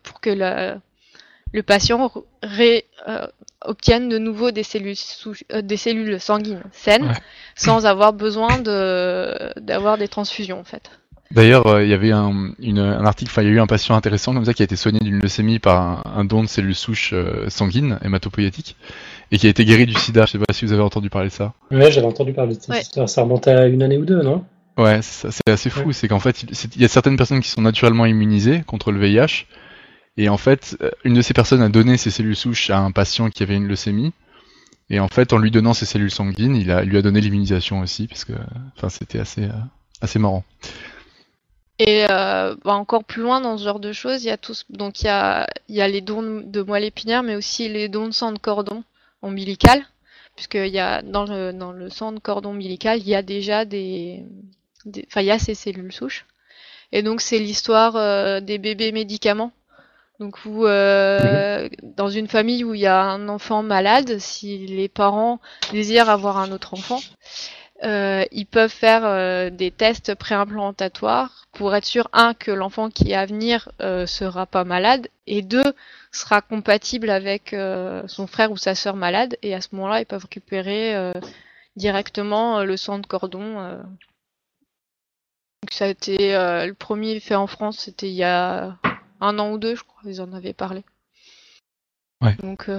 pour 0.04 0.20
que 0.20 0.30
le 0.30 1.62
patient 1.64 2.12
obtienne 3.62 4.08
de 4.08 4.18
nouveau 4.18 4.52
des 4.52 4.62
cellules 4.62 4.94
des 5.50 5.76
cellules 5.76 6.20
sanguines 6.20 6.62
saines, 6.70 7.12
sans 7.56 7.86
avoir 7.86 8.12
besoin 8.12 8.58
de 8.58 9.52
d'avoir 9.58 9.98
des 9.98 10.06
transfusions 10.06 10.60
en 10.60 10.64
fait. 10.64 10.90
D'ailleurs, 11.32 11.80
il 11.82 11.88
y 11.88 11.92
avait 11.92 12.12
un, 12.12 12.54
article, 13.04 13.30
enfin 13.30 13.42
il 13.42 13.48
y 13.48 13.50
a 13.50 13.54
eu 13.54 13.60
un 13.60 13.66
patient 13.66 13.96
intéressant 13.96 14.32
comme 14.32 14.44
ça 14.44 14.54
qui 14.54 14.62
a 14.62 14.64
été 14.64 14.76
soigné 14.76 15.00
d'une 15.00 15.20
leucémie 15.20 15.58
par 15.58 16.06
un, 16.06 16.24
don 16.24 16.42
de 16.42 16.48
cellules 16.48 16.74
souches 16.74 17.14
sanguines 17.48 17.98
hématopoïétiques 18.02 18.76
et 19.32 19.38
qui 19.38 19.46
a 19.46 19.50
été 19.50 19.64
guéri 19.64 19.86
du 19.86 19.94
sida. 19.94 20.24
Je 20.26 20.32
sais 20.32 20.38
pas 20.38 20.52
si 20.52 20.64
vous 20.64 20.72
avez 20.72 20.82
entendu 20.82 21.10
parler 21.10 21.28
de 21.28 21.34
ça. 21.34 21.52
Ouais, 21.70 21.90
j'avais 21.90 22.06
entendu 22.06 22.32
parler 22.32 22.54
de 22.56 22.62
ça. 22.62 23.06
Ça 23.06 23.22
remonte 23.22 23.48
à 23.48 23.66
une 23.66 23.82
année 23.82 23.98
ou 23.98 24.04
deux, 24.04 24.22
non? 24.22 24.44
Ouais, 24.78 25.00
c'est 25.02 25.48
assez 25.48 25.70
fou. 25.70 25.92
C'est 25.92 26.06
qu'en 26.06 26.20
fait, 26.20 26.42
il 26.42 26.80
y 26.80 26.84
a 26.84 26.88
certaines 26.88 27.16
personnes 27.16 27.40
qui 27.40 27.48
sont 27.48 27.62
naturellement 27.62 28.06
immunisées 28.06 28.62
contre 28.66 28.92
le 28.92 29.00
VIH. 29.00 29.46
Et 30.18 30.28
en 30.28 30.36
fait, 30.36 30.76
une 31.04 31.14
de 31.14 31.22
ces 31.22 31.34
personnes 31.34 31.62
a 31.62 31.68
donné 31.68 31.96
ses 31.96 32.10
cellules 32.10 32.36
souches 32.36 32.70
à 32.70 32.78
un 32.78 32.90
patient 32.90 33.30
qui 33.30 33.42
avait 33.42 33.56
une 33.56 33.66
leucémie. 33.66 34.12
Et 34.88 35.00
en 35.00 35.08
fait, 35.08 35.32
en 35.32 35.38
lui 35.38 35.50
donnant 35.50 35.74
ses 35.74 35.86
cellules 35.86 36.10
sanguines, 36.10 36.56
il, 36.56 36.70
a, 36.70 36.84
lui 36.84 36.96
a 36.96 37.02
donné 37.02 37.20
l'immunisation 37.20 37.80
aussi, 37.80 38.06
parce 38.06 38.24
que 38.24 38.32
enfin, 38.76 38.88
c'était 38.88 39.18
assez, 39.18 39.44
euh, 39.44 39.52
assez 40.00 40.18
marrant. 40.18 40.44
Et 41.78 42.06
euh, 42.10 42.54
bah, 42.64 42.74
encore 42.74 43.04
plus 43.04 43.22
loin 43.22 43.40
dans 43.40 43.58
ce 43.58 43.64
genre 43.64 43.80
de 43.80 43.92
choses, 43.92 44.24
il 44.24 44.28
y 44.28 44.30
a 44.30 44.38
tous, 44.38 44.64
donc 44.70 45.02
il 45.02 45.06
y 45.06 45.08
a, 45.08 45.46
il 45.68 45.74
y 45.74 45.82
a 45.82 45.88
les 45.88 46.00
dons 46.00 46.42
de 46.44 46.62
moelle 46.62 46.84
épinière, 46.84 47.22
mais 47.22 47.36
aussi 47.36 47.68
les 47.68 47.88
dons 47.88 48.06
de 48.06 48.12
sang 48.12 48.32
de 48.32 48.38
cordon 48.38 48.82
ombilical, 49.20 49.84
puisqu'il 50.36 50.68
y 50.68 50.78
a 50.78 51.02
dans 51.02 51.24
le, 51.24 51.52
dans 51.52 51.72
le 51.72 51.90
sang 51.90 52.12
de 52.12 52.18
cordon 52.18 52.50
ombilical, 52.50 52.98
il 52.98 53.08
y 53.08 53.14
a 53.14 53.22
déjà 53.22 53.66
des, 53.66 54.24
enfin 55.06 55.20
il 55.20 55.26
y 55.26 55.30
a 55.30 55.38
ces 55.38 55.54
cellules 55.54 55.92
souches. 55.92 56.24
Et 56.92 57.02
donc 57.02 57.20
c'est 57.20 57.38
l'histoire 57.38 57.96
euh, 57.96 58.40
des 58.40 58.58
bébés 58.58 58.92
médicaments. 58.92 59.52
Donc 60.18 60.38
où 60.46 60.64
euh, 60.66 61.68
dans 61.82 62.08
une 62.08 62.26
famille 62.26 62.64
où 62.64 62.72
il 62.72 62.80
y 62.80 62.86
a 62.86 63.02
un 63.02 63.28
enfant 63.28 63.62
malade, 63.62 64.18
si 64.18 64.66
les 64.66 64.88
parents 64.88 65.40
désirent 65.72 66.08
avoir 66.08 66.38
un 66.38 66.52
autre 66.52 66.72
enfant, 66.72 67.00
euh, 67.84 68.24
ils 68.32 68.46
peuvent 68.46 68.72
faire 68.72 69.04
euh, 69.04 69.50
des 69.50 69.70
tests 69.70 70.14
préimplantatoires 70.14 71.46
pour 71.52 71.74
être 71.74 71.84
sûr, 71.84 72.08
un, 72.12 72.32
que 72.32 72.50
l'enfant 72.50 72.88
qui 72.90 73.10
est 73.10 73.16
à 73.16 73.26
venir 73.26 73.70
euh, 73.80 74.06
sera 74.06 74.46
pas 74.46 74.64
malade, 74.64 75.08
et 75.26 75.42
deux, 75.42 75.74
sera 76.12 76.40
compatible 76.40 77.10
avec 77.10 77.54
son 78.06 78.26
frère 78.26 78.50
ou 78.50 78.56
sa 78.56 78.74
sœur 78.74 78.96
malade, 78.96 79.36
et 79.42 79.54
à 79.54 79.60
ce 79.60 79.68
moment-là, 79.72 80.00
ils 80.00 80.06
peuvent 80.06 80.22
récupérer 80.22 81.12
directement 81.74 82.62
le 82.62 82.76
sang 82.76 82.98
de 82.98 83.06
cordon. 83.06 83.60
Donc 85.62 85.72
ça 85.72 85.86
a 85.86 85.88
été 85.88 86.16
le 86.18 86.72
premier 86.72 87.20
fait 87.20 87.34
en 87.34 87.46
France, 87.46 87.80
c'était 87.80 88.08
il 88.08 88.14
y 88.14 88.24
a 88.24 88.78
un 89.20 89.38
an 89.38 89.50
ou 89.50 89.58
deux, 89.58 89.74
je 89.74 89.82
crois, 89.82 90.02
ils 90.04 90.22
en 90.22 90.32
avaient 90.32 90.54
parlé. 90.54 90.84
Ouais. 92.22 92.36
Donc, 92.36 92.70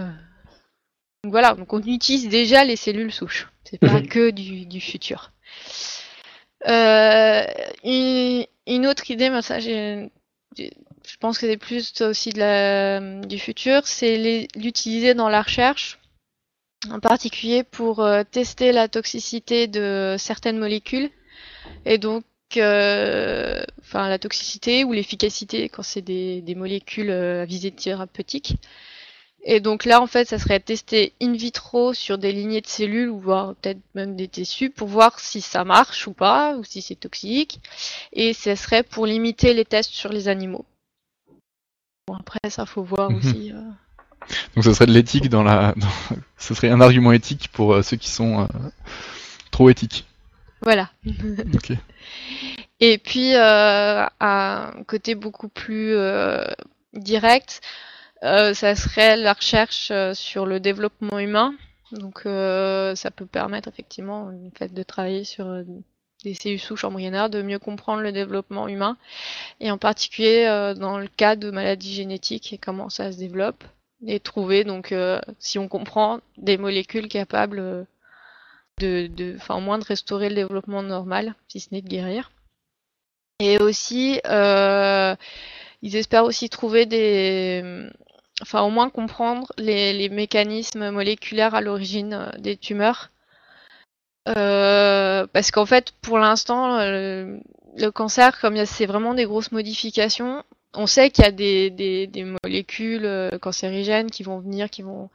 donc 1.23 1.31
voilà, 1.31 1.53
donc 1.55 1.73
on 1.73 1.81
utilise 1.81 2.29
déjà 2.29 2.63
les 2.63 2.75
cellules 2.75 3.11
souches. 3.11 3.49
C'est 3.63 3.79
pas 3.79 3.99
mhm. 3.99 4.07
que 4.07 4.29
du, 4.29 4.79
futur. 4.79 5.31
Euh, 6.67 7.45
une, 7.83 8.87
autre 8.87 9.09
idée, 9.11 9.29
mais 9.29 9.41
ça, 9.41 9.59
je 9.59 10.07
pense 11.19 11.37
que 11.37 11.47
c'est 11.47 11.57
plus 11.57 12.01
aussi 12.01 12.29
de 12.29 12.39
la, 12.39 12.99
du 13.25 13.39
futur, 13.39 13.85
c'est 13.85 14.47
l'utiliser 14.55 15.13
dans 15.15 15.29
la 15.29 15.41
recherche, 15.41 15.99
en 16.89 16.99
particulier 16.99 17.63
pour 17.63 17.99
euh, 17.99 18.23
tester 18.23 18.71
la 18.71 18.87
toxicité 18.87 19.67
de 19.67 20.15
certaines 20.17 20.59
molécules, 20.59 21.09
et 21.85 21.97
donc, 21.97 22.23
euh, 22.55 23.61
enfin, 23.81 24.07
la 24.07 24.19
toxicité 24.19 24.85
ou 24.85 24.93
l'efficacité 24.93 25.67
quand 25.67 25.83
c'est 25.83 26.01
des, 26.01 26.41
des, 26.41 26.55
molécules 26.55 27.11
à 27.11 27.43
visée 27.45 27.71
thérapeutique. 27.71 28.55
Et 29.49 29.61
donc 29.61 29.85
là, 29.85 30.01
en 30.01 30.07
fait, 30.07 30.27
ça 30.27 30.39
serait 30.39 30.59
testé 30.59 31.13
in 31.21 31.31
vitro 31.31 31.93
sur 31.93 32.17
des 32.17 32.33
lignées 32.33 32.59
de 32.59 32.67
cellules 32.67 33.09
ou 33.09 33.17
voire 33.17 33.55
peut-être 33.55 33.79
même 33.95 34.17
des 34.17 34.27
tissus 34.27 34.69
pour 34.69 34.89
voir 34.89 35.21
si 35.21 35.39
ça 35.39 35.63
marche 35.63 36.05
ou 36.05 36.11
pas, 36.11 36.57
ou 36.57 36.65
si 36.65 36.81
c'est 36.81 36.95
toxique. 36.95 37.61
Et 38.11 38.33
ça 38.33 38.57
serait 38.57 38.83
pour 38.83 39.05
limiter 39.05 39.53
les 39.53 39.63
tests 39.63 39.91
sur 39.91 40.11
les 40.11 40.27
animaux. 40.27 40.65
Bon, 42.07 42.15
après, 42.15 42.49
ça 42.49 42.65
faut 42.65 42.83
voir 42.83 43.09
mhm. 43.09 43.17
aussi. 43.17 43.53
Euh. 43.53 43.61
Donc 44.55 44.65
ça 44.65 44.73
serait 44.73 44.85
de 44.85 44.91
l'éthique 44.91 45.29
dans 45.29 45.43
la. 45.43 45.73
Ce 46.37 46.53
serait 46.53 46.69
un 46.69 46.81
argument 46.81 47.13
éthique 47.13 47.47
pour 47.53 47.73
euh, 47.73 47.81
ceux 47.81 47.95
qui 47.95 48.09
sont 48.09 48.41
euh, 48.41 48.47
trop 49.51 49.69
éthiques. 49.69 50.05
Voilà. 50.61 50.89
ok. 51.05 51.71
Et 52.81 52.97
puis, 52.97 53.33
un 53.33 54.71
côté 54.87 55.15
beaucoup 55.15 55.47
plus 55.47 55.95
direct, 56.93 57.61
euh, 58.23 58.53
ça 58.53 58.75
serait 58.75 59.17
la 59.17 59.33
recherche 59.33 59.89
euh, 59.91 60.13
sur 60.13 60.45
le 60.45 60.59
développement 60.59 61.19
humain. 61.19 61.53
Donc 61.91 62.25
euh, 62.25 62.95
ça 62.95 63.11
peut 63.11 63.25
permettre 63.25 63.69
effectivement 63.69 64.25
le 64.25 64.49
fait 64.57 64.73
de 64.73 64.83
travailler 64.83 65.23
sur 65.23 65.63
des 66.23 66.33
cellules 66.33 66.59
souches 66.59 66.83
embryonnaires, 66.83 67.29
de 67.29 67.41
mieux 67.41 67.59
comprendre 67.59 68.01
le 68.01 68.11
développement 68.11 68.67
humain, 68.67 68.97
et 69.61 69.71
en 69.71 69.77
particulier 69.77 70.45
dans 70.77 70.97
le 70.97 71.07
cas 71.07 71.37
de 71.37 71.49
maladies 71.49 71.93
génétiques 71.93 72.51
et 72.51 72.57
comment 72.57 72.89
ça 72.89 73.13
se 73.13 73.17
développe, 73.17 73.63
et 74.05 74.19
trouver 74.19 74.65
donc 74.65 74.93
si 75.39 75.59
on 75.59 75.69
comprend 75.69 76.19
des 76.37 76.57
molécules 76.57 77.07
capables 77.07 77.85
de, 78.79 79.07
de, 79.07 79.35
enfin 79.37 79.55
au 79.55 79.61
moins 79.61 79.79
de 79.79 79.85
restaurer 79.85 80.29
le 80.29 80.35
développement 80.35 80.83
normal, 80.83 81.35
si 81.47 81.59
ce 81.59 81.69
n'est 81.71 81.81
de 81.81 81.87
guérir. 81.87 82.31
Et 83.39 83.59
aussi, 83.59 84.19
euh, 84.25 85.15
ils 85.81 85.95
espèrent 85.95 86.23
aussi 86.23 86.49
trouver 86.49 86.85
des, 86.85 87.87
enfin 88.41 88.61
au 88.61 88.69
moins 88.69 88.89
comprendre 88.89 89.51
les, 89.57 90.09
mécanismes 90.09 90.91
moléculaires 90.91 91.55
à 91.55 91.61
l'origine 91.61 92.13
euh, 92.13 92.37
des 92.37 92.57
tumeurs. 92.57 93.11
Euh, 94.27 95.25
parce 95.31 95.51
qu'en 95.51 95.65
fait, 95.65 95.93
pour 96.01 96.19
l'instant, 96.19 96.77
euh, 96.79 97.37
le, 97.77 97.91
cancer, 97.91 98.39
comme 98.41 98.65
c'est 98.65 98.85
vraiment 98.85 99.13
des 99.13 99.25
grosses 99.25 99.51
modifications, 99.51 100.43
on 100.73 100.85
sait 100.85 101.09
qu'il 101.09 101.23
y 101.23 101.27
a 101.27 101.31
des, 101.31 102.37
molécules 102.43 103.09
cancérigènes 103.41 104.11
qui 104.11 104.23
vont 104.23 104.39
venir, 104.39 104.69
qui 104.69 104.81
vont 104.81 105.09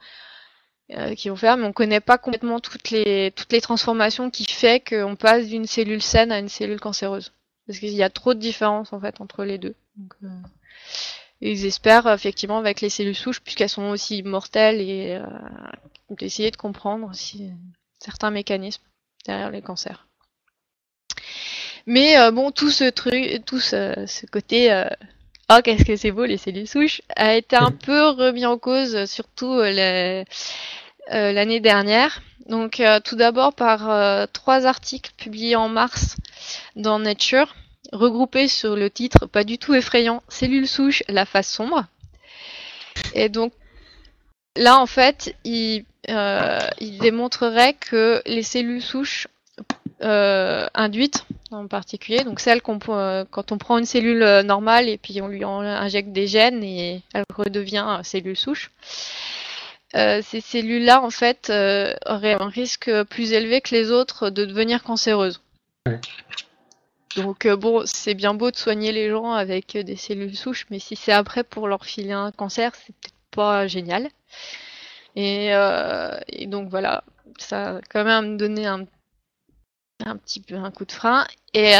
qui 1.15 1.29
vont 1.29 1.35
faire, 1.35 1.57
mais 1.57 1.63
on 1.63 1.69
ne 1.69 1.73
connaît 1.73 2.01
pas 2.01 2.17
complètement 2.17 2.59
toutes 2.59 2.91
les 2.91 3.31
toutes 3.31 3.51
les 3.51 3.61
transformations 3.61 4.29
qui 4.29 4.45
fait 4.45 4.79
qu'on 4.79 5.15
passe 5.15 5.47
d'une 5.47 5.65
cellule 5.65 6.01
saine 6.01 6.31
à 6.31 6.39
une 6.39 6.49
cellule 6.49 6.79
cancéreuse. 6.79 7.31
Parce 7.65 7.79
qu'il 7.79 7.93
y 7.93 8.03
a 8.03 8.09
trop 8.09 8.33
de 8.33 8.39
différences 8.39 8.93
en 8.93 8.99
fait 8.99 9.21
entre 9.21 9.43
les 9.43 9.57
deux. 9.57 9.75
Donc, 9.95 10.13
ils 11.45 11.65
espèrent 11.65 12.07
effectivement 12.07 12.57
avec 12.57 12.79
les 12.79 12.89
cellules 12.89 13.15
souches, 13.15 13.41
puisqu'elles 13.41 13.69
sont 13.69 13.89
aussi 13.89 14.23
mortelles, 14.23 14.79
et 14.79 15.15
euh, 15.15 15.25
d'essayer 16.09 16.51
de 16.51 16.57
comprendre 16.57 17.09
aussi 17.09 17.51
certains 17.99 18.31
mécanismes 18.31 18.83
derrière 19.25 19.51
les 19.51 19.61
cancers. 19.61 20.07
Mais 21.85 22.17
euh, 22.17 22.31
bon, 22.31 22.51
tout 22.51 22.71
ce 22.71 22.85
truc, 22.85 23.43
tout 23.45 23.59
ce, 23.59 24.25
côté 24.27 24.71
euh, 24.71 24.87
oh 25.51 25.59
qu'est-ce 25.61 25.83
que 25.83 25.97
c'est 25.97 26.11
beau 26.11 26.23
les 26.23 26.37
cellules 26.37 26.67
souches 26.67 27.01
a 27.15 27.35
été 27.35 27.57
un 27.57 27.71
peu 27.71 28.09
remis 28.09 28.45
en 28.45 28.57
cause, 28.57 29.05
surtout 29.05 29.59
l'année 29.59 31.59
dernière. 31.59 32.21
Donc 32.47 32.81
tout 33.03 33.15
d'abord 33.17 33.53
par 33.53 34.27
trois 34.29 34.65
articles 34.65 35.11
publiés 35.17 35.57
en 35.57 35.67
mars 35.67 36.15
dans 36.75 36.99
Nature 36.99 37.53
regroupés 37.93 38.47
sur 38.47 38.75
le 38.75 38.89
titre 38.89 39.25
pas 39.27 39.43
du 39.43 39.57
tout 39.57 39.73
effrayant, 39.73 40.23
Cellules 40.27 40.67
souches, 40.67 41.03
la 41.07 41.25
face 41.25 41.47
sombre. 41.47 41.85
Et 43.13 43.29
donc 43.29 43.53
là, 44.55 44.79
en 44.79 44.85
fait, 44.85 45.35
il, 45.43 45.85
euh, 46.09 46.59
démontrerait 46.81 47.73
que 47.73 48.21
les 48.25 48.43
cellules 48.43 48.81
souches 48.81 49.27
euh, 50.01 50.67
induites, 50.73 51.25
en 51.51 51.67
particulier, 51.67 52.23
donc 52.23 52.39
celles 52.39 52.61
qu'on 52.61 52.79
euh, 52.89 53.25
quand 53.29 53.51
on 53.51 53.57
prend 53.57 53.77
une 53.77 53.85
cellule 53.85 54.41
normale 54.43 54.89
et 54.89 54.97
puis 54.97 55.21
on 55.21 55.27
lui 55.27 55.43
injecte 55.43 56.11
des 56.11 56.27
gènes 56.27 56.63
et 56.63 57.01
elle 57.13 57.23
redevient 57.33 58.01
cellule 58.03 58.35
souche. 58.35 58.71
ces 59.93 60.41
cellules-là, 60.41 61.01
en 61.01 61.11
fait, 61.11 61.49
auraient 62.05 62.33
un 62.33 62.49
risque 62.49 62.91
plus 63.03 63.31
élevé 63.33 63.61
que 63.61 63.75
les 63.75 63.91
autres 63.91 64.29
de 64.29 64.45
devenir 64.45 64.83
cancéreuses. 64.83 65.39
Donc 67.15 67.47
bon, 67.47 67.83
c'est 67.85 68.13
bien 68.13 68.33
beau 68.33 68.51
de 68.51 68.55
soigner 68.55 68.91
les 68.91 69.09
gens 69.09 69.33
avec 69.33 69.77
des 69.77 69.95
cellules 69.95 70.35
souches, 70.35 70.65
mais 70.69 70.79
si 70.79 70.95
c'est 70.95 71.11
après 71.11 71.43
pour 71.43 71.67
leur 71.67 71.85
filer 71.85 72.11
un 72.11 72.31
cancer, 72.31 72.71
c'est 72.75 72.95
peut-être 72.95 73.15
pas 73.31 73.67
génial. 73.67 74.09
Et, 75.15 75.49
et, 76.29 76.47
donc 76.47 76.69
voilà, 76.69 77.03
ça 77.37 77.77
a 77.77 77.81
quand 77.89 78.03
même 78.03 78.37
donné 78.37 78.65
un, 78.65 78.85
un 80.05 80.17
petit 80.17 80.39
peu 80.39 80.55
un 80.55 80.71
coup 80.71 80.85
de 80.85 80.91
frein. 80.91 81.25
Et 81.53 81.73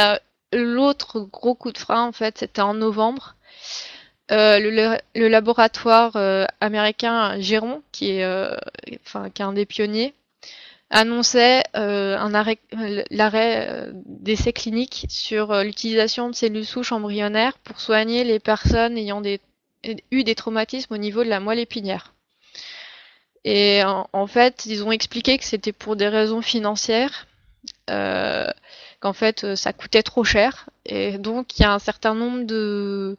l'autre 0.52 1.20
gros 1.20 1.54
coup 1.54 1.72
de 1.72 1.78
frein, 1.78 2.02
en 2.04 2.12
fait, 2.12 2.38
c'était 2.38 2.62
en 2.62 2.74
novembre. 2.74 3.36
Euh, 4.30 4.58
le, 5.14 5.28
laboratoire 5.28 6.16
euh, 6.16 6.46
américain 6.60 7.38
Géron, 7.40 7.82
qui 7.92 8.12
est, 8.12 8.24
euh, 8.24 8.56
enfin, 9.04 9.28
qui 9.28 9.42
est 9.42 9.44
un 9.44 9.52
des 9.52 9.66
pionniers, 9.66 10.14
annonçait 10.90 11.62
un 11.74 12.34
arrêt, 12.34 12.58
l'arrêt 13.10 13.90
d'essais 14.06 14.52
cliniques 14.52 15.06
sur 15.08 15.54
l'utilisation 15.62 16.30
de 16.30 16.34
cellules 16.34 16.66
souches 16.66 16.92
embryonnaires 16.92 17.58
pour 17.58 17.80
soigner 17.80 18.24
les 18.24 18.38
personnes 18.38 18.96
ayant 18.96 19.22
eu 20.10 20.24
des 20.24 20.34
traumatismes 20.34 20.94
au 20.94 20.98
niveau 20.98 21.24
de 21.24 21.28
la 21.28 21.40
moelle 21.40 21.58
épinière. 21.58 22.14
Et 23.44 23.82
en, 23.84 24.26
fait, 24.26 24.64
ils 24.64 24.84
ont 24.84 24.92
expliqué 24.92 25.36
que 25.36 25.44
c'était 25.44 25.72
pour 25.72 25.96
des 25.96 26.08
raisons 26.08 26.40
financières, 26.40 27.26
qu'en 27.86 29.12
fait 29.12 29.54
ça 29.54 29.72
coûtait 29.72 30.02
trop 30.02 30.24
cher, 30.24 30.70
et 30.86 31.18
donc 31.18 31.58
il 31.58 31.62
y 31.62 31.64
a 31.66 31.72
un 31.74 31.78
certain 31.78 32.14
nombre 32.14 32.44
de 32.44 33.16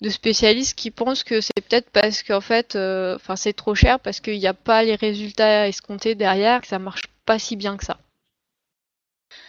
de 0.00 0.08
spécialistes 0.08 0.76
qui 0.76 0.90
pensent 0.90 1.24
que 1.24 1.40
c'est 1.40 1.60
peut-être 1.68 1.90
parce 1.90 2.22
qu'en 2.22 2.40
fait, 2.40 2.74
euh, 2.74 3.16
enfin 3.16 3.36
c'est 3.36 3.52
trop 3.52 3.74
cher 3.74 4.00
parce 4.00 4.20
qu'il 4.20 4.38
n'y 4.38 4.46
a 4.46 4.54
pas 4.54 4.82
les 4.82 4.94
résultats 4.94 5.68
escomptés 5.68 6.14
derrière, 6.14 6.62
que 6.62 6.66
ça 6.66 6.78
marche 6.78 7.02
pas 7.26 7.38
si 7.38 7.56
bien 7.56 7.76
que 7.76 7.84
ça. 7.84 7.98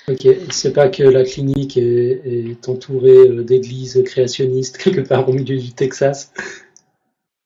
Ok, 0.07 0.27
c'est 0.49 0.73
pas 0.73 0.89
que 0.89 1.03
la 1.03 1.23
clinique 1.23 1.77
est, 1.77 2.67
entourée 2.67 3.17
euh, 3.17 3.43
d'églises 3.43 4.01
créationnistes 4.05 4.77
quelque 4.77 5.01
part 5.01 5.27
au 5.29 5.33
milieu 5.33 5.57
du 5.57 5.71
Texas? 5.71 6.31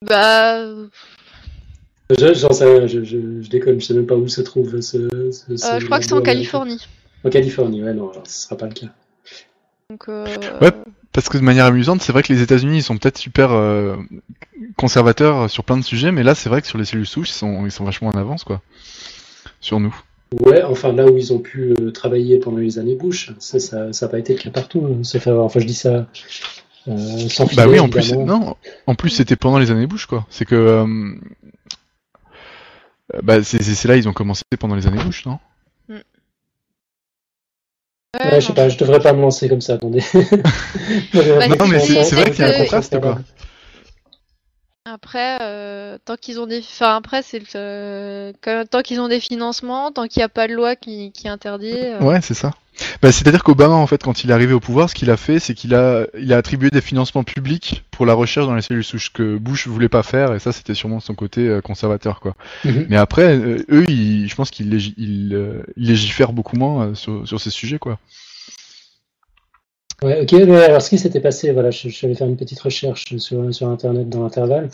Bah. 0.01 0.65
J'en 2.09 2.51
sais 2.51 2.65
rien, 2.65 2.87
je, 2.87 3.03
je, 3.03 3.49
déconne, 3.49 3.79
je 3.79 3.85
sais 3.85 3.93
même 3.93 4.05
pas 4.05 4.15
où 4.15 4.27
se 4.27 4.41
trouve 4.41 4.79
ce. 4.81 4.97
Euh, 4.97 5.31
je 5.51 5.85
crois 5.85 5.99
que 5.99 6.05
c'est 6.05 6.13
en 6.13 6.21
Californie. 6.21 6.85
En 7.23 7.29
Californie, 7.29 7.83
ouais, 7.83 7.93
non, 7.93 8.11
alors 8.11 8.27
ce 8.27 8.43
sera 8.43 8.57
pas 8.57 8.67
le 8.67 8.73
cas. 8.73 8.87
Donc, 9.91 10.09
euh... 10.09 10.25
Ouais, 10.61 10.71
parce 11.11 11.29
que 11.29 11.37
de 11.37 11.43
manière 11.43 11.65
amusante, 11.65 12.01
c'est 12.01 12.11
vrai 12.11 12.23
que 12.23 12.33
les 12.33 12.41
États-Unis 12.41 12.77
ils 12.77 12.83
sont 12.83 12.97
peut-être 12.97 13.19
super 13.19 13.51
euh, 13.51 13.97
conservateurs 14.77 15.49
sur 15.49 15.63
plein 15.63 15.77
de 15.77 15.83
sujets, 15.83 16.11
mais 16.11 16.23
là 16.23 16.33
c'est 16.33 16.49
vrai 16.49 16.61
que 16.61 16.67
sur 16.67 16.77
les 16.77 16.85
cellules 16.85 17.05
souches 17.05 17.29
ils 17.29 17.33
sont, 17.33 17.65
ils 17.65 17.71
sont 17.71 17.83
vachement 17.83 18.09
en 18.09 18.17
avance 18.17 18.43
quoi, 18.43 18.61
sur 19.61 19.79
nous. 19.79 19.95
Ouais, 20.41 20.63
enfin 20.63 20.91
là 20.91 21.05
où 21.05 21.17
ils 21.17 21.33
ont 21.33 21.39
pu 21.39 21.75
euh, 21.79 21.91
travailler 21.91 22.39
pendant 22.39 22.57
les 22.57 22.79
années 22.79 22.95
Bush, 22.95 23.31
ça 23.37 23.59
ça 23.59 23.89
n'a 23.89 24.07
pas 24.11 24.17
été 24.17 24.33
le 24.33 24.39
cas 24.39 24.49
partout. 24.49 24.97
Enfin 25.03 25.59
je 25.59 25.65
dis 25.65 25.75
ça 25.75 26.07
euh, 26.87 27.29
sans 27.29 27.45
Bah 27.55 27.67
oui, 27.67 27.79
en 27.79 27.87
plus, 27.87 28.13
non, 28.13 28.55
en 28.87 28.95
plus 28.95 29.11
c'était 29.11 29.35
pendant 29.35 29.59
les 29.59 29.69
années 29.69 29.87
Bush 29.87 30.07
quoi. 30.07 30.25
C'est 30.31 30.45
que 30.45 30.55
euh, 30.55 31.13
bah 33.21 33.43
c'est 33.43 33.85
là 33.85 33.97
ils 33.97 34.09
ont 34.09 34.13
commencé 34.13 34.43
pendant 34.59 34.75
les 34.75 34.87
années 34.87 35.03
Bush, 35.03 35.27
non? 35.27 35.37
Ouais, 38.23 38.39
je 38.41 38.47
sais 38.47 38.53
pas, 38.53 38.69
je 38.69 38.77
devrais 38.77 38.99
pas 38.99 39.13
me 39.13 39.21
lancer 39.21 39.49
comme 39.49 39.61
ça, 39.61 39.73
attendez. 39.73 40.03
Bah, 41.13 41.47
non, 41.47 41.67
mais 41.67 41.79
c'est 41.79 42.15
vrai 42.15 42.31
qu'il 42.31 42.45
y 42.45 42.47
a 42.47 42.49
un 42.49 42.59
contraste, 42.59 42.99
quoi. 42.99 43.19
Après, 44.95 45.39
euh, 45.41 45.97
tant 46.05 46.15
qu'ils 46.15 46.39
ont 46.39 46.45
des, 46.45 46.59
enfin 46.59 46.95
après 46.95 47.21
c'est 47.21 47.43
euh, 47.55 48.31
tant 48.71 48.81
qu'ils 48.81 49.01
ont 49.01 49.09
des 49.09 49.19
financements, 49.19 49.91
tant 49.91 50.07
qu'il 50.07 50.21
n'y 50.21 50.23
a 50.23 50.29
pas 50.29 50.47
de 50.47 50.53
loi 50.53 50.77
qui, 50.77 51.11
qui 51.11 51.27
interdit. 51.27 51.73
Euh. 51.75 51.99
Ouais, 51.99 52.21
c'est 52.21 52.33
ça. 52.33 52.51
Bah, 53.01 53.11
c'est-à-dire 53.11 53.43
qu'Obama, 53.43 53.73
en 53.73 53.87
fait, 53.87 54.01
quand 54.01 54.23
il 54.23 54.29
est 54.29 54.33
arrivé 54.33 54.53
au 54.53 54.61
pouvoir, 54.61 54.89
ce 54.89 54.95
qu'il 54.95 55.11
a 55.11 55.17
fait, 55.17 55.39
c'est 55.39 55.53
qu'il 55.53 55.75
a, 55.75 56.05
il 56.17 56.31
a 56.31 56.37
attribué 56.37 56.69
des 56.69 56.79
financements 56.79 57.25
publics 57.25 57.83
pour 57.91 58.05
la 58.05 58.13
recherche 58.13 58.47
dans 58.47 58.55
les 58.55 58.61
cellules 58.61 58.85
souches 58.85 59.11
que 59.11 59.37
Bush 59.37 59.67
voulait 59.67 59.89
pas 59.89 60.03
faire, 60.03 60.33
et 60.33 60.39
ça, 60.39 60.53
c'était 60.53 60.73
sûrement 60.73 61.01
son 61.01 61.13
côté 61.13 61.59
conservateur, 61.61 62.21
quoi. 62.21 62.35
Mhm. 62.63 62.85
Mais 62.89 62.95
après, 62.95 63.35
eux, 63.37 63.85
je 63.87 64.35
pense 64.35 64.49
qu'ils 64.49 64.69
légifèrent 65.75 66.33
beaucoup 66.33 66.55
moins 66.55 66.95
sur, 66.95 67.27
sur 67.27 67.41
ces 67.41 67.49
sujets, 67.49 67.79
quoi. 67.79 67.99
Ouais, 70.03 70.21
ok. 70.21 70.33
Alors, 70.33 70.81
ce 70.81 70.89
qui 70.89 70.97
s'était 70.97 71.21
passé, 71.21 71.51
voilà, 71.51 71.71
je, 71.71 71.87
je, 71.87 72.13
faire 72.13 72.27
une 72.27 72.35
petite 72.35 72.59
recherche 72.59 73.17
sur, 73.17 73.53
sur 73.53 73.69
Internet 73.69 74.09
dans 74.09 74.23
l'intervalle. 74.23 74.69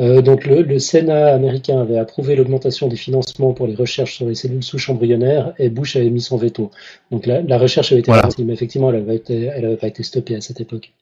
Euh, 0.00 0.20
donc, 0.20 0.44
le, 0.44 0.62
le, 0.62 0.78
Sénat 0.78 1.34
américain 1.34 1.80
avait 1.80 1.98
approuvé 1.98 2.36
l'augmentation 2.36 2.86
des 2.86 2.96
financements 2.96 3.54
pour 3.54 3.66
les 3.66 3.74
recherches 3.74 4.16
sur 4.16 4.26
les 4.26 4.34
cellules 4.34 4.62
souches 4.62 4.90
embryonnaires 4.90 5.54
et 5.58 5.70
Bush 5.70 5.96
avait 5.96 6.10
mis 6.10 6.20
son 6.20 6.36
veto. 6.36 6.70
Donc, 7.10 7.24
la, 7.24 7.40
la 7.40 7.58
recherche 7.58 7.92
avait 7.92 8.00
été 8.02 8.10
voilà. 8.10 8.28
mais 8.38 8.52
effectivement, 8.52 8.92
elle 8.92 9.04
n'avait 9.04 9.22
elle 9.28 9.78
pas 9.78 9.86
été 9.86 10.02
stoppée 10.02 10.36
à 10.36 10.42
cette 10.42 10.60
époque. 10.60 10.92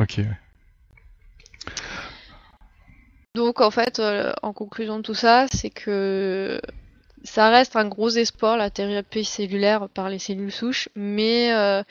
Ok. 0.00 0.20
Donc, 3.34 3.60
en 3.60 3.72
fait, 3.72 3.98
euh, 3.98 4.32
en 4.42 4.52
conclusion 4.52 4.98
de 4.98 5.02
tout 5.02 5.14
ça, 5.14 5.46
c'est 5.52 5.70
que 5.70 6.60
ça 7.24 7.48
reste 7.48 7.74
un 7.74 7.88
gros 7.88 8.10
espoir, 8.10 8.56
la 8.56 8.70
thérapie 8.70 9.24
cellulaire 9.24 9.88
par 9.88 10.08
les 10.08 10.20
cellules 10.20 10.52
souches, 10.52 10.88
mais 10.94 11.52
euh, 11.52 11.82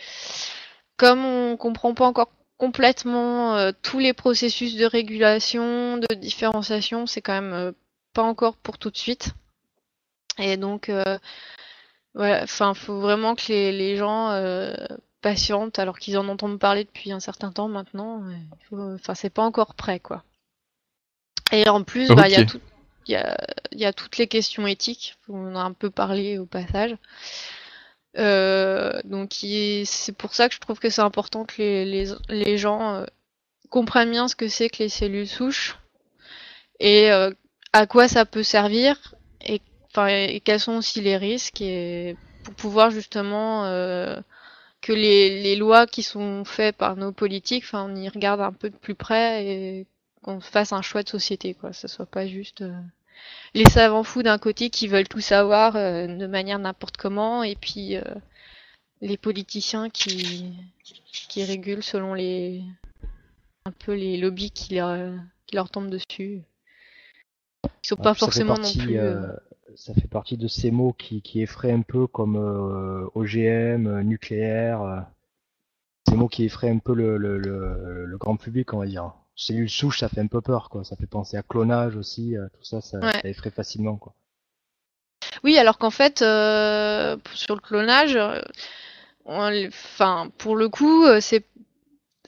comme 0.98 1.26
on 1.26 1.58
comprend 1.58 1.94
pas 1.94 2.06
encore 2.06 2.32
complètement 2.58 3.56
euh, 3.56 3.72
tous 3.82 4.00
les 4.00 4.14
processus 4.14 4.76
de 4.76 4.86
régulation, 4.86 5.98
de 5.98 6.14
différenciation, 6.16 7.06
c'est 7.08 7.22
quand 7.22 7.34
même 7.34 7.54
euh, 7.54 7.72
pas 8.14 8.24
encore 8.24 8.56
pour 8.58 8.78
tout 8.78 8.90
de 8.90 8.98
suite. 8.98 9.34
Et 10.38 10.58
donc, 10.58 10.90
euh, 10.90 11.18
voilà, 12.16 12.44
enfin, 12.44 12.74
faut 12.74 13.00
vraiment 13.00 13.36
que 13.36 13.52
les, 13.52 13.98
gens 13.98 14.30
patientent 15.22 15.78
alors 15.80 16.00
qu'ils 16.00 16.18
en 16.18 16.28
entendent 16.28 16.60
parler 16.60 16.84
depuis 16.84 17.12
un 17.12 17.20
certain 17.20 17.52
temps 17.52 17.68
maintenant. 17.68 18.24
Enfin, 18.72 19.14
c'est 19.16 19.30
pas 19.30 19.44
encore 19.44 19.76
prêt, 19.76 20.00
quoi. 20.00 20.24
Et 21.52 21.68
en 21.70 21.84
plus, 21.84 22.08
bah, 22.10 22.28
il 22.28 22.34
y 23.10 23.16
a 23.16 23.38
y 23.74 23.86
a 23.86 23.94
toutes 23.94 24.18
les 24.18 24.28
questions 24.28 24.66
éthiques. 24.68 25.18
On 25.28 25.56
a 25.56 25.60
un 25.60 25.74
peu 25.74 25.90
parlé 25.90 26.38
au 26.38 26.46
passage. 26.46 26.96
Euh, 28.18 29.02
donc 29.06 29.34
c'est 29.34 30.16
pour 30.16 30.36
ça 30.36 30.48
que 30.48 30.56
je 30.56 30.60
trouve 30.60 30.80
que 30.80 30.90
c'est 30.90 31.02
important 31.02 31.46
que 31.46 31.56
les, 31.58 31.86
les, 31.86 32.14
les 32.30 32.58
gens 32.60 32.94
euh, 32.94 33.06
comprennent 33.70 34.12
bien 34.12 34.28
ce 34.28 34.36
que 34.36 34.48
c'est 34.48 34.70
que 34.70 34.84
les 34.84 34.90
cellules 34.90 35.28
souches 35.28 35.80
et 36.80 37.12
euh, 37.12 37.32
à 37.74 37.88
quoi 37.88 38.08
ça 38.08 38.26
peut 38.26 38.44
servir 38.44 39.16
et, 39.44 39.62
et 40.10 40.40
quels 40.42 40.60
sont 40.60 40.74
aussi 40.78 41.02
les 41.02 41.18
risques 41.18 41.62
et 41.62 42.16
pour 42.44 42.54
pouvoir 42.54 42.92
justement 42.92 43.66
euh, 43.66 44.20
que 44.82 44.94
les, 44.94 45.42
les, 45.42 45.56
lois 45.56 45.88
qui 45.88 46.04
sont 46.04 46.44
faites 46.46 46.76
par 46.76 46.98
nos 46.98 47.14
politiques, 47.14 47.66
on 47.74 47.96
y 47.96 48.10
regarde 48.10 48.42
un 48.42 48.52
peu 48.52 48.70
de 48.70 48.76
plus 48.76 48.96
près 48.96 49.46
et 49.46 49.88
qu'on 50.22 50.40
fasse 50.40 50.74
un 50.74 50.82
choix 50.82 51.04
de 51.04 51.10
société 51.10 51.54
quoi, 51.54 51.74
ça 51.74 51.88
soit 51.88 52.06
pas 52.06 52.28
juste 52.28 52.62
euh, 52.62 52.80
les 53.54 53.66
savants 53.66 54.04
fous 54.04 54.24
d'un 54.24 54.38
côté 54.38 54.70
qui 54.70 54.88
veulent 54.88 55.08
tout 55.08 55.20
savoir 55.20 55.76
euh, 55.76 56.08
de 56.08 56.28
manière 56.28 56.60
n'importe 56.60 56.98
comment, 56.98 57.44
et 57.44 57.56
puis 57.56 57.96
euh, 57.96 58.04
les 59.02 59.18
politiciens 59.18 59.90
qui, 59.90 60.54
qui 61.30 61.44
régulent 61.44 61.84
selon 61.84 62.14
les 62.14 62.64
un 63.66 63.72
peu 63.72 63.94
les 63.94 64.18
lobbies 64.18 64.52
qui 64.52 64.76
leur, 64.76 65.14
qui 65.46 65.56
leur 65.56 65.70
tombent 65.70 65.90
dessus. 65.90 66.42
Ils 67.64 67.88
sont 67.88 67.96
pas 67.96 68.14
forcément 68.14 68.58
non 68.58 68.74
plus. 68.74 68.98
Euh, 68.98 69.32
ça 69.76 69.94
fait 69.94 70.08
partie 70.08 70.38
de 70.38 70.48
ces 70.48 70.70
mots 70.70 70.94
qui, 70.94 71.22
qui 71.22 71.42
effraient 71.42 71.72
un 71.72 71.82
peu 71.82 72.06
comme 72.06 72.36
OGM, 73.16 74.02
nucléaire. 74.02 75.06
ces 76.08 76.16
mots 76.16 76.28
qui 76.28 76.44
effraient 76.44 76.70
un 76.70 76.80
peu 76.80 76.94
le, 76.94 77.18
le, 77.18 77.38
le, 77.38 78.06
le 78.06 78.18
grand 78.18 78.36
public, 78.36 78.74
on 78.74 78.80
va 78.80 78.86
dire 78.86 79.14
cellules 79.36 79.70
souches, 79.70 80.00
ça 80.00 80.10
fait 80.10 80.22
un 80.22 80.28
peu 80.28 80.42
peur, 80.42 80.70
quoi. 80.70 80.84
Ça 80.84 80.96
fait 80.96 81.08
penser 81.08 81.38
à 81.38 81.44
clonage 81.44 81.96
aussi, 81.96 82.38
euh, 82.38 82.48
tout 82.54 82.64
ça, 82.64 82.82
ça, 82.82 83.00
effraie 83.24 83.52
facilement, 83.52 83.98
quoi. 83.98 84.14
Oui, 85.44 85.58
alors 85.58 85.78
qu'en 85.78 85.90
fait, 85.90 86.22
euh, 86.22 87.18
sur 87.34 87.56
le 87.56 87.62
clonage, 87.62 88.16
euh, 88.16 88.42
enfin, 89.26 90.30
pour 90.38 90.56
le 90.56 90.70
coup, 90.70 91.06
c'est, 91.20 91.46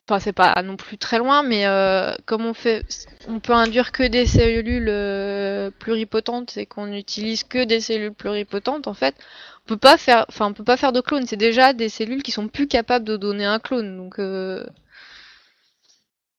enfin, 0.07 0.19
c'est 0.19 0.33
pas 0.33 0.61
non 0.63 0.75
plus 0.75 0.97
très 0.97 1.17
loin, 1.17 1.43
mais 1.43 1.65
comme 2.25 2.45
on 2.45 2.53
fait, 2.53 2.85
on 3.27 3.39
peut 3.39 3.53
induire 3.53 3.91
que 3.91 4.03
des 4.03 4.25
cellules 4.25 5.71
pluripotentes 5.79 6.57
et 6.57 6.65
qu'on 6.65 6.87
n'utilise 6.87 7.43
que 7.43 7.63
des 7.63 7.79
cellules 7.79 8.13
pluripotentes, 8.13 8.87
en 8.87 8.93
fait, 8.93 9.15
on 9.65 9.67
peut 9.69 9.77
pas 9.77 9.97
faire, 9.97 10.25
enfin, 10.29 10.47
on 10.47 10.53
peut 10.53 10.63
pas 10.63 10.77
faire 10.77 10.91
de 10.91 11.01
clone. 11.01 11.25
C'est 11.27 11.37
déjà 11.37 11.73
des 11.73 11.89
cellules 11.89 12.23
qui 12.23 12.31
sont 12.31 12.47
plus 12.47 12.67
capables 12.67 13.05
de 13.05 13.17
donner 13.17 13.45
un 13.45 13.59
clone, 13.59 13.97
donc 13.97 14.19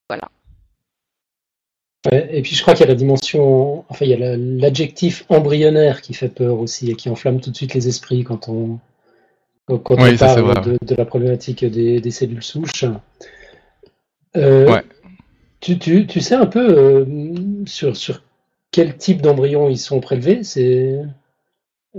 voilà 0.09 0.29
et 2.11 2.41
puis 2.41 2.55
je 2.55 2.61
crois 2.61 2.73
qu'il 2.73 2.85
y 2.85 2.89
a 2.89 2.91
la 2.91 2.95
dimension, 2.95 3.85
enfin 3.89 4.05
il 4.05 4.11
y 4.11 4.13
a 4.13 4.37
l'adjectif 4.37 5.25
embryonnaire 5.29 6.01
qui 6.01 6.13
fait 6.13 6.29
peur 6.29 6.59
aussi 6.59 6.91
et 6.91 6.95
qui 6.95 7.09
enflamme 7.09 7.39
tout 7.39 7.51
de 7.51 7.55
suite 7.55 7.73
les 7.73 7.87
esprits 7.87 8.23
quand 8.23 8.49
on, 8.49 8.79
quand 9.67 9.95
on 9.97 10.17
parle 10.17 10.77
de, 10.81 10.95
la 10.95 11.05
problématique 11.05 11.65
des, 11.65 12.11
cellules 12.11 12.43
souches. 12.43 12.85
Euh, 14.35 14.79
tu, 15.59 15.79
tu, 15.79 16.05
tu, 16.07 16.21
sais 16.21 16.35
un 16.35 16.45
peu 16.45 16.77
euh, 16.77 17.05
sur, 17.65 17.97
sur 17.97 18.21
quel 18.71 18.95
type 18.95 19.21
d'embryon 19.21 19.69
ils 19.69 19.79
sont 19.79 19.99
prélevés, 19.99 20.43
ces, 20.43 20.99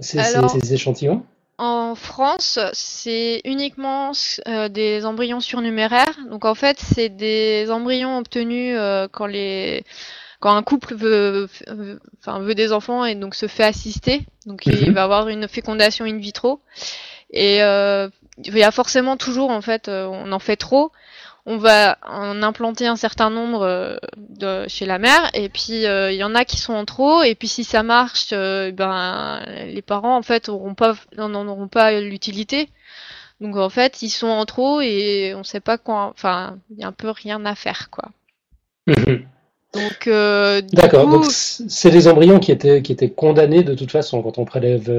ces, 0.01 0.73
échantillons? 0.73 1.25
En 1.59 1.97
France, 1.97 2.61
c'est 2.73 3.41
uniquement 3.45 4.13
euh, 4.47 4.69
des 4.69 5.05
embryons 5.05 5.41
surnuméraires. 5.41 6.17
Donc 6.31 6.45
en 6.45 6.55
fait, 6.55 6.79
c'est 6.79 7.09
des 7.09 7.69
embryons 7.71 8.19
obtenus 8.19 8.77
euh, 8.79 9.09
quand 9.11 9.27
les 9.27 9.85
quand 10.39 10.55
un 10.55 10.63
couple 10.63 10.95
veut, 10.95 11.49
enfin, 12.21 12.39
veut 12.39 12.55
des 12.55 12.73
enfants 12.73 13.05
et 13.05 13.17
donc 13.17 13.35
se 13.35 13.49
fait 13.49 13.65
assister. 13.65 14.21
Donc 14.47 14.67
il 14.67 14.89
mhm. 14.89 14.95
va 14.95 15.03
avoir 15.03 15.29
une 15.29 15.49
fécondation 15.49 16.05
in 16.05 16.19
vitro. 16.19 16.61
Et 17.33 17.61
euh, 17.65 18.09
il 18.45 18.57
y 18.57 18.63
a 18.63 18.71
forcément 18.71 19.17
toujours, 19.17 19.51
en 19.51 19.61
fait, 19.61 19.89
on 19.89 20.31
en 20.31 20.39
fait 20.39 20.57
trop 20.57 20.93
on 21.51 21.57
va 21.57 21.97
en 22.07 22.43
implanter 22.43 22.87
un 22.87 22.97
certain 22.97 23.31
nombre 23.31 23.63
euh, 23.63 23.97
de, 24.19 24.69
chez 24.69 24.85
la 24.85 24.99
mère, 24.99 25.31
et 25.33 25.49
puis 25.49 25.87
euh, 25.87 26.13
il 26.13 26.19
y 26.19 26.23
en 26.23 26.35
a 26.35 26.45
qui 26.45 26.59
sont 26.59 26.75
en 26.75 26.85
trop, 26.85 27.23
et 27.23 27.35
puis 27.35 27.49
si 27.49 27.65
ça 27.65 27.83
marche, 27.83 28.29
euh, 28.35 28.71
ben 28.71 29.41
les 29.67 29.81
parents 29.81 30.19
en 30.19 30.23
fait 30.23 30.51
auront 30.51 30.75
pas, 30.75 30.95
n'en 31.17 31.49
auront 31.49 31.67
pas 31.67 31.99
l'utilité. 32.01 32.69
Donc 33.41 33.57
en 33.57 33.71
fait, 33.71 34.03
ils 34.03 34.11
sont 34.11 34.27
en 34.27 34.45
trop 34.45 34.83
et 34.83 35.33
on 35.35 35.43
sait 35.43 35.61
pas 35.61 35.79
quoi. 35.79 36.13
Enfin, 36.15 36.59
il 36.71 36.81
y 36.81 36.85
a 36.85 36.89
un 36.89 36.93
peu 36.93 37.09
rien 37.09 37.43
à 37.47 37.55
faire, 37.55 37.89
quoi. 37.89 38.11
Mhm. 38.87 39.25
Donc, 39.73 40.11
d'accord. 40.73 41.09
Donc 41.09 41.25
c'est 41.31 41.91
des 41.91 42.09
embryons 42.09 42.41
qui 42.41 42.53
étaient 42.53 42.83
qui 42.83 42.93
étaient 42.93 43.11
condamnés 43.11 43.63
de 43.63 43.75
toute 43.75 43.91
façon 43.91 44.23
quand 44.23 44.37
on 44.37 44.45
prélève 44.45 44.91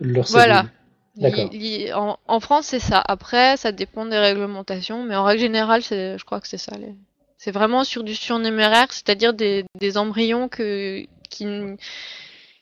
leur, 0.00 0.24
Voilà. 0.30 0.66
En, 1.20 2.40
France, 2.40 2.66
c'est 2.66 2.80
ça. 2.80 3.02
Après, 3.06 3.56
ça 3.56 3.72
dépend 3.72 4.06
des 4.06 4.18
réglementations, 4.18 5.04
mais 5.04 5.16
en 5.16 5.24
règle 5.24 5.40
générale, 5.40 5.82
je 5.82 6.24
crois 6.24 6.40
que 6.40 6.48
c'est 6.48 6.58
ça. 6.58 6.72
C'est 7.38 7.52
vraiment 7.52 7.84
sur 7.84 8.02
du 8.04 8.14
surnuméraire, 8.14 8.92
c'est-à-dire 8.92 9.32
des, 9.34 9.64
embryons 9.96 10.48
que, 10.48 11.04
qui, 11.28 11.46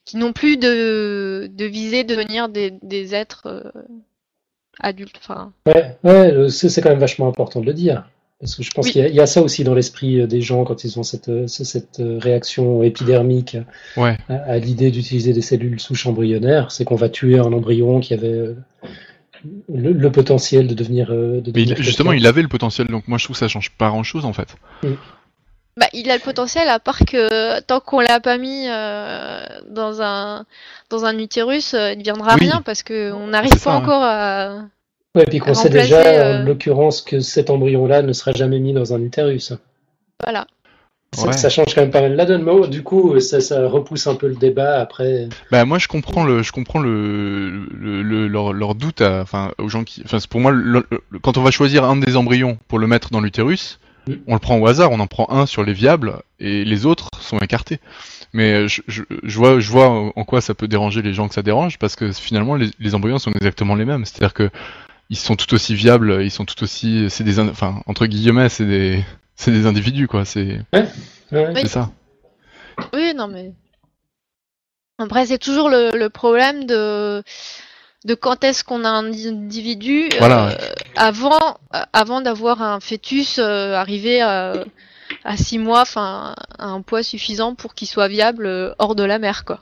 qui 0.05 0.17
n'ont 0.17 0.33
plus 0.33 0.57
de, 0.57 1.51
de 1.53 1.65
visée 1.65 2.05
de 2.05 2.15
devenir 2.15 2.49
des, 2.49 3.15
êtres 3.15 3.47
euh, 3.47 3.71
adultes. 4.81 5.19
Enfin... 5.19 5.53
Ouais, 5.67 5.97
ouais 6.05 6.49
c'est 6.51 6.81
quand 6.81 6.91
même 6.91 6.99
vachement 6.99 7.29
important 7.29 7.61
de 7.61 7.67
le 7.67 7.75
dire. 7.75 8.09
Parce 8.41 8.55
que 8.55 8.63
je 8.63 8.71
pense 8.71 8.91
qu'il 8.91 9.07
y, 9.07 9.21
a 9.21 9.27
ça 9.27 9.41
aussi 9.41 9.65
dans 9.65 9.75
l'esprit 9.75 10.21
euh, 10.21 10.27
des 10.27 10.43
gens 10.43 10.65
quand 10.65 10.85
ils 10.85 10.99
ont 10.99 11.03
cette, 11.03 11.31
euh, 11.31 11.47
cette 11.47 12.01
euh, 12.01 12.19
réaction 12.21 12.83
épidermique 12.83 13.57
à, 13.97 14.59
l'idée 14.59 14.91
d'utiliser 14.91 15.33
des 15.33 15.41
cellules 15.41 15.81
souches 15.81 16.07
embryonnaires, 16.07 16.71
c'est 16.71 16.85
qu'on 16.85 16.97
va 16.97 17.09
tuer 17.09 17.39
un 17.39 17.51
embryon 17.53 18.01
qui 18.01 18.13
avait 18.13 18.55
le, 19.73 20.11
potentiel 20.11 20.67
de 20.67 20.75
devenir. 20.75 21.09
De 21.09 21.51
justement, 21.79 22.13
il 22.13 22.27
avait 22.27 22.43
le 22.43 22.49
potentiel, 22.49 22.89
donc 22.89 23.09
moi 23.09 23.17
je 23.17 23.25
trouve 23.25 23.37
que 23.37 23.41
ça 23.41 23.49
change 23.49 23.71
pas 23.71 23.89
grand 23.89 24.03
chose 24.03 24.27
en 24.27 24.35
fait. 24.35 24.55
Mm. 24.83 24.93
Bah, 25.79 25.89
il 25.93 26.11
a 26.11 26.15
le 26.15 26.23
potentiel, 26.23 26.69
à 26.69 26.79
part 26.79 27.01
que 27.01 27.61
tant 27.61 27.81
qu'on 27.81 28.01
l'a 28.01 28.21
pas 28.21 28.37
mis 28.37 28.67
dans 28.67 30.03
un 30.03 30.45
dans 30.91 31.07
un 31.07 31.19
utérus, 31.19 31.73
il 31.73 31.99
ne 31.99 32.03
viendra 32.03 32.35
rien 32.35 32.61
parce 32.63 32.83
qu'on 32.83 33.29
n'arrive 33.29 33.63
pas 33.63 33.77
encore 33.77 34.03
à 34.03 34.59
oui, 35.17 35.23
puis 35.27 35.39
qu'on 35.39 35.55
sait 35.55 35.71
déjà, 35.71 36.01
en 36.01 36.05
euh, 36.05 36.43
l'occurrence, 36.43 37.01
que 37.01 37.21
cet 37.21 37.49
embryon-là 37.49 38.03
ne 38.03 38.13
sera 38.13 38.33
jamais 38.33 38.59
mis 38.59 38.75
dans 38.75 38.93
un 38.93 39.01
utérus. 39.01 39.55
Voilà. 40.23 40.47
Ça, 41.13 41.49
change 41.49 41.75
quand 41.75 41.81
même 41.81 41.91
pas 41.91 42.03
mal 42.03 42.15
la 42.15 42.27
donne. 42.27 42.43
Mais 42.43 42.69
du 42.69 42.83
coup, 42.83 43.19
ça, 43.21 43.67
repousse 43.67 44.07
un 44.07 44.17
peu 44.17 44.29
le 44.29 44.35
débat 44.35 44.79
après. 44.81 45.29
Bah, 45.51 45.65
moi, 45.65 45.79
je 45.79 45.89
comprends 45.89 46.25
le, 46.25 46.43
je 46.43 46.53
comprends 46.53 46.79
le, 46.79 47.67
le, 47.81 48.29
leur, 48.29 48.75
doute, 48.75 49.01
enfin, 49.01 49.53
aux 49.57 49.69
gens 49.69 49.85
qui, 49.85 50.03
enfin, 50.05 50.19
pour 50.29 50.41
moi, 50.41 50.53
quand 51.23 51.39
on 51.39 51.43
va 51.43 51.51
choisir 51.51 51.85
un 51.85 51.97
des 51.97 52.17
embryons 52.17 52.59
pour 52.69 52.79
le 52.79 52.87
mettre 52.87 53.11
dans 53.11 53.21
l'utérus, 53.21 53.79
mm. 54.07 54.13
on 54.27 54.35
le 54.35 54.41
prend 54.41 54.59
au 54.59 54.67
hasard, 54.67 54.91
on 54.93 55.01
en 55.01 55.07
prend 55.07 55.31
un 55.31 55.47
sur 55.47 55.65
les 55.65 55.73
viables 55.73 56.17
et 56.39 56.65
les 56.65 56.85
autres 56.85 57.09
sont 57.21 57.39
écartés. 57.39 57.81
Mais 58.35 58.69
je, 58.69 58.83
je, 58.87 59.39
vois, 59.39 59.59
je 59.59 59.71
vois 59.71 59.89
en 59.89 60.25
quoi 60.25 60.43
ça 60.43 60.53
peut 60.53 60.69
déranger 60.69 61.01
les 61.01 61.15
gens 61.15 61.29
que 61.29 61.35
ça 61.35 61.43
dérange 61.43 61.79
parce 61.79 61.97
que 61.97 62.13
finalement, 62.13 62.57
les, 62.57 62.69
les 62.79 62.95
embryons 62.95 63.19
sont 63.19 63.33
exactement 63.33 63.75
les 63.75 63.87
mêmes. 63.87 64.05
C'est-à-dire 64.05 64.35
que 64.35 64.51
ils 65.11 65.17
sont 65.17 65.37
tout 65.37 65.53
aussi 65.55 65.75
viables, 65.75 66.23
ils 66.23 66.31
sont 66.31 66.45
tout 66.45 66.63
aussi, 66.63 67.09
c'est 67.11 67.25
des, 67.25 67.39
enfin 67.39 67.83
entre 67.87 68.07
guillemets, 68.07 68.49
c'est 68.49 68.67
des, 68.67 69.05
c'est 69.37 69.53
des 69.53 69.67
individus 69.67 70.09
quoi, 70.09 70.25
c'est, 70.25 70.61
c'est 71.31 71.69
ça. 71.69 71.91
Oui, 72.93 73.15
non 73.15 73.29
mais 73.29 73.53
après 74.99 75.27
c'est 75.27 75.39
toujours 75.39 75.69
le, 75.69 76.09
problème 76.09 76.65
de 76.67 77.23
de 78.05 78.15
quand 78.15 78.45
est-ce 78.45 78.65
qu'on 78.65 78.85
a 78.85 78.89
un 78.89 79.07
individu 79.07 80.09
euh, 80.21 80.51
avant 80.95 81.59
avant 81.93 82.21
d'avoir 82.21 82.63
un 82.63 82.81
fœtus 82.81 83.39
euh, 83.39 83.75
arrivé 83.75 84.21
à, 84.21 84.65
à 85.25 85.37
6 85.37 85.59
mois, 85.59 85.83
enfin 85.83 86.35
à 86.59 86.67
un 86.67 86.83
poids 86.83 87.03
suffisant 87.03 87.55
pour 87.55 87.75
qu'il 87.75 87.89
soit 87.89 88.09
viable 88.09 88.47
euh, 88.47 88.75
hors 88.79 88.95
de 88.95 89.03
la 89.03 89.19
mer 89.19 89.45
quoi. 89.45 89.61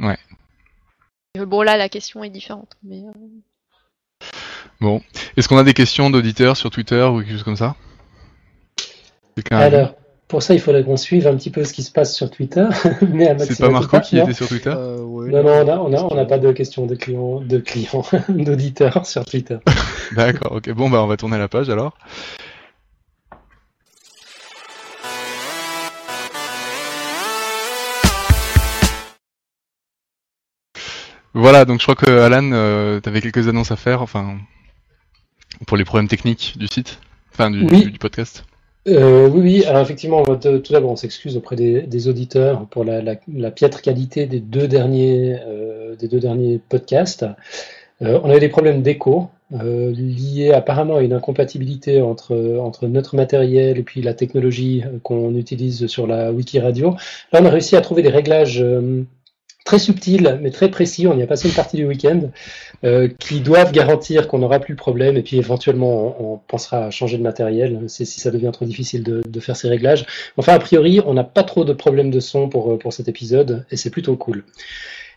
Ouais. 0.00 0.18
Bon 1.38 1.62
là 1.62 1.76
la 1.76 1.88
question 1.88 2.22
est 2.24 2.30
différente, 2.30 2.76
mais. 2.82 3.02
Bon. 4.82 5.00
Est-ce 5.36 5.48
qu'on 5.48 5.58
a 5.58 5.62
des 5.62 5.74
questions 5.74 6.10
d'auditeurs 6.10 6.56
sur 6.56 6.70
Twitter 6.70 7.04
ou 7.04 7.20
quelque 7.20 7.30
chose 7.30 7.44
comme 7.44 7.56
ça? 7.56 7.76
Alors, 9.52 9.94
pour 10.26 10.42
ça, 10.42 10.54
il 10.54 10.60
faudrait 10.60 10.82
qu'on 10.82 10.96
suive 10.96 11.28
un 11.28 11.36
petit 11.36 11.50
peu 11.50 11.62
ce 11.62 11.72
qui 11.72 11.84
se 11.84 11.92
passe 11.92 12.16
sur 12.16 12.28
Twitter. 12.32 12.66
C'est 13.38 13.60
pas 13.60 13.70
Marco 13.70 14.00
qui 14.00 14.18
était 14.18 14.32
sur 14.32 14.48
Twitter? 14.48 14.74
Euh, 14.76 14.98
Non, 15.30 15.64
non, 15.64 16.08
on 16.10 16.14
n'a 16.16 16.24
pas 16.24 16.38
de 16.38 16.50
questions 16.50 16.86
de 16.86 16.96
clients, 16.96 17.40
de 17.40 17.58
clients, 17.58 18.04
d'auditeurs 18.28 19.06
sur 19.06 19.24
Twitter. 19.24 19.58
D'accord, 20.16 20.50
ok. 20.56 20.72
Bon, 20.72 20.90
bah, 20.90 21.00
on 21.04 21.06
va 21.06 21.16
tourner 21.16 21.38
la 21.38 21.46
page 21.46 21.70
alors. 21.70 21.96
Voilà, 31.34 31.64
donc 31.64 31.78
je 31.78 31.84
crois 31.84 31.94
que 31.94 32.10
Alan, 32.18 32.50
euh, 32.52 33.00
tu 33.00 33.08
avais 33.08 33.20
quelques 33.20 33.46
annonces 33.46 33.70
à 33.70 33.76
faire, 33.76 34.02
enfin, 34.02 34.38
pour 35.66 35.76
les 35.76 35.84
problèmes 35.84 36.08
techniques 36.08 36.54
du 36.58 36.66
site, 36.66 36.98
enfin 37.32 37.50
du, 37.50 37.66
podcast. 37.98 38.44
Euh, 38.88 39.28
oui, 39.28 39.40
oui, 39.40 39.64
alors 39.64 39.82
effectivement, 39.82 40.24
tout 40.24 40.72
d'abord, 40.72 40.90
on 40.90 40.96
s'excuse 40.96 41.36
auprès 41.36 41.56
des, 41.56 42.08
auditeurs 42.08 42.66
pour 42.66 42.84
la, 42.84 43.50
piètre 43.50 43.82
qualité 43.82 44.26
des 44.26 44.40
deux 44.40 44.68
derniers, 44.68 45.38
euh, 45.46 45.94
des 45.96 46.08
deux 46.08 46.20
derniers 46.20 46.60
podcasts. 46.68 47.24
on 48.00 48.28
avait 48.28 48.40
des 48.40 48.48
problèmes 48.48 48.82
d'écho 48.82 49.28
liés 49.60 50.52
apparemment 50.54 50.96
à 50.96 51.02
une 51.02 51.12
incompatibilité 51.12 52.00
entre, 52.00 52.58
entre 52.58 52.86
notre 52.86 53.16
matériel 53.16 53.76
et 53.76 53.82
puis 53.82 54.00
la 54.00 54.14
technologie 54.14 54.82
qu'on 55.02 55.34
utilise 55.34 55.86
sur 55.88 56.06
la 56.06 56.32
Wiki 56.32 56.58
Radio. 56.58 56.96
Là, 57.32 57.40
on 57.42 57.44
a 57.44 57.50
réussi 57.50 57.76
à 57.76 57.82
trouver 57.82 58.02
des 58.02 58.08
réglages 58.08 58.64
très 59.64 59.78
subtil, 59.78 60.38
mais 60.40 60.50
très 60.50 60.70
précis. 60.70 61.06
On 61.06 61.16
y 61.16 61.22
a 61.22 61.26
passé 61.26 61.48
une 61.48 61.54
partie 61.54 61.76
du 61.76 61.86
week-end 61.86 62.30
euh, 62.84 63.08
qui 63.18 63.40
doivent 63.40 63.72
garantir 63.72 64.28
qu'on 64.28 64.38
n'aura 64.38 64.58
plus 64.58 64.72
le 64.72 64.76
problème 64.76 65.16
et 65.16 65.22
puis 65.22 65.36
éventuellement 65.38 66.16
on, 66.20 66.38
pensera 66.48 66.86
à 66.86 66.90
changer 66.90 67.18
de 67.18 67.22
matériel 67.22 67.80
c'est 67.86 68.04
si 68.04 68.20
ça 68.20 68.30
devient 68.30 68.50
trop 68.52 68.64
difficile 68.64 69.02
de, 69.02 69.40
faire 69.40 69.56
ces 69.56 69.68
réglages. 69.68 70.06
Enfin, 70.36 70.54
a 70.54 70.58
priori, 70.58 71.00
on 71.04 71.14
n'a 71.14 71.24
pas 71.24 71.42
trop 71.42 71.64
de 71.64 71.72
problèmes 71.72 72.10
de 72.10 72.20
son 72.20 72.48
pour, 72.48 72.78
pour 72.78 72.92
cet 72.92 73.08
épisode 73.08 73.64
et 73.70 73.76
c'est 73.76 73.90
plutôt 73.90 74.16
cool. 74.16 74.44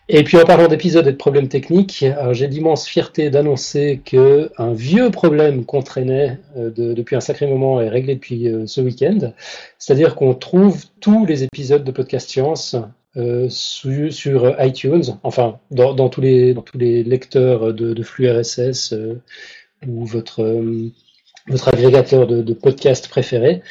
Et 0.08 0.22
puis 0.22 0.36
en 0.36 0.44
parlant 0.44 0.68
d'épisodes 0.68 1.06
et 1.08 1.10
de 1.10 1.16
problèmes 1.16 1.48
techniques, 1.48 2.04
j'ai 2.30 2.46
l'immense 2.46 2.86
fierté 2.86 3.28
d'annoncer 3.28 4.00
que 4.04 4.50
un 4.56 4.72
vieux 4.72 5.10
problème 5.10 5.64
qu'on 5.64 5.82
traînait 5.82 6.38
euh, 6.56 6.70
depuis 6.70 7.16
un 7.16 7.20
sacré 7.20 7.48
moment 7.48 7.80
est 7.80 7.88
réglé 7.88 8.14
depuis 8.14 8.48
euh, 8.48 8.66
ce 8.66 8.80
week-end. 8.80 9.32
C'est-à-dire 9.78 10.14
qu'on 10.14 10.34
trouve 10.34 10.84
tous 11.00 11.26
les 11.26 11.42
épisodes 11.42 11.82
de 11.82 11.90
Podcast 11.90 12.30
Science 12.30 12.76
euh, 13.16 13.48
sur, 13.48 14.54
iTunes, 14.62 15.04
enfin 15.22 15.58
dans, 15.70 16.08
tous 16.08 16.20
les, 16.20 16.54
lecteurs 17.02 17.72
de, 17.72 18.02
flux 18.02 18.30
RSS 18.30 18.92
euh, 18.92 19.14
ou 19.86 20.04
votre, 20.04 20.42
euh, 20.42 20.90
votre 21.48 21.68
agrégateur 21.68 22.26
de, 22.26 22.42
de 22.42 22.54
podcast 22.54 23.08
préféré. 23.08 23.62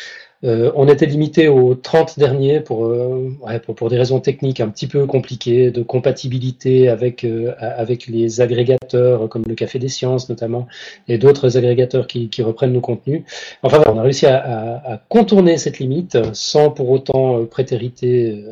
Euh, 0.45 0.71
on 0.75 0.87
était 0.87 1.05
limité 1.07 1.47
aux 1.47 1.73
30 1.75 2.19
derniers 2.19 2.57
euh, 2.57 3.29
pour, 3.59 3.75
pour, 3.75 3.89
des 3.89 3.97
raisons 3.97 4.19
techniques 4.19 4.59
un 4.59 4.69
petit 4.69 4.87
peu 4.87 5.05
compliquées, 5.07 5.71
de 5.71 5.81
compatibilité 5.81 6.87
avec, 6.87 7.23
euh, 7.23 7.53
avec 7.59 8.07
les 8.07 8.41
agrégateurs 8.41 9.27
comme 9.27 9.43
le 9.47 9.55
Café 9.55 9.79
des 9.79 9.87
Sciences 9.87 10.29
notamment, 10.29 10.67
et 11.07 11.17
d'autres 11.17 11.57
agrégateurs 11.57 12.07
qui, 12.07 12.29
reprennent 12.45 12.73
nos 12.73 12.81
contenus. 12.81 13.23
Enfin, 13.63 13.81
on 13.87 13.97
a 13.97 14.01
réussi 14.01 14.27
à, 14.27 15.01
contourner 15.09 15.57
cette 15.57 15.79
limite 15.79 16.17
sans 16.33 16.69
pour 16.69 16.89
autant 16.89 17.43
prétériter 17.45 18.43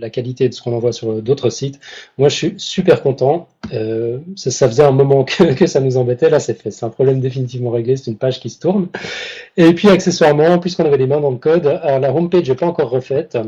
la 0.00 0.10
qualité 0.10 0.48
de 0.48 0.54
ce 0.54 0.62
qu'on 0.62 0.72
envoie 0.72 0.92
sur 0.92 1.20
d'autres 1.20 1.50
sites. 1.50 1.80
Moi, 2.18 2.28
je 2.28 2.34
suis 2.36 2.54
super 2.56 3.02
content. 3.02 3.48
Ça, 4.36 4.68
faisait 4.68 4.84
un 4.84 4.92
moment 4.92 5.24
que, 5.24 5.52
que 5.54 5.66
ça 5.66 5.80
nous 5.80 5.96
embêtait. 5.96 6.30
Là, 6.30 6.40
c'est 6.40 6.54
fait. 6.54 6.70
C'est 6.70 6.86
un 6.86 6.90
problème 6.90 7.20
définitivement 7.20 7.70
réglé. 7.70 7.96
C'est 7.96 8.10
une 8.10 8.16
page 8.16 8.40
qui 8.40 8.48
se 8.48 8.60
tourne. 8.60 8.88
Et 9.56 9.74
puis, 9.74 9.88
accessoirement, 9.88 10.58
puisqu'on 10.58 10.84
avait 10.84 10.96
les 11.16 11.20
dans 11.20 11.30
le 11.30 11.36
code. 11.36 11.66
Alors 11.66 11.98
la 11.98 12.12
homepage 12.14 12.48
n'est 12.48 12.56
pas 12.56 12.66
encore 12.66 12.90
refaite. 12.90 13.38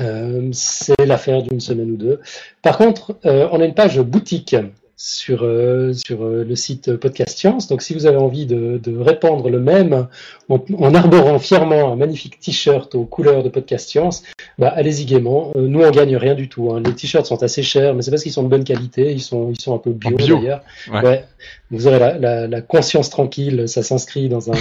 Euh, 0.00 0.48
c'est 0.52 1.04
l'affaire 1.04 1.42
d'une 1.42 1.60
semaine 1.60 1.90
ou 1.90 1.96
deux. 1.96 2.20
Par 2.62 2.78
contre, 2.78 3.18
euh, 3.26 3.48
on 3.52 3.60
a 3.60 3.64
une 3.64 3.74
page 3.74 4.00
boutique 4.00 4.56
sur, 5.04 5.42
euh, 5.42 5.92
sur 5.92 6.22
euh, 6.22 6.44
le 6.44 6.54
site 6.54 6.94
Podcast 6.94 7.36
Science. 7.36 7.66
Donc 7.66 7.82
si 7.82 7.92
vous 7.92 8.06
avez 8.06 8.18
envie 8.18 8.46
de, 8.46 8.78
de 8.80 8.96
répandre 8.96 9.50
le 9.50 9.58
même 9.58 10.06
en, 10.48 10.94
arborant 10.94 11.40
fièrement 11.40 11.92
un 11.92 11.96
magnifique 11.96 12.38
t-shirt 12.38 12.94
aux 12.94 13.04
couleurs 13.04 13.42
de 13.42 13.48
Podcast 13.48 13.88
Science, 13.88 14.22
bah, 14.58 14.68
allez-y 14.68 15.04
gaiement. 15.04 15.50
nous, 15.56 15.82
on 15.82 15.90
gagne 15.90 16.16
rien 16.16 16.36
du 16.36 16.48
tout. 16.48 16.70
Hein. 16.70 16.82
Les 16.86 16.94
t-shirts 16.94 17.26
sont 17.26 17.42
assez 17.42 17.64
chers, 17.64 17.94
mais 17.94 18.02
c'est 18.02 18.12
parce 18.12 18.22
qu'ils 18.22 18.30
sont 18.30 18.44
de 18.44 18.48
bonne 18.48 18.62
qualité. 18.62 19.10
Ils 19.10 19.20
sont, 19.20 19.50
ils 19.50 19.60
sont 19.60 19.74
un 19.74 19.78
peu 19.78 19.90
bio, 19.90 20.16
d'ailleurs. 20.16 20.62
Ouais. 20.92 21.24
Vous 21.72 21.88
aurez 21.88 21.98
la, 21.98 22.16
la, 22.18 22.46
la 22.46 22.60
conscience 22.60 23.10
tranquille. 23.10 23.64
Ça 23.66 23.82
s'inscrit 23.82 24.28
dans 24.28 24.52
un, 24.52 24.56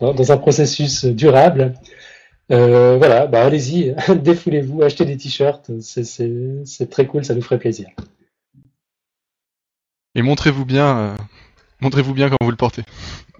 dans 0.12 0.32
un 0.32 0.36
processus 0.38 1.04
durable. 1.04 1.74
Euh, 2.52 2.96
voilà, 2.96 3.26
bah 3.26 3.44
allez-y, 3.44 3.94
défoulez-vous, 4.22 4.82
achetez 4.82 5.04
des 5.04 5.16
t-shirts, 5.16 5.72
c'est 5.80 6.90
très 6.90 7.06
cool, 7.06 7.24
ça 7.24 7.34
nous 7.34 7.42
ferait 7.42 7.58
plaisir. 7.58 7.88
Et 10.16 10.22
montrez-vous 10.22 10.64
bien, 10.64 10.96
euh, 10.96 11.14
montrez-vous 11.82 12.14
bien 12.14 12.30
quand 12.30 12.38
vous 12.40 12.50
le 12.50 12.56
portez. 12.56 12.82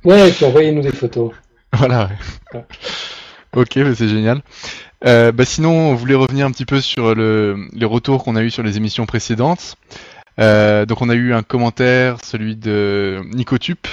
Ouais, 0.04 0.28
et 0.28 0.32
puis 0.32 0.44
envoyez-nous 0.44 0.82
des 0.82 0.92
photos. 0.92 1.32
Voilà. 1.72 2.08
Ok, 3.54 3.78
bah, 3.78 3.94
c'est 3.94 4.08
génial. 4.08 4.40
Euh, 5.04 5.32
bah 5.32 5.44
sinon, 5.44 5.90
on 5.90 5.94
voulait 5.94 6.14
revenir 6.14 6.46
un 6.46 6.50
petit 6.52 6.64
peu 6.64 6.80
sur 6.80 7.14
le, 7.14 7.68
les 7.72 7.84
retours 7.84 8.24
qu'on 8.24 8.36
a 8.36 8.42
eu 8.42 8.50
sur 8.50 8.62
les 8.62 8.76
émissions 8.76 9.04
précédentes. 9.04 9.76
donc 10.38 11.02
on 11.02 11.08
a 11.08 11.14
eu 11.14 11.34
un 11.34 11.42
commentaire, 11.42 12.18
celui 12.24 12.56
de 12.56 13.20
Nicotup. 13.34 13.88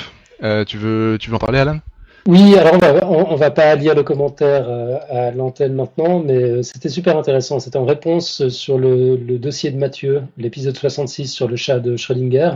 tu 0.68 0.78
veux, 0.78 1.18
tu 1.20 1.30
veux 1.30 1.36
en 1.36 1.40
parler, 1.40 1.60
Alan? 1.60 1.80
Oui, 2.26 2.56
alors 2.58 2.76
on 2.76 2.78
va, 2.78 3.10
on, 3.10 3.36
va 3.36 3.52
pas 3.52 3.76
lire 3.76 3.96
le 3.96 4.04
commentaire 4.04 4.66
euh, 4.70 4.98
à 5.10 5.32
l'antenne 5.32 5.74
maintenant, 5.74 6.20
mais 6.20 6.42
euh, 6.42 6.64
c'était 6.64 6.88
super 6.88 7.18
intéressant. 7.18 7.60
C'était 7.60 7.78
en 7.78 7.84
réponse 7.84 8.48
sur 8.48 8.78
le, 8.78 9.18
dossier 9.38 9.72
de 9.72 9.78
Mathieu, 9.78 10.24
l'épisode 10.38 10.78
66 10.78 11.28
sur 11.28 11.50
le 11.50 11.58
chat 11.58 11.80
de 11.80 11.98
Schrödinger. 11.98 12.52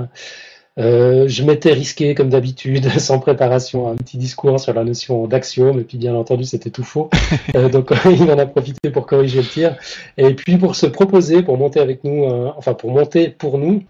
Euh, 0.79 1.27
je 1.27 1.43
m'étais 1.43 1.73
risqué, 1.73 2.15
comme 2.15 2.29
d'habitude, 2.29 2.87
sans 2.99 3.19
préparation, 3.19 3.89
un 3.89 3.95
petit 3.95 4.17
discours 4.17 4.57
sur 4.57 4.73
la 4.73 4.85
notion 4.85 5.27
d'axiome, 5.27 5.81
et 5.81 5.83
puis 5.83 5.97
bien 5.97 6.15
entendu, 6.15 6.45
c'était 6.45 6.69
tout 6.69 6.85
faux. 6.85 7.09
donc, 7.71 7.91
il 8.05 8.31
en 8.31 8.39
a 8.39 8.45
profité 8.45 8.89
pour 8.89 9.05
corriger 9.05 9.41
le 9.41 9.47
tir, 9.47 9.75
et 10.15 10.33
puis 10.33 10.57
pour 10.57 10.77
se 10.77 10.85
proposer, 10.85 11.43
pour 11.43 11.57
monter 11.57 11.81
avec 11.81 12.05
nous, 12.05 12.23
enfin 12.55 12.73
pour 12.73 12.91
monter 12.91 13.27
pour 13.29 13.57
nous 13.57 13.83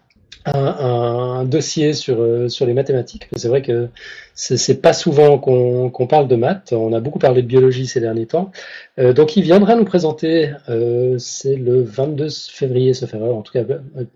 un, 0.54 1.44
dossier 1.46 1.94
sur, 1.94 2.22
euh, 2.22 2.50
sur 2.50 2.66
les 2.66 2.74
mathématiques. 2.74 3.28
C'est 3.36 3.48
vrai 3.48 3.62
que 3.62 3.90
c'est 4.36 4.82
pas 4.82 4.94
souvent 4.94 5.40
qu'on 5.40 6.08
parle 6.08 6.28
de 6.28 6.36
maths. 6.36 6.72
On 6.72 6.94
a 6.94 7.00
beaucoup 7.00 7.20
parlé 7.20 7.42
de 7.42 7.48
biologie 7.48 7.88
ces 7.88 8.00
derniers 8.00 8.28
temps. 8.28 8.52
Euh, 9.00 9.12
donc 9.14 9.36
il 9.36 9.44
viendra 9.44 9.76
nous 9.76 9.86
présenter, 9.86 10.52
euh, 10.70 11.16
c'est 11.18 11.56
le 11.56 11.82
22 11.82 12.28
février, 12.30 12.94
ce 12.94 13.06
faire 13.08 13.24
en 13.24 13.42
tout 13.42 13.54
cas 13.54 13.64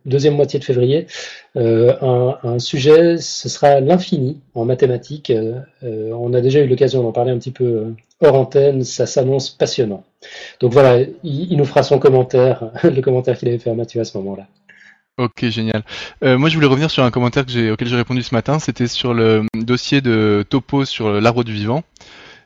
deuxième 0.05 0.35
moitié 0.35 0.59
de 0.59 0.63
février, 0.63 1.07
un, 1.55 2.37
un, 2.43 2.59
sujet, 2.59 3.17
ce 3.17 3.49
sera 3.49 3.79
l'infini 3.79 4.39
en 4.53 4.65
mathématiques. 4.65 5.33
on 5.81 6.33
a 6.33 6.41
déjà 6.41 6.59
eu 6.59 6.67
l'occasion 6.67 7.01
d'en 7.03 7.11
parler 7.11 7.31
un 7.31 7.37
petit 7.37 7.51
peu 7.51 7.93
hors 8.21 8.35
antenne, 8.35 8.83
ça 8.83 9.05
s'annonce 9.05 9.49
passionnant. 9.49 10.03
Donc 10.59 10.71
voilà, 10.71 10.99
il, 11.23 11.51
il, 11.51 11.57
nous 11.57 11.65
fera 11.65 11.83
son 11.83 11.97
commentaire, 11.99 12.71
le 12.83 13.01
commentaire 13.01 13.37
qu'il 13.37 13.47
avait 13.47 13.57
fait 13.57 13.71
à 13.71 13.73
Mathieu 13.73 13.99
à 14.01 14.05
ce 14.05 14.17
moment-là. 14.19 14.47
Ok, 15.21 15.45
génial. 15.49 15.83
Euh, 16.23 16.39
moi, 16.39 16.49
je 16.49 16.55
voulais 16.55 16.65
revenir 16.65 16.89
sur 16.89 17.03
un 17.03 17.11
commentaire 17.11 17.45
que 17.45 17.71
auquel 17.71 17.87
j'ai 17.87 17.95
répondu 17.95 18.23
ce 18.23 18.33
matin. 18.33 18.57
C'était 18.57 18.87
sur 18.87 19.13
le 19.13 19.43
dossier 19.53 20.01
de 20.01 20.43
Topo 20.49 20.83
sur 20.83 21.11
l'arbre 21.21 21.43
du 21.43 21.53
vivant. 21.53 21.83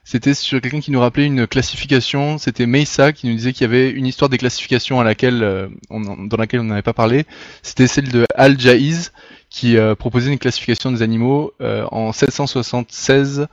C'était 0.03 0.33
sur 0.33 0.59
quelqu'un 0.59 0.81
qui 0.81 0.91
nous 0.91 0.99
rappelait 0.99 1.25
une 1.25 1.47
classification. 1.47 2.37
C'était 2.37 2.65
Mesa 2.65 3.13
qui 3.13 3.27
nous 3.27 3.33
disait 3.35 3.53
qu'il 3.53 3.61
y 3.61 3.69
avait 3.69 3.89
une 3.89 4.05
histoire 4.05 4.27
des 4.27 4.37
classifications 4.37 4.99
à 4.99 5.05
laquelle, 5.05 5.41
euh, 5.41 5.69
dans 5.89 6.35
laquelle 6.37 6.59
on 6.59 6.65
n'avait 6.65 6.81
pas 6.81 6.91
parlé. 6.91 7.23
C'était 7.63 7.87
celle 7.87 8.09
de 8.09 8.25
Al 8.35 8.59
Jaiz 8.59 9.13
qui 9.49 9.77
euh, 9.77 9.95
proposait 9.95 10.33
une 10.33 10.37
classification 10.37 10.91
des 10.91 11.01
animaux 11.01 11.53
en 11.61 12.11
776 12.11 13.47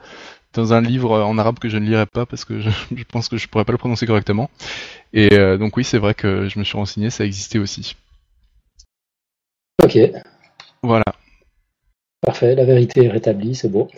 dans 0.52 0.72
un 0.72 0.80
livre 0.80 1.22
en 1.22 1.38
arabe 1.38 1.60
que 1.60 1.68
je 1.68 1.76
ne 1.76 1.86
lirai 1.86 2.06
pas 2.06 2.26
parce 2.26 2.44
que 2.44 2.60
je, 2.60 2.70
je 2.96 3.04
pense 3.04 3.28
que 3.28 3.36
je 3.36 3.46
pourrais 3.46 3.64
pas 3.64 3.72
le 3.72 3.78
prononcer 3.78 4.04
correctement. 4.04 4.50
Et 5.12 5.30
donc 5.58 5.76
oui, 5.76 5.84
c'est 5.84 5.98
vrai 5.98 6.14
que 6.14 6.48
je 6.48 6.58
me 6.58 6.64
suis 6.64 6.76
renseigné, 6.76 7.08
ça 7.10 7.24
existait 7.24 7.60
aussi. 7.60 7.94
Ok. 9.82 9.98
Voilà. 10.82 11.04
Parfait, 12.20 12.54
la 12.54 12.64
vérité 12.64 13.04
est 13.04 13.10
rétablie, 13.10 13.54
c'est 13.54 13.68
beau. 13.68 13.88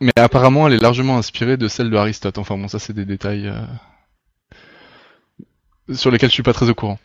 Mais 0.00 0.12
apparemment, 0.16 0.66
elle 0.66 0.74
est 0.74 0.82
largement 0.82 1.16
inspirée 1.16 1.56
de 1.56 1.68
celle 1.68 1.90
de 1.90 1.96
Aristote. 1.96 2.38
Enfin 2.38 2.56
bon, 2.56 2.68
ça 2.68 2.78
c'est 2.78 2.92
des 2.92 3.04
détails 3.04 3.48
euh, 3.48 4.54
sur 5.94 6.10
lesquels 6.10 6.28
je 6.28 6.34
suis 6.34 6.42
pas 6.42 6.52
très 6.52 6.68
au 6.68 6.74
courant. 6.74 6.98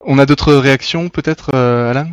On 0.00 0.18
a 0.18 0.26
d'autres 0.26 0.54
réactions 0.54 1.08
peut-être, 1.08 1.50
euh, 1.54 1.90
Alan 1.90 2.08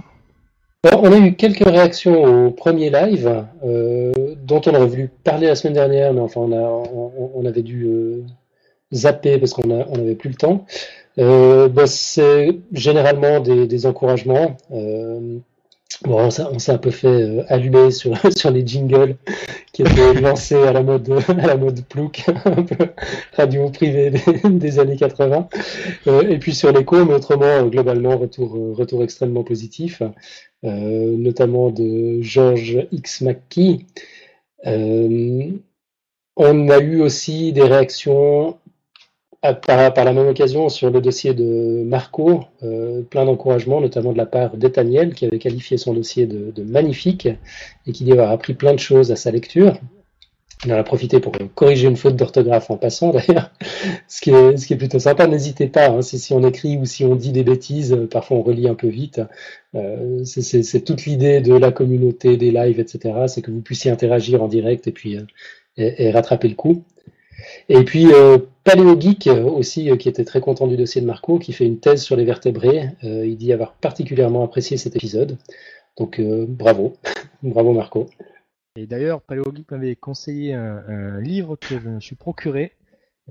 On 0.84 1.12
a 1.12 1.18
eu 1.18 1.36
quelques 1.36 1.68
réactions 1.68 2.48
au 2.48 2.52
premier 2.52 2.90
live, 2.90 3.46
euh, 3.64 4.12
dont 4.44 4.62
on 4.66 4.76
aurait 4.76 4.88
voulu 4.88 5.10
parler 5.24 5.48
la 5.48 5.56
semaine 5.56 5.76
dernière, 5.76 6.14
mais 6.14 6.22
enfin 6.22 6.42
on, 6.42 7.46
avait 7.46 7.62
dû 7.62 7.88
zapper 8.94 9.38
parce 9.38 9.54
qu'on 9.54 9.68
n'avait 9.68 10.16
plus 10.16 10.30
le 10.30 10.36
temps. 10.36 10.66
Euh, 11.20 11.70
bah, 11.70 11.88
c'est 11.88 12.60
généralement 12.74 13.40
des, 13.40 13.68
des 13.68 13.86
encouragements. 13.86 14.58
Euh, 14.72 15.40
bon, 16.04 16.28
on 16.28 16.60
s'est 16.60 16.72
un 16.72 16.78
peu 16.78 16.92
fait 16.92 17.08
euh, 17.08 17.44
allumer 17.48 17.92
sur, 17.92 18.18
sur 18.38 18.52
les 18.52 18.66
jingles 18.66 19.16
qui 19.72 19.84
étaient 19.84 20.14
lancés 20.22 20.56
à 20.56 20.74
la 20.74 20.84
mode 20.84 21.10
à 21.28 21.48
la 21.48 21.58
mode 21.58 21.84
plouc, 21.86 22.26
un 22.46 22.64
peu 22.64 22.88
radio 23.34 23.70
privée 23.70 24.12
des, 24.12 24.50
des 24.50 24.80
années 24.80 24.98
80. 24.98 25.48
Euh, 26.08 26.30
et 26.30 26.38
puis 26.38 26.54
sur 26.54 26.72
l'écho, 26.72 27.04
mais 27.06 27.14
autrement, 27.14 27.66
globalement, 27.68 28.18
retour, 28.18 28.52
retour 28.76 29.04
extrêmement 29.04 29.44
positif, 29.44 30.02
euh, 30.66 31.16
notamment 31.18 31.72
de 31.72 32.22
George 32.22 32.88
X. 32.92 33.22
McKee. 33.22 33.86
on 34.66 35.60
a 36.70 36.80
eu 36.80 37.02
aussi 37.02 37.54
des 37.54 37.64
réactions 37.64 38.58
par, 39.54 40.06
la 40.06 40.14
même 40.14 40.28
occasion, 40.28 40.70
sur 40.70 40.90
le 40.90 41.02
dossier 41.02 41.34
de 41.34 41.84
Marco, 41.86 42.44
euh, 42.64 43.02
plein 43.02 43.26
d'encouragement, 43.26 43.82
notamment 43.82 44.14
de 44.14 44.18
la 44.18 44.26
part 44.26 44.58
d'Etaniel, 44.58 45.14
qui 45.14 45.26
avait 45.26 45.40
qualifié 45.40 45.78
son 45.78 45.94
dossier 45.94 46.26
de, 46.26 46.64
magnifique 46.64 47.28
et 47.86 47.92
qui 47.92 48.04
dit 48.04 48.12
avoir 48.12 48.32
appris 48.32 48.54
plein 48.54 48.74
de 48.74 48.80
choses 48.80 49.12
à 49.12 49.16
sa 49.16 49.32
lecture. 49.32 49.78
Il 50.66 50.74
en 50.74 50.78
a 50.78 50.84
profité 50.84 51.20
pour 51.20 51.34
corriger 51.54 51.88
une 51.88 51.98
faute 51.98 52.16
d'orthographe 52.16 52.72
en 52.72 52.78
passant 52.78 53.12
d'ailleurs, 53.12 53.52
ce, 54.08 54.22
qui 54.22 54.32
est, 54.32 54.78
plutôt 54.78 55.00
sympa. 55.00 55.28
N'hésitez 55.28 55.68
pas, 55.68 55.90
hein, 55.90 56.02
si, 56.02 56.34
on 56.34 56.44
écrit 56.44 56.78
ou 56.78 56.86
si 56.86 57.04
on 57.04 57.16
dit 57.16 57.32
des 57.32 57.44
bêtises, 57.44 57.96
parfois 58.10 58.38
on 58.38 58.42
relit 58.42 58.68
un 58.68 58.76
peu 58.76 58.88
vite. 58.88 59.22
Euh, 59.76 60.24
c'est 60.24 60.84
toute 60.86 61.06
l'idée 61.06 61.42
de 61.42 61.54
la 61.54 61.72
communauté, 61.72 62.38
des 62.38 62.52
lives, 62.52 62.80
etc. 62.80 63.26
C'est 63.28 63.42
que 63.42 63.52
vous 63.52 63.62
puissiez 63.62 63.92
interagir 63.92 64.42
en 64.42 64.48
direct 64.48 64.88
et 64.88 64.92
puis 64.92 65.18
euh, 65.18 66.12
rattraper 66.12 66.48
le 66.48 66.56
coup. 66.56 66.84
Et 67.70 67.84
puis 67.84 68.12
euh, 68.12 68.38
Paléogeek 68.66 69.28
euh, 69.28 69.44
aussi, 69.44 69.92
euh, 69.92 69.96
qui 69.96 70.10
était 70.10 70.26
très 70.26 70.42
content 70.42 70.66
du 70.66 70.76
dossier 70.76 71.00
de 71.00 71.06
Marco, 71.06 71.38
qui 71.38 71.54
fait 71.54 71.66
une 71.66 71.80
thèse 71.80 72.02
sur 72.02 72.16
les 72.16 72.26
vertébrés. 72.26 72.90
Euh, 73.04 73.26
il 73.26 73.38
dit 73.38 73.54
avoir 73.54 73.74
particulièrement 73.74 74.44
apprécié 74.44 74.76
cet 74.76 74.96
épisode. 74.96 75.38
Donc 75.98 76.20
bravo, 76.20 76.98
bravo 77.44 77.72
Marco. 77.72 78.08
Et 78.76 78.86
d'ailleurs, 78.88 79.22
Paléogeek 79.22 79.72
m'avait 79.72 79.96
conseillé 79.96 80.54
un, 80.54 81.22
livre 81.22 81.56
que 81.56 81.80
je 81.80 81.88
me 81.88 82.00
suis 82.02 82.16
procuré. 82.16 82.74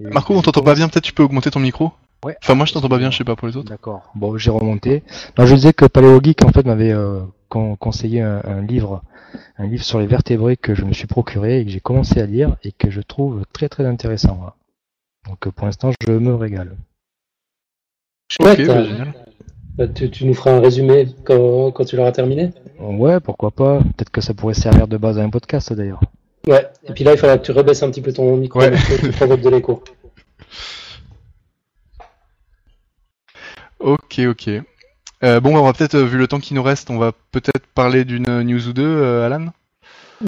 Marco, 0.01 0.35
on 0.35 0.41
t'entend 0.41 0.63
pas 0.63 0.75
bien, 0.75 0.89
peut-être 0.89 1.05
tu 1.05 1.13
peux 1.13 1.25
augmenter 1.25 1.51
ton 1.51 1.61
micro 1.61 1.91
Ouais. 2.25 2.39
Enfin, 2.43 2.55
moi 2.55 2.65
je 2.65 2.73
t'entends 2.73 2.89
pas 2.89 2.97
bien, 2.97 3.11
je 3.11 3.19
sais 3.19 3.25
pas 3.25 3.37
pour 3.37 3.49
les 3.49 3.57
autres. 3.59 3.69
D'accord. 3.69 4.11
Bon, 4.15 4.39
j'ai 4.39 4.51
remonté. 4.51 5.03
Non, 5.37 5.45
je 5.45 5.55
disais 5.55 5.75
que 5.75 5.85
Paléogeek 5.85 6.43
en 6.43 6.53
fait 6.53 6.65
m'avait 6.65 6.95
conseillé 7.51 8.23
un, 8.23 8.63
livre 8.63 9.03
un 9.59 9.67
livre 9.67 9.85
sur 9.85 9.99
les 9.99 10.07
vertébrés 10.07 10.57
que 10.57 10.75
je 10.75 10.87
me 10.87 10.95
suis 10.95 11.07
procuré 11.07 11.61
et 11.61 11.65
que 11.67 11.71
j'ai 11.71 11.81
commencé 11.81 12.21
à 12.21 12.25
lire 12.25 12.57
et 12.63 12.73
que 12.73 12.89
je 12.89 13.03
trouve 13.03 13.45
très 13.53 13.69
très 13.69 13.85
intéressant. 13.85 14.55
Donc 15.29 15.49
pour 15.51 15.67
l'instant, 15.67 15.91
je 16.01 16.13
me 16.13 16.35
régale. 16.35 16.77
Chouette. 18.31 18.67
Bah, 18.67 18.85
génial. 18.85 19.15
Bah, 19.77 19.89
tu, 19.89 20.25
nous 20.25 20.35
feras 20.35 20.53
un 20.53 20.61
résumé 20.61 21.09
quand, 21.25 21.73
quand 21.73 21.85
tu 21.85 21.97
l'auras 21.97 22.13
terminé 22.13 22.53
Ouais, 22.79 23.19
pourquoi 23.21 23.51
pas. 23.51 23.79
Peut-être 23.79 24.11
que 24.11 24.21
ça 24.21 24.35
pourrait 24.35 24.55
servir 24.55 24.87
de 24.87 24.97
base 24.97 25.19
à 25.19 25.23
un 25.23 25.31
podcast 25.31 25.73
d'ailleurs. 25.73 26.01
Ouais, 26.47 26.67
et 26.85 26.93
puis 26.93 27.05
là, 27.05 27.13
il 27.13 27.19
faudra 27.19 27.39
que 27.39 27.45
tu 27.45 27.53
rebaisses 27.53 27.83
un 27.83 27.91
petit 27.91 28.03
peu 28.03 28.13
ton 28.13 28.37
micro 28.37 28.61
ouais. 28.61 28.71
parce 28.71 28.85
que 28.85 29.07
tu 29.07 29.13
provoques 29.13 29.41
de 29.41 29.51
l'écho. 29.51 29.83
Ok, 33.81 34.21
ok. 34.21 34.51
Euh, 35.25 35.41
bon, 35.41 35.57
on 35.57 35.63
va 35.63 35.73
peut-être, 35.73 35.95
euh, 35.95 36.05
vu 36.05 36.19
le 36.19 36.29
temps 36.29 36.41
qui 36.41 36.55
nous 36.55 36.63
reste, 36.63 36.91
on 36.91 36.99
va 36.99 37.13
peut-être 37.33 37.67
parler 37.75 38.05
d'une 38.05 38.43
news 38.43 38.69
ou 38.69 38.73
deux, 38.73 38.87
euh, 38.87 39.27
Alan? 39.27 39.47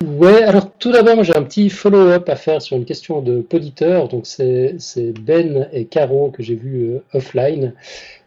Ouais, 0.03 0.43
alors 0.43 0.73
tout 0.79 0.93
d'abord, 0.93 1.23
j'ai 1.23 1.35
un 1.35 1.43
petit 1.43 1.71
follow-up 1.71 2.29
à 2.29 2.37
faire 2.37 2.61
sur 2.61 2.77
une 2.77 2.85
question 2.85 3.23
de 3.23 3.41
poditeur. 3.41 4.09
Donc, 4.09 4.27
c'est 4.27 4.77
Ben 5.21 5.69
et 5.73 5.87
Caro 5.87 6.31
que 6.31 6.43
j'ai 6.43 6.57
vu 6.57 6.99
offline. 7.13 7.73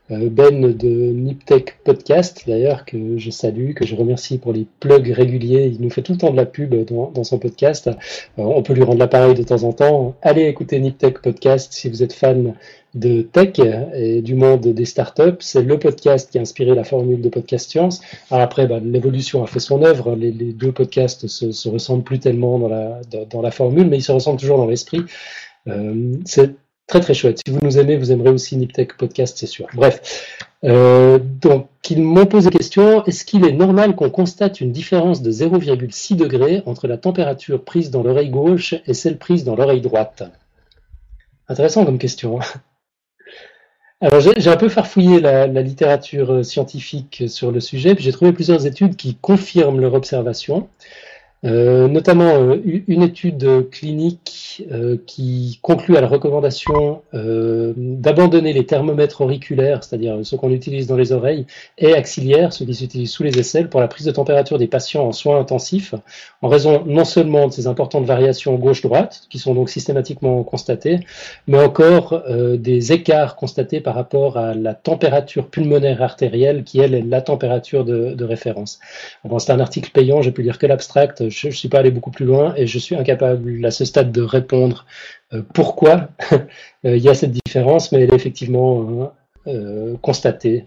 Ben 0.10 0.76
de 0.76 0.90
Niptech 0.90 1.78
Podcast, 1.84 2.44
d'ailleurs, 2.48 2.86
que 2.86 3.18
je 3.18 3.30
salue, 3.30 3.74
que 3.74 3.86
je 3.86 3.96
remercie 3.96 4.40
pour 4.40 4.54
les 4.54 4.66
plugs 4.80 5.12
réguliers. 5.12 5.68
Il 5.68 5.82
nous 5.82 5.92
fait 5.92 6.02
tout 6.02 6.14
le 6.14 6.18
temps 6.18 6.32
de 6.32 6.36
la 6.36 6.46
pub 6.46 6.74
dans, 6.86 7.24
son 7.24 7.38
podcast. 7.38 7.92
on 8.38 8.64
peut 8.64 8.74
lui 8.74 8.84
rendre 8.84 8.98
l'appareil 8.98 9.36
de 9.36 9.44
temps 9.44 9.64
en 9.64 9.72
temps. 9.72 10.16
Allez 10.24 10.46
écouter 10.48 10.80
Niptech 10.80 11.20
Podcast 11.22 11.74
si 11.74 11.90
vous 11.90 12.02
êtes 12.02 12.14
fan 12.14 12.56
de 12.96 13.22
tech 13.22 13.60
et 13.94 14.22
du 14.22 14.36
monde 14.36 14.62
des 14.62 14.86
startups. 14.86 15.38
C'est 15.40 15.62
le 15.62 15.78
podcast 15.78 16.32
qui 16.32 16.40
a 16.40 16.42
inspiré 16.42 16.74
la 16.74 16.84
formule 16.84 17.22
de 17.22 17.30
Podcast 17.30 17.70
Science. 17.70 18.02
après, 18.32 18.68
bah, 18.68 18.80
l'évolution 18.84 19.44
a 19.44 19.48
fait 19.48 19.60
son 19.60 19.84
œuvre. 19.84 20.16
Les, 20.16 20.32
deux 20.32 20.72
podcasts 20.72 21.28
se, 21.28 21.52
se, 21.52 21.70
ressemblent 21.70 22.04
plus 22.04 22.20
tellement 22.20 22.58
dans 22.58 23.42
la, 23.42 23.52
formule, 23.52 23.88
mais 23.88 23.98
ils 23.98 24.04
se 24.04 24.12
ressemblent 24.12 24.40
toujours 24.40 24.58
dans 24.58 24.68
l'esprit. 24.68 25.04
Euh, 25.68 26.14
très 26.90 27.00
très 27.00 27.14
chouette. 27.14 27.40
Si 27.46 27.54
vous 27.54 27.60
nous 27.62 27.78
aimez, 27.78 27.96
vous 27.96 28.12
aimerez 28.12 28.32
aussi 28.32 28.58
Niptech 28.58 28.98
Podcast, 28.98 29.38
c'est 29.38 29.48
sûr. 29.48 29.68
Bref. 29.74 30.36
Euh, 30.66 31.20
donc, 31.20 31.70
ils 31.90 32.02
m'ont 32.02 32.26
posé 32.26 32.50
question, 32.50 33.06
est-ce 33.06 33.24
qu'il 33.24 33.46
est 33.46 33.54
normal 33.54 33.96
qu'on 33.96 34.10
constate 34.10 34.60
une 34.60 34.74
différence 34.74 35.22
de 35.22 35.32
0,6 35.32 36.18
degrés 36.18 36.62
entre 36.66 36.88
la 36.88 36.98
température 36.98 37.64
prise 37.64 37.92
dans 37.92 38.04
l'oreille 38.04 38.30
gauche 38.30 38.76
et 38.86 38.94
celle 38.94 39.18
prise 39.18 39.46
dans 39.46 39.56
l'oreille 39.56 39.82
droite? 39.82 40.24
Intéressant 41.48 41.86
comme 41.86 42.00
question. 42.00 42.42
Hein. 42.42 42.46
Alors 44.02 44.22
j'ai 44.22 44.50
un 44.50 44.56
peu 44.56 44.70
farfouillé 44.70 45.20
la, 45.20 45.46
littérature 45.48 46.32
euh, 46.32 46.44
scientifique 46.44 47.26
sur 47.28 47.52
le 47.52 47.60
sujet, 47.60 47.96
puis 47.96 48.04
j'ai 48.04 48.14
trouvé 48.14 48.32
plusieurs 48.32 48.66
études 48.66 48.96
qui 48.96 49.16
confirment 49.16 49.82
leur 49.82 49.94
observation. 49.94 50.70
Euh, 51.46 51.88
notamment 51.88 52.36
euh, 52.36 52.58
une 52.88 53.02
étude 53.02 53.70
clinique 53.70 54.64
euh, 54.72 54.98
qui 55.08 55.60
conclut 55.62 55.96
à 55.96 56.02
la 56.02 56.08
recommandation 56.08 57.02
d'abandonner 57.14 58.54
les 58.54 58.66
thermomètres 58.66 59.22
auriculaires, 59.22 59.84
c'est-à-dire 59.84 60.20
ceux 60.24 60.38
qu'on 60.38 60.52
utilise 60.52 60.88
dans 60.88 60.98
les 60.98 61.12
oreilles, 61.12 61.46
et 61.78 61.94
axillaires, 61.94 62.54
ceux 62.54 62.66
qui 62.66 62.76
s'utilisent 62.76 63.12
sous 63.12 63.24
les 63.24 63.40
aisselles, 63.40 63.70
pour 63.70 63.80
la 63.80 63.88
prise 63.88 64.06
de 64.06 64.12
température 64.12 64.58
des 64.58 64.68
patients 64.68 65.06
en 65.06 65.12
soins 65.12 65.40
intensifs, 65.40 65.96
en 66.42 66.50
raison 66.50 66.84
non 66.86 67.06
seulement 67.06 67.48
de 67.48 67.54
ces 67.54 67.68
importantes 67.68 68.06
variations 68.06 68.56
gauche-droite, 68.56 69.24
qui 69.30 69.40
sont 69.40 69.54
donc 69.54 69.70
systématiquement 69.70 70.44
constatées, 70.44 71.00
mais 71.48 71.62
encore 71.62 72.24
des 72.58 72.92
écarts 72.92 73.36
constatés 73.36 73.82
par 73.82 73.96
rapport 73.96 74.38
à 74.38 74.54
la 74.54 74.74
température 74.74 75.50
pulmonaire 75.50 76.02
artérielle, 76.02 76.64
qui 76.64 76.80
elle 76.80 76.94
est 76.94 77.02
la 77.02 77.22
température 77.22 77.86
de, 77.86 78.14
de 78.14 78.26
référence. 78.26 78.80
Bon, 79.24 79.40
C'est 79.40 79.52
un 79.52 79.60
article 79.60 79.92
payant, 79.92 80.22
j'ai 80.22 80.32
pu 80.32 80.44
lire 80.44 80.58
que 80.58 80.68
l'abstract 80.68 81.29
je 81.30 81.48
ne 81.48 81.52
suis 81.52 81.70
pas 81.70 81.80
allé 81.80 81.92
beaucoup 81.92 82.12
plus 82.12 82.26
loin 82.26 82.54
et 82.56 82.68
je 82.68 82.80
suis 82.80 82.96
incapable 82.96 83.66
à 83.66 83.72
ce 83.72 83.86
stade 83.86 84.12
de 84.12 84.22
répondre 84.22 84.86
euh, 85.34 85.42
pourquoi 85.54 86.10
euh, 86.34 86.98
il 86.98 87.04
y 87.04 87.10
a 87.10 87.14
cette 87.14 87.32
différence, 87.32 87.92
mais 87.92 88.02
elle 88.02 88.14
est 88.14 88.16
effectivement 88.16 89.14
euh, 89.48 89.98
constatée 89.98 90.66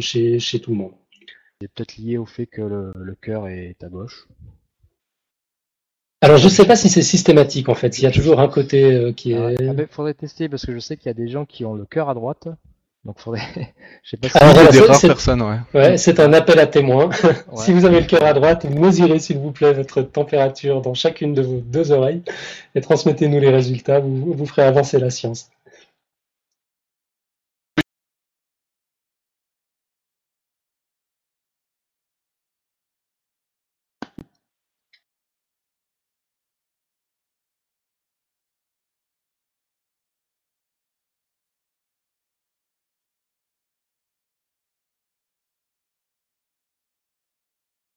chez, 0.00 0.38
tout 0.62 0.70
le 0.70 0.76
monde. 0.76 0.92
C'est 1.60 1.70
peut-être 1.72 1.96
lié 1.96 2.18
au 2.18 2.26
fait 2.26 2.46
que 2.46 2.62
le, 2.62 3.16
cœur 3.20 3.48
est 3.48 3.76
à 3.82 3.88
gauche. 3.88 4.26
Alors 6.20 6.38
je 6.38 6.44
ne 6.44 6.50
sais 6.50 6.64
pas 6.64 6.76
si 6.76 6.88
c'est 6.88 7.02
systématique 7.02 7.68
en 7.68 7.74
fait, 7.74 7.98
il 7.98 8.04
y 8.04 8.06
a 8.06 8.10
toujours 8.10 8.40
un 8.40 8.48
côté 8.48 9.12
qui 9.14 9.34
ah, 9.34 9.50
est... 9.50 9.56
Il 9.60 9.68
ah 9.68 9.74
ben, 9.74 9.86
faudrait 9.90 10.14
tester 10.14 10.48
parce 10.48 10.64
que 10.64 10.72
je 10.72 10.78
sais 10.78 10.96
qu'il 10.96 11.06
y 11.06 11.10
a 11.10 11.14
des 11.14 11.28
gens 11.28 11.44
qui 11.44 11.66
ont 11.66 11.74
le 11.74 11.84
cœur 11.84 12.08
à 12.08 12.14
droite 12.14 12.48
donc 13.04 13.18
faudrait, 13.18 13.42
je 14.02 14.10
sais 14.10 14.16
pas 14.16 14.28
si 14.28 14.38
Alors, 14.38 14.72
des 14.72 14.80
rares 14.80 15.00
personnes, 15.00 15.42
ouais. 15.42 15.58
ouais 15.74 15.96
c'est 15.98 16.20
un 16.20 16.32
appel 16.32 16.58
à 16.58 16.66
témoins. 16.66 17.10
si 17.56 17.72
vous 17.72 17.84
avez 17.84 18.00
le 18.00 18.06
cœur 18.06 18.24
à 18.24 18.32
droite, 18.32 18.64
mesurez 18.64 19.18
s'il 19.18 19.38
vous 19.38 19.52
plaît 19.52 19.72
votre 19.72 20.02
température 20.02 20.80
dans 20.80 20.94
chacune 20.94 21.34
de 21.34 21.42
vos 21.42 21.60
deux 21.60 21.92
oreilles 21.92 22.22
et 22.74 22.80
transmettez-nous 22.80 23.40
les 23.40 23.50
résultats. 23.50 24.00
Vous, 24.00 24.32
vous 24.32 24.46
ferez 24.46 24.62
avancer 24.62 24.98
la 24.98 25.10
science. 25.10 25.50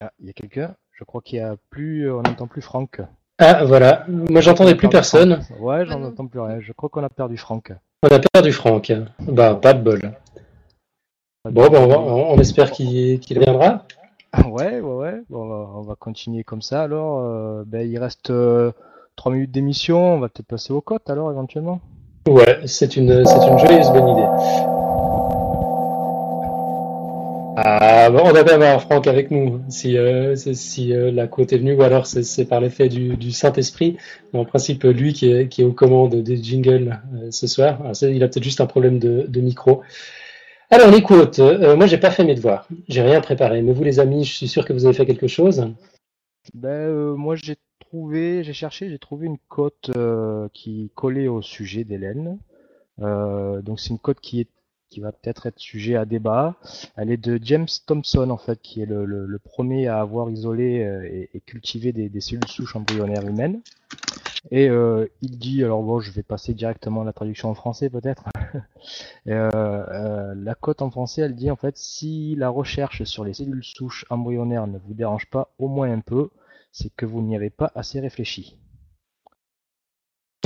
Ah, 0.08 0.12
il 0.20 0.26
y 0.26 0.30
a 0.30 0.32
quelqu'un 0.32 0.74
Je 0.92 1.04
crois 1.04 1.20
qu'il 1.20 1.38
y 1.38 1.42
a 1.42 1.56
plus, 1.68 2.10
on 2.10 2.22
n'entend 2.22 2.46
plus 2.46 2.62
Franck. 2.62 3.02
Ah 3.38 3.64
voilà, 3.66 4.06
moi 4.08 4.40
j'entendais 4.40 4.74
plus 4.74 4.88
personne. 4.88 5.44
Ouais, 5.60 5.84
j'en 5.84 6.02
entends 6.02 6.26
plus 6.26 6.40
rien. 6.40 6.60
Je 6.60 6.72
crois 6.72 6.88
qu'on 6.88 7.04
a 7.04 7.10
perdu 7.10 7.36
Franck. 7.36 7.72
On 8.02 8.08
a 8.08 8.18
perdu 8.18 8.52
Franck. 8.52 8.90
Bah 9.20 9.54
pas 9.54 9.74
de 9.74 9.82
bol. 9.82 10.00
Bon, 11.44 11.68
bah, 11.68 11.80
on, 11.80 12.38
espère 12.38 12.70
qu'il 12.70 13.20
reviendra. 13.30 13.84
Ouais, 14.50 14.80
ouais, 14.80 14.80
ouais. 14.80 15.22
on 15.30 15.80
va 15.80 15.94
continuer 15.94 16.44
comme 16.44 16.60
ça. 16.60 16.82
Alors, 16.82 17.20
euh, 17.20 17.64
ben, 17.66 17.90
il 17.90 17.98
reste 17.98 18.24
3 18.24 18.34
euh, 18.34 18.72
minutes 19.26 19.50
d'émission. 19.50 20.14
On 20.14 20.20
va 20.20 20.28
peut-être 20.28 20.46
passer 20.46 20.72
aux 20.72 20.82
cotes 20.82 21.08
alors 21.08 21.30
éventuellement. 21.30 21.80
Ouais, 22.28 22.60
c'est 22.66 22.96
une, 22.96 23.24
c'est 23.24 23.46
une 23.46 23.58
joyeuse 23.58 23.90
bonne 23.90 24.08
idée. 24.08 24.87
Ah, 27.60 28.08
on 28.12 28.34
a 28.36 28.44
bien 28.44 28.78
Franck 28.78 29.08
avec 29.08 29.32
nous, 29.32 29.60
si, 29.68 29.98
euh, 29.98 30.36
euh, 30.36 31.10
la 31.10 31.26
côte 31.26 31.52
est 31.52 31.58
venue, 31.58 31.74
ou 31.74 31.82
alors 31.82 32.06
c'est 32.06 32.44
par 32.44 32.60
l'effet 32.60 32.88
du, 32.88 33.32
Saint-Esprit. 33.32 33.96
En 34.32 34.44
principe, 34.44 34.84
lui 34.84 35.12
qui 35.12 35.28
est, 35.28 35.62
aux 35.64 35.72
commandes 35.72 36.14
des 36.14 36.40
jingles 36.40 37.00
euh, 37.14 37.32
ce 37.32 37.48
soir, 37.48 37.80
ah, 37.84 37.92
il 38.02 38.22
a 38.22 38.28
peut-être 38.28 38.44
juste 38.44 38.60
un 38.60 38.66
problème 38.66 39.00
de, 39.00 39.26
de 39.26 39.40
micro. 39.40 39.82
Alors 40.70 40.88
les 40.88 41.02
quotes, 41.02 41.40
moi 41.40 41.86
j'ai 41.86 41.98
pas 41.98 42.12
fait 42.12 42.22
mes 42.22 42.36
devoirs, 42.36 42.68
j'ai 42.88 43.02
rien 43.02 43.20
préparé, 43.20 43.60
mais 43.62 43.72
vous 43.72 43.82
les 43.82 43.98
amis, 43.98 44.22
je 44.24 44.34
suis 44.34 44.48
sûr 44.48 44.64
que 44.64 44.72
vous 44.72 44.84
avez 44.84 44.94
fait 44.94 45.06
quelque 45.06 45.26
chose. 45.26 45.66
Ben, 46.54 46.92
moi 47.16 47.34
j'ai 47.34 47.56
trouvé, 47.80 48.44
j'ai 48.44 48.52
cherché, 48.52 48.88
j'ai 48.88 48.98
trouvé 49.00 49.26
une 49.26 49.38
cote 49.48 49.90
qui 50.52 50.92
collait 50.94 51.26
au 51.26 51.42
sujet 51.42 51.82
d'Hélène. 51.82 52.38
donc 52.98 53.80
c'est 53.80 53.90
une 53.90 53.98
cote 53.98 54.20
qui 54.20 54.42
est 54.42 54.48
qui 54.90 55.00
va 55.00 55.12
peut-être 55.12 55.46
être 55.46 55.58
sujet 55.58 55.96
à 55.96 56.04
débat. 56.04 56.56
Elle 56.96 57.10
est 57.10 57.16
de 57.16 57.38
James 57.42 57.66
Thompson, 57.86 58.30
en 58.30 58.36
fait, 58.36 58.60
qui 58.60 58.82
est 58.82 58.86
le, 58.86 59.38
premier 59.44 59.88
à 59.88 60.00
avoir 60.00 60.30
isolé 60.30 60.84
euh, 60.84 61.26
et, 61.32 61.40
cultivé 61.40 61.92
des, 61.92 62.20
cellules 62.20 62.46
souches 62.48 62.76
embryonnaires 62.76 63.26
humaines. 63.26 63.60
Et 64.50 64.68
euh, 64.68 65.06
il 65.20 65.38
dit, 65.38 65.64
alors 65.64 65.82
bon, 65.82 66.00
je 66.00 66.10
vais 66.12 66.22
passer 66.22 66.54
directement 66.54 67.02
à 67.02 67.04
la 67.04 67.12
traduction 67.12 67.50
en 67.50 67.54
français 67.54 67.90
peut-être. 67.90 68.24
euh, 69.28 70.34
la 70.36 70.54
cote 70.54 70.80
en 70.80 70.90
français, 70.90 71.22
elle 71.22 71.34
dit 71.34 71.50
en 71.50 71.56
fait, 71.56 71.76
si 71.76 72.34
la 72.36 72.48
recherche 72.48 73.02
sur 73.04 73.24
les 73.24 73.34
cellules 73.34 73.64
souches 73.64 74.04
embryonnaires 74.10 74.66
ne 74.66 74.78
vous 74.78 74.94
dérange 74.94 75.26
pas 75.26 75.50
au 75.58 75.68
moins 75.68 75.92
un 75.92 76.00
peu, 76.00 76.30
c'est 76.72 76.90
que 76.94 77.06
vous 77.06 77.20
n'y 77.20 77.34
avez 77.36 77.50
pas 77.50 77.72
assez 77.74 78.00
réfléchi. 78.00 78.56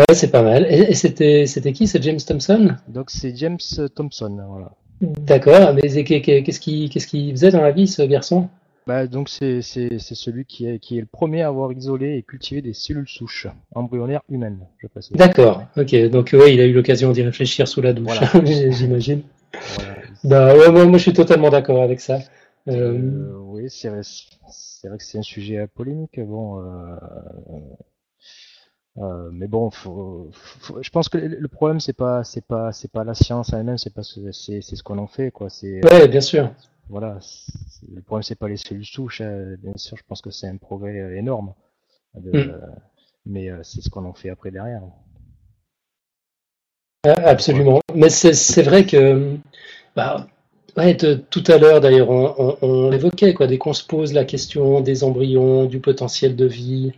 Ouais, 0.08 0.14
c'est 0.14 0.30
pas 0.30 0.42
mal. 0.42 0.66
Et, 0.70 0.94
c'était, 0.94 1.46
c'était 1.46 1.72
qui 1.72 1.86
C'est 1.86 2.02
James 2.02 2.20
Thompson? 2.26 2.76
Donc 2.88 3.10
c'est 3.10 3.34
James 3.36 3.58
Thompson, 3.94 4.38
voilà. 4.48 4.72
D'accord, 5.00 5.74
mais 5.74 5.82
qu'est-ce 5.82 6.60
qu'il 6.60 7.32
faisait 7.32 7.50
dans 7.50 7.60
la 7.60 7.72
vie, 7.72 7.88
ce 7.88 8.02
garçon? 8.02 8.48
Bah, 8.86 9.06
donc 9.06 9.28
c'est, 9.28 9.62
celui 9.62 10.44
qui 10.44 10.66
est, 10.66 10.78
qui 10.78 10.98
est 10.98 11.00
le 11.00 11.06
premier 11.06 11.42
à 11.42 11.48
avoir 11.48 11.72
isolé 11.72 12.16
et 12.16 12.22
cultivé 12.22 12.62
des 12.62 12.72
cellules 12.72 13.08
souches 13.08 13.46
embryonnaires 13.74 14.22
humaines, 14.28 14.66
je 14.78 14.88
précise. 14.88 15.16
D'accord, 15.16 15.64
ok, 15.76 16.08
donc 16.08 16.30
ouais, 16.32 16.54
il 16.54 16.60
a 16.60 16.66
eu 16.66 16.72
l'occasion 16.72 17.12
d'y 17.12 17.22
réfléchir 17.22 17.68
sous 17.68 17.80
la 17.80 17.92
douche, 17.92 18.18
j'imagine. 18.44 19.22
Bah, 20.24 20.56
ouais, 20.56 20.70
moi, 20.70 20.84
moi, 20.86 20.98
je 20.98 21.02
suis 21.02 21.12
totalement 21.12 21.50
d'accord 21.50 21.82
avec 21.82 22.00
ça. 22.00 22.18
Euh... 22.68 22.72
Euh, 22.72 23.38
oui, 23.38 23.66
c'est 23.68 23.88
vrai, 23.88 24.02
c'est 24.02 24.88
vrai 24.88 24.98
que 24.98 25.04
c'est 25.04 25.18
un 25.18 25.22
sujet 25.22 25.66
polémique. 25.74 26.20
Bon, 26.20 26.60
euh, 26.60 26.96
euh, 28.98 29.30
mais 29.32 29.46
bon, 29.46 29.70
faut, 29.70 30.30
je 30.82 30.90
pense 30.90 31.08
que 31.08 31.16
le 31.16 31.48
problème 31.48 31.80
c'est 31.80 31.94
pas 31.94 32.24
c'est 32.24 32.44
pas 32.44 32.72
c'est 32.72 32.90
pas 32.92 33.04
la 33.04 33.14
science 33.14 33.52
elle-même, 33.52 33.78
c'est 33.78 33.94
pas 33.94 34.02
c'est 34.02 34.60
c'est 34.60 34.76
ce 34.76 34.82
qu'on 34.82 34.98
en 34.98 35.06
fait 35.06 35.30
quoi. 35.30 35.48
C'est 35.48 35.82
ouais, 35.90 36.08
bien 36.08 36.20
sûr. 36.20 36.52
Voilà, 36.90 37.18
le 37.90 38.02
problème 38.02 38.22
c'est 38.22 38.34
pas 38.34 38.48
les 38.48 38.58
cellules 38.58 38.84
souches, 38.84 39.22
hein. 39.22 39.56
bien 39.62 39.72
sûr. 39.76 39.96
Je 39.96 40.02
pense 40.06 40.20
que 40.20 40.30
c'est 40.30 40.46
un 40.46 40.58
progrès 40.58 41.00
euh, 41.00 41.16
énorme, 41.16 41.54
mm. 42.14 42.52
mais 43.24 43.50
euh, 43.50 43.62
c'est 43.62 43.80
ce 43.80 43.88
qu'on 43.88 44.04
en 44.04 44.12
fait 44.12 44.28
après 44.28 44.50
derrière. 44.50 44.82
Ah, 47.04 47.14
absolument. 47.30 47.80
Mais 47.94 48.10
c'est 48.10 48.62
vrai 48.62 48.84
que 48.84 49.38
bah, 49.96 50.26
ouais, 50.76 50.96
tout 50.96 51.44
à 51.46 51.56
l'heure 51.56 51.80
d'ailleurs 51.80 52.10
on, 52.10 52.34
on, 52.36 52.58
on 52.60 52.90
l'évoquait 52.90 53.32
quoi, 53.32 53.46
dès 53.46 53.56
qu'on 53.56 53.72
se 53.72 53.86
pose 53.86 54.12
la 54.12 54.26
question 54.26 54.82
des 54.82 55.02
embryons, 55.02 55.64
du 55.64 55.80
potentiel 55.80 56.36
de 56.36 56.44
vie. 56.44 56.92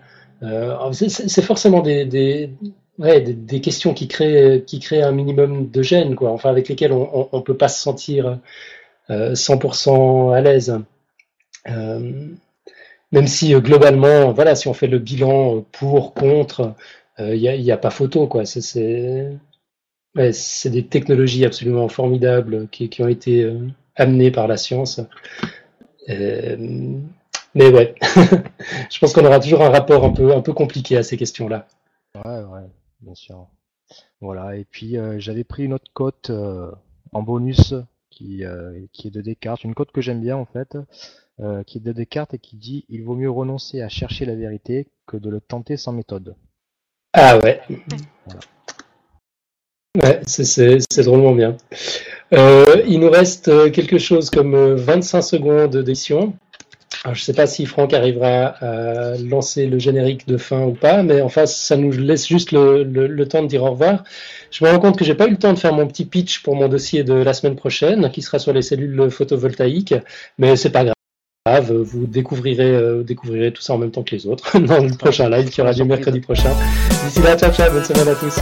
Euh, 0.44 0.92
c'est 0.92 1.42
forcément 1.42 1.80
des, 1.80 2.04
des, 2.06 3.60
questions 3.60 3.94
qui 3.94 4.08
créent, 4.08 4.62
qui 4.66 4.78
créent 4.78 5.02
un 5.02 5.12
minimum 5.12 5.70
de 5.70 5.82
gêne, 5.82 6.14
quoi, 6.14 6.30
enfin, 6.30 6.50
avec 6.50 6.68
lesquelles 6.68 6.92
on 6.92 7.28
ne 7.32 7.40
peut 7.40 7.56
pas 7.56 7.68
se 7.68 7.80
sentir 7.80 8.38
euh, 9.10 9.34
100% 9.34 10.34
à 10.34 10.40
l'aise. 10.40 10.78
Euh, 11.68 12.28
même 13.12 13.26
si 13.26 13.54
euh, 13.54 13.60
globalement, 13.60 14.32
voilà, 14.32 14.54
si 14.54 14.68
on 14.68 14.74
fait 14.74 14.86
le 14.86 14.98
bilan 14.98 15.64
pour, 15.72 16.14
contre, 16.14 16.74
il 17.18 17.40
n'y 17.40 17.70
a, 17.70 17.76
pas 17.76 17.90
photo. 17.90 18.28
C'est 20.32 20.70
des 20.70 20.86
technologies 20.86 21.44
absolument 21.44 21.88
formidables 21.88 22.68
qui, 22.68 23.02
ont 23.02 23.08
été 23.08 23.42
euh, 23.42 23.68
amenées 23.96 24.30
par 24.30 24.46
la 24.46 24.56
science. 24.56 25.00
Euh, 26.08 26.98
mais 27.54 27.68
ouais, 27.70 27.94
je 28.90 28.98
pense 28.98 29.12
qu'on 29.12 29.24
aura 29.24 29.40
toujours 29.40 29.62
un 29.62 29.70
rapport 29.70 30.04
un 30.04 30.12
peu, 30.12 30.34
un 30.34 30.40
peu 30.40 30.52
compliqué 30.52 30.96
à 30.96 31.02
ces 31.02 31.16
questions-là. 31.16 31.66
Ouais, 32.24 32.42
ouais, 32.42 32.68
bien 33.00 33.14
sûr. 33.14 33.46
Voilà, 34.20 34.56
et 34.56 34.64
puis 34.64 34.96
euh, 34.96 35.18
j'avais 35.18 35.44
pris 35.44 35.64
une 35.64 35.74
autre 35.74 35.90
cote 35.92 36.30
en 37.12 37.22
bonus 37.22 37.74
qui, 38.10 38.42
qui 38.92 39.08
est 39.08 39.10
de 39.10 39.20
Descartes, 39.20 39.64
une 39.64 39.74
cote 39.74 39.92
que 39.92 40.00
j'aime 40.00 40.20
bien 40.20 40.36
en 40.36 40.46
fait, 40.46 40.76
qui 41.66 41.78
est 41.78 41.80
de 41.80 41.92
Descartes 41.92 42.34
et 42.34 42.38
qui 42.38 42.56
dit 42.56 42.84
il 42.88 43.02
vaut 43.02 43.16
mieux 43.16 43.30
renoncer 43.30 43.82
à 43.82 43.88
chercher 43.88 44.24
la 44.24 44.34
vérité 44.34 44.88
que 45.06 45.16
de 45.16 45.30
le 45.30 45.40
tenter 45.40 45.76
sans 45.76 45.92
méthode. 45.92 46.36
Ah 47.12 47.38
ouais. 47.38 47.60
Ouais, 50.02 50.20
c'est 50.26 51.04
drôlement 51.04 51.32
bien. 51.32 51.56
Euh, 52.32 52.82
il 52.88 52.98
nous 52.98 53.10
reste 53.10 53.46
euh, 53.46 53.70
quelque 53.70 53.98
chose 53.98 54.28
comme 54.28 54.74
25 54.74 55.18
euh, 55.18 55.20
secondes 55.20 55.76
d'édition. 55.76 56.34
Je 57.06 57.10
ne 57.10 57.24
sais 57.24 57.34
pas 57.34 57.46
si 57.46 57.66
Franck 57.66 57.92
arrivera 57.92 58.46
à 58.60 59.16
lancer 59.18 59.66
le 59.66 59.78
générique 59.78 60.26
de 60.26 60.38
fin 60.38 60.62
ou 60.62 60.72
pas, 60.72 61.02
mais 61.02 61.20
enfin, 61.20 61.44
ça 61.44 61.76
nous 61.76 61.92
laisse 61.92 62.26
juste 62.26 62.52
le, 62.52 63.24
temps 63.24 63.42
de 63.42 63.48
dire 63.48 63.62
au 63.62 63.70
revoir. 63.70 64.04
Je 64.50 64.64
me 64.64 64.70
rends 64.70 64.78
compte 64.78 64.98
que 64.98 65.04
j'ai 65.04 65.14
pas 65.14 65.26
eu 65.26 65.32
le 65.32 65.36
temps 65.36 65.52
de 65.52 65.58
faire 65.58 65.74
mon 65.74 65.86
petit 65.86 66.06
pitch 66.06 66.42
pour 66.42 66.56
mon 66.56 66.68
dossier 66.68 67.04
de 67.04 67.14
la 67.14 67.34
semaine 67.34 67.56
prochaine, 67.56 68.10
qui 68.10 68.22
sera 68.22 68.38
sur 68.38 68.52
les 68.52 68.62
cellules 68.62 69.10
photovoltaïques, 69.10 69.94
mais 70.38 70.56
c'est 70.56 70.70
pas 70.70 70.84
grave. 70.84 71.72
Vous 71.72 72.06
découvrirez, 72.06 73.04
découvrirez 73.04 73.52
tout 73.52 73.60
ça 73.60 73.74
en 73.74 73.78
même 73.78 73.90
temps 73.90 74.02
que 74.02 74.14
les 74.14 74.26
autres 74.26 74.58
dans 74.58 74.82
le 74.82 74.96
prochain 74.96 75.28
live 75.28 75.50
qui 75.50 75.60
aura 75.60 75.72
lieu 75.72 75.84
mercredi 75.84 76.20
prochain. 76.20 76.54
D'ici 77.04 77.20
là, 77.20 77.36
ciao, 77.36 77.52
ciao, 77.52 77.70
bonne 77.70 77.84
semaine 77.84 78.08
à 78.08 78.14
tous. 78.14 78.40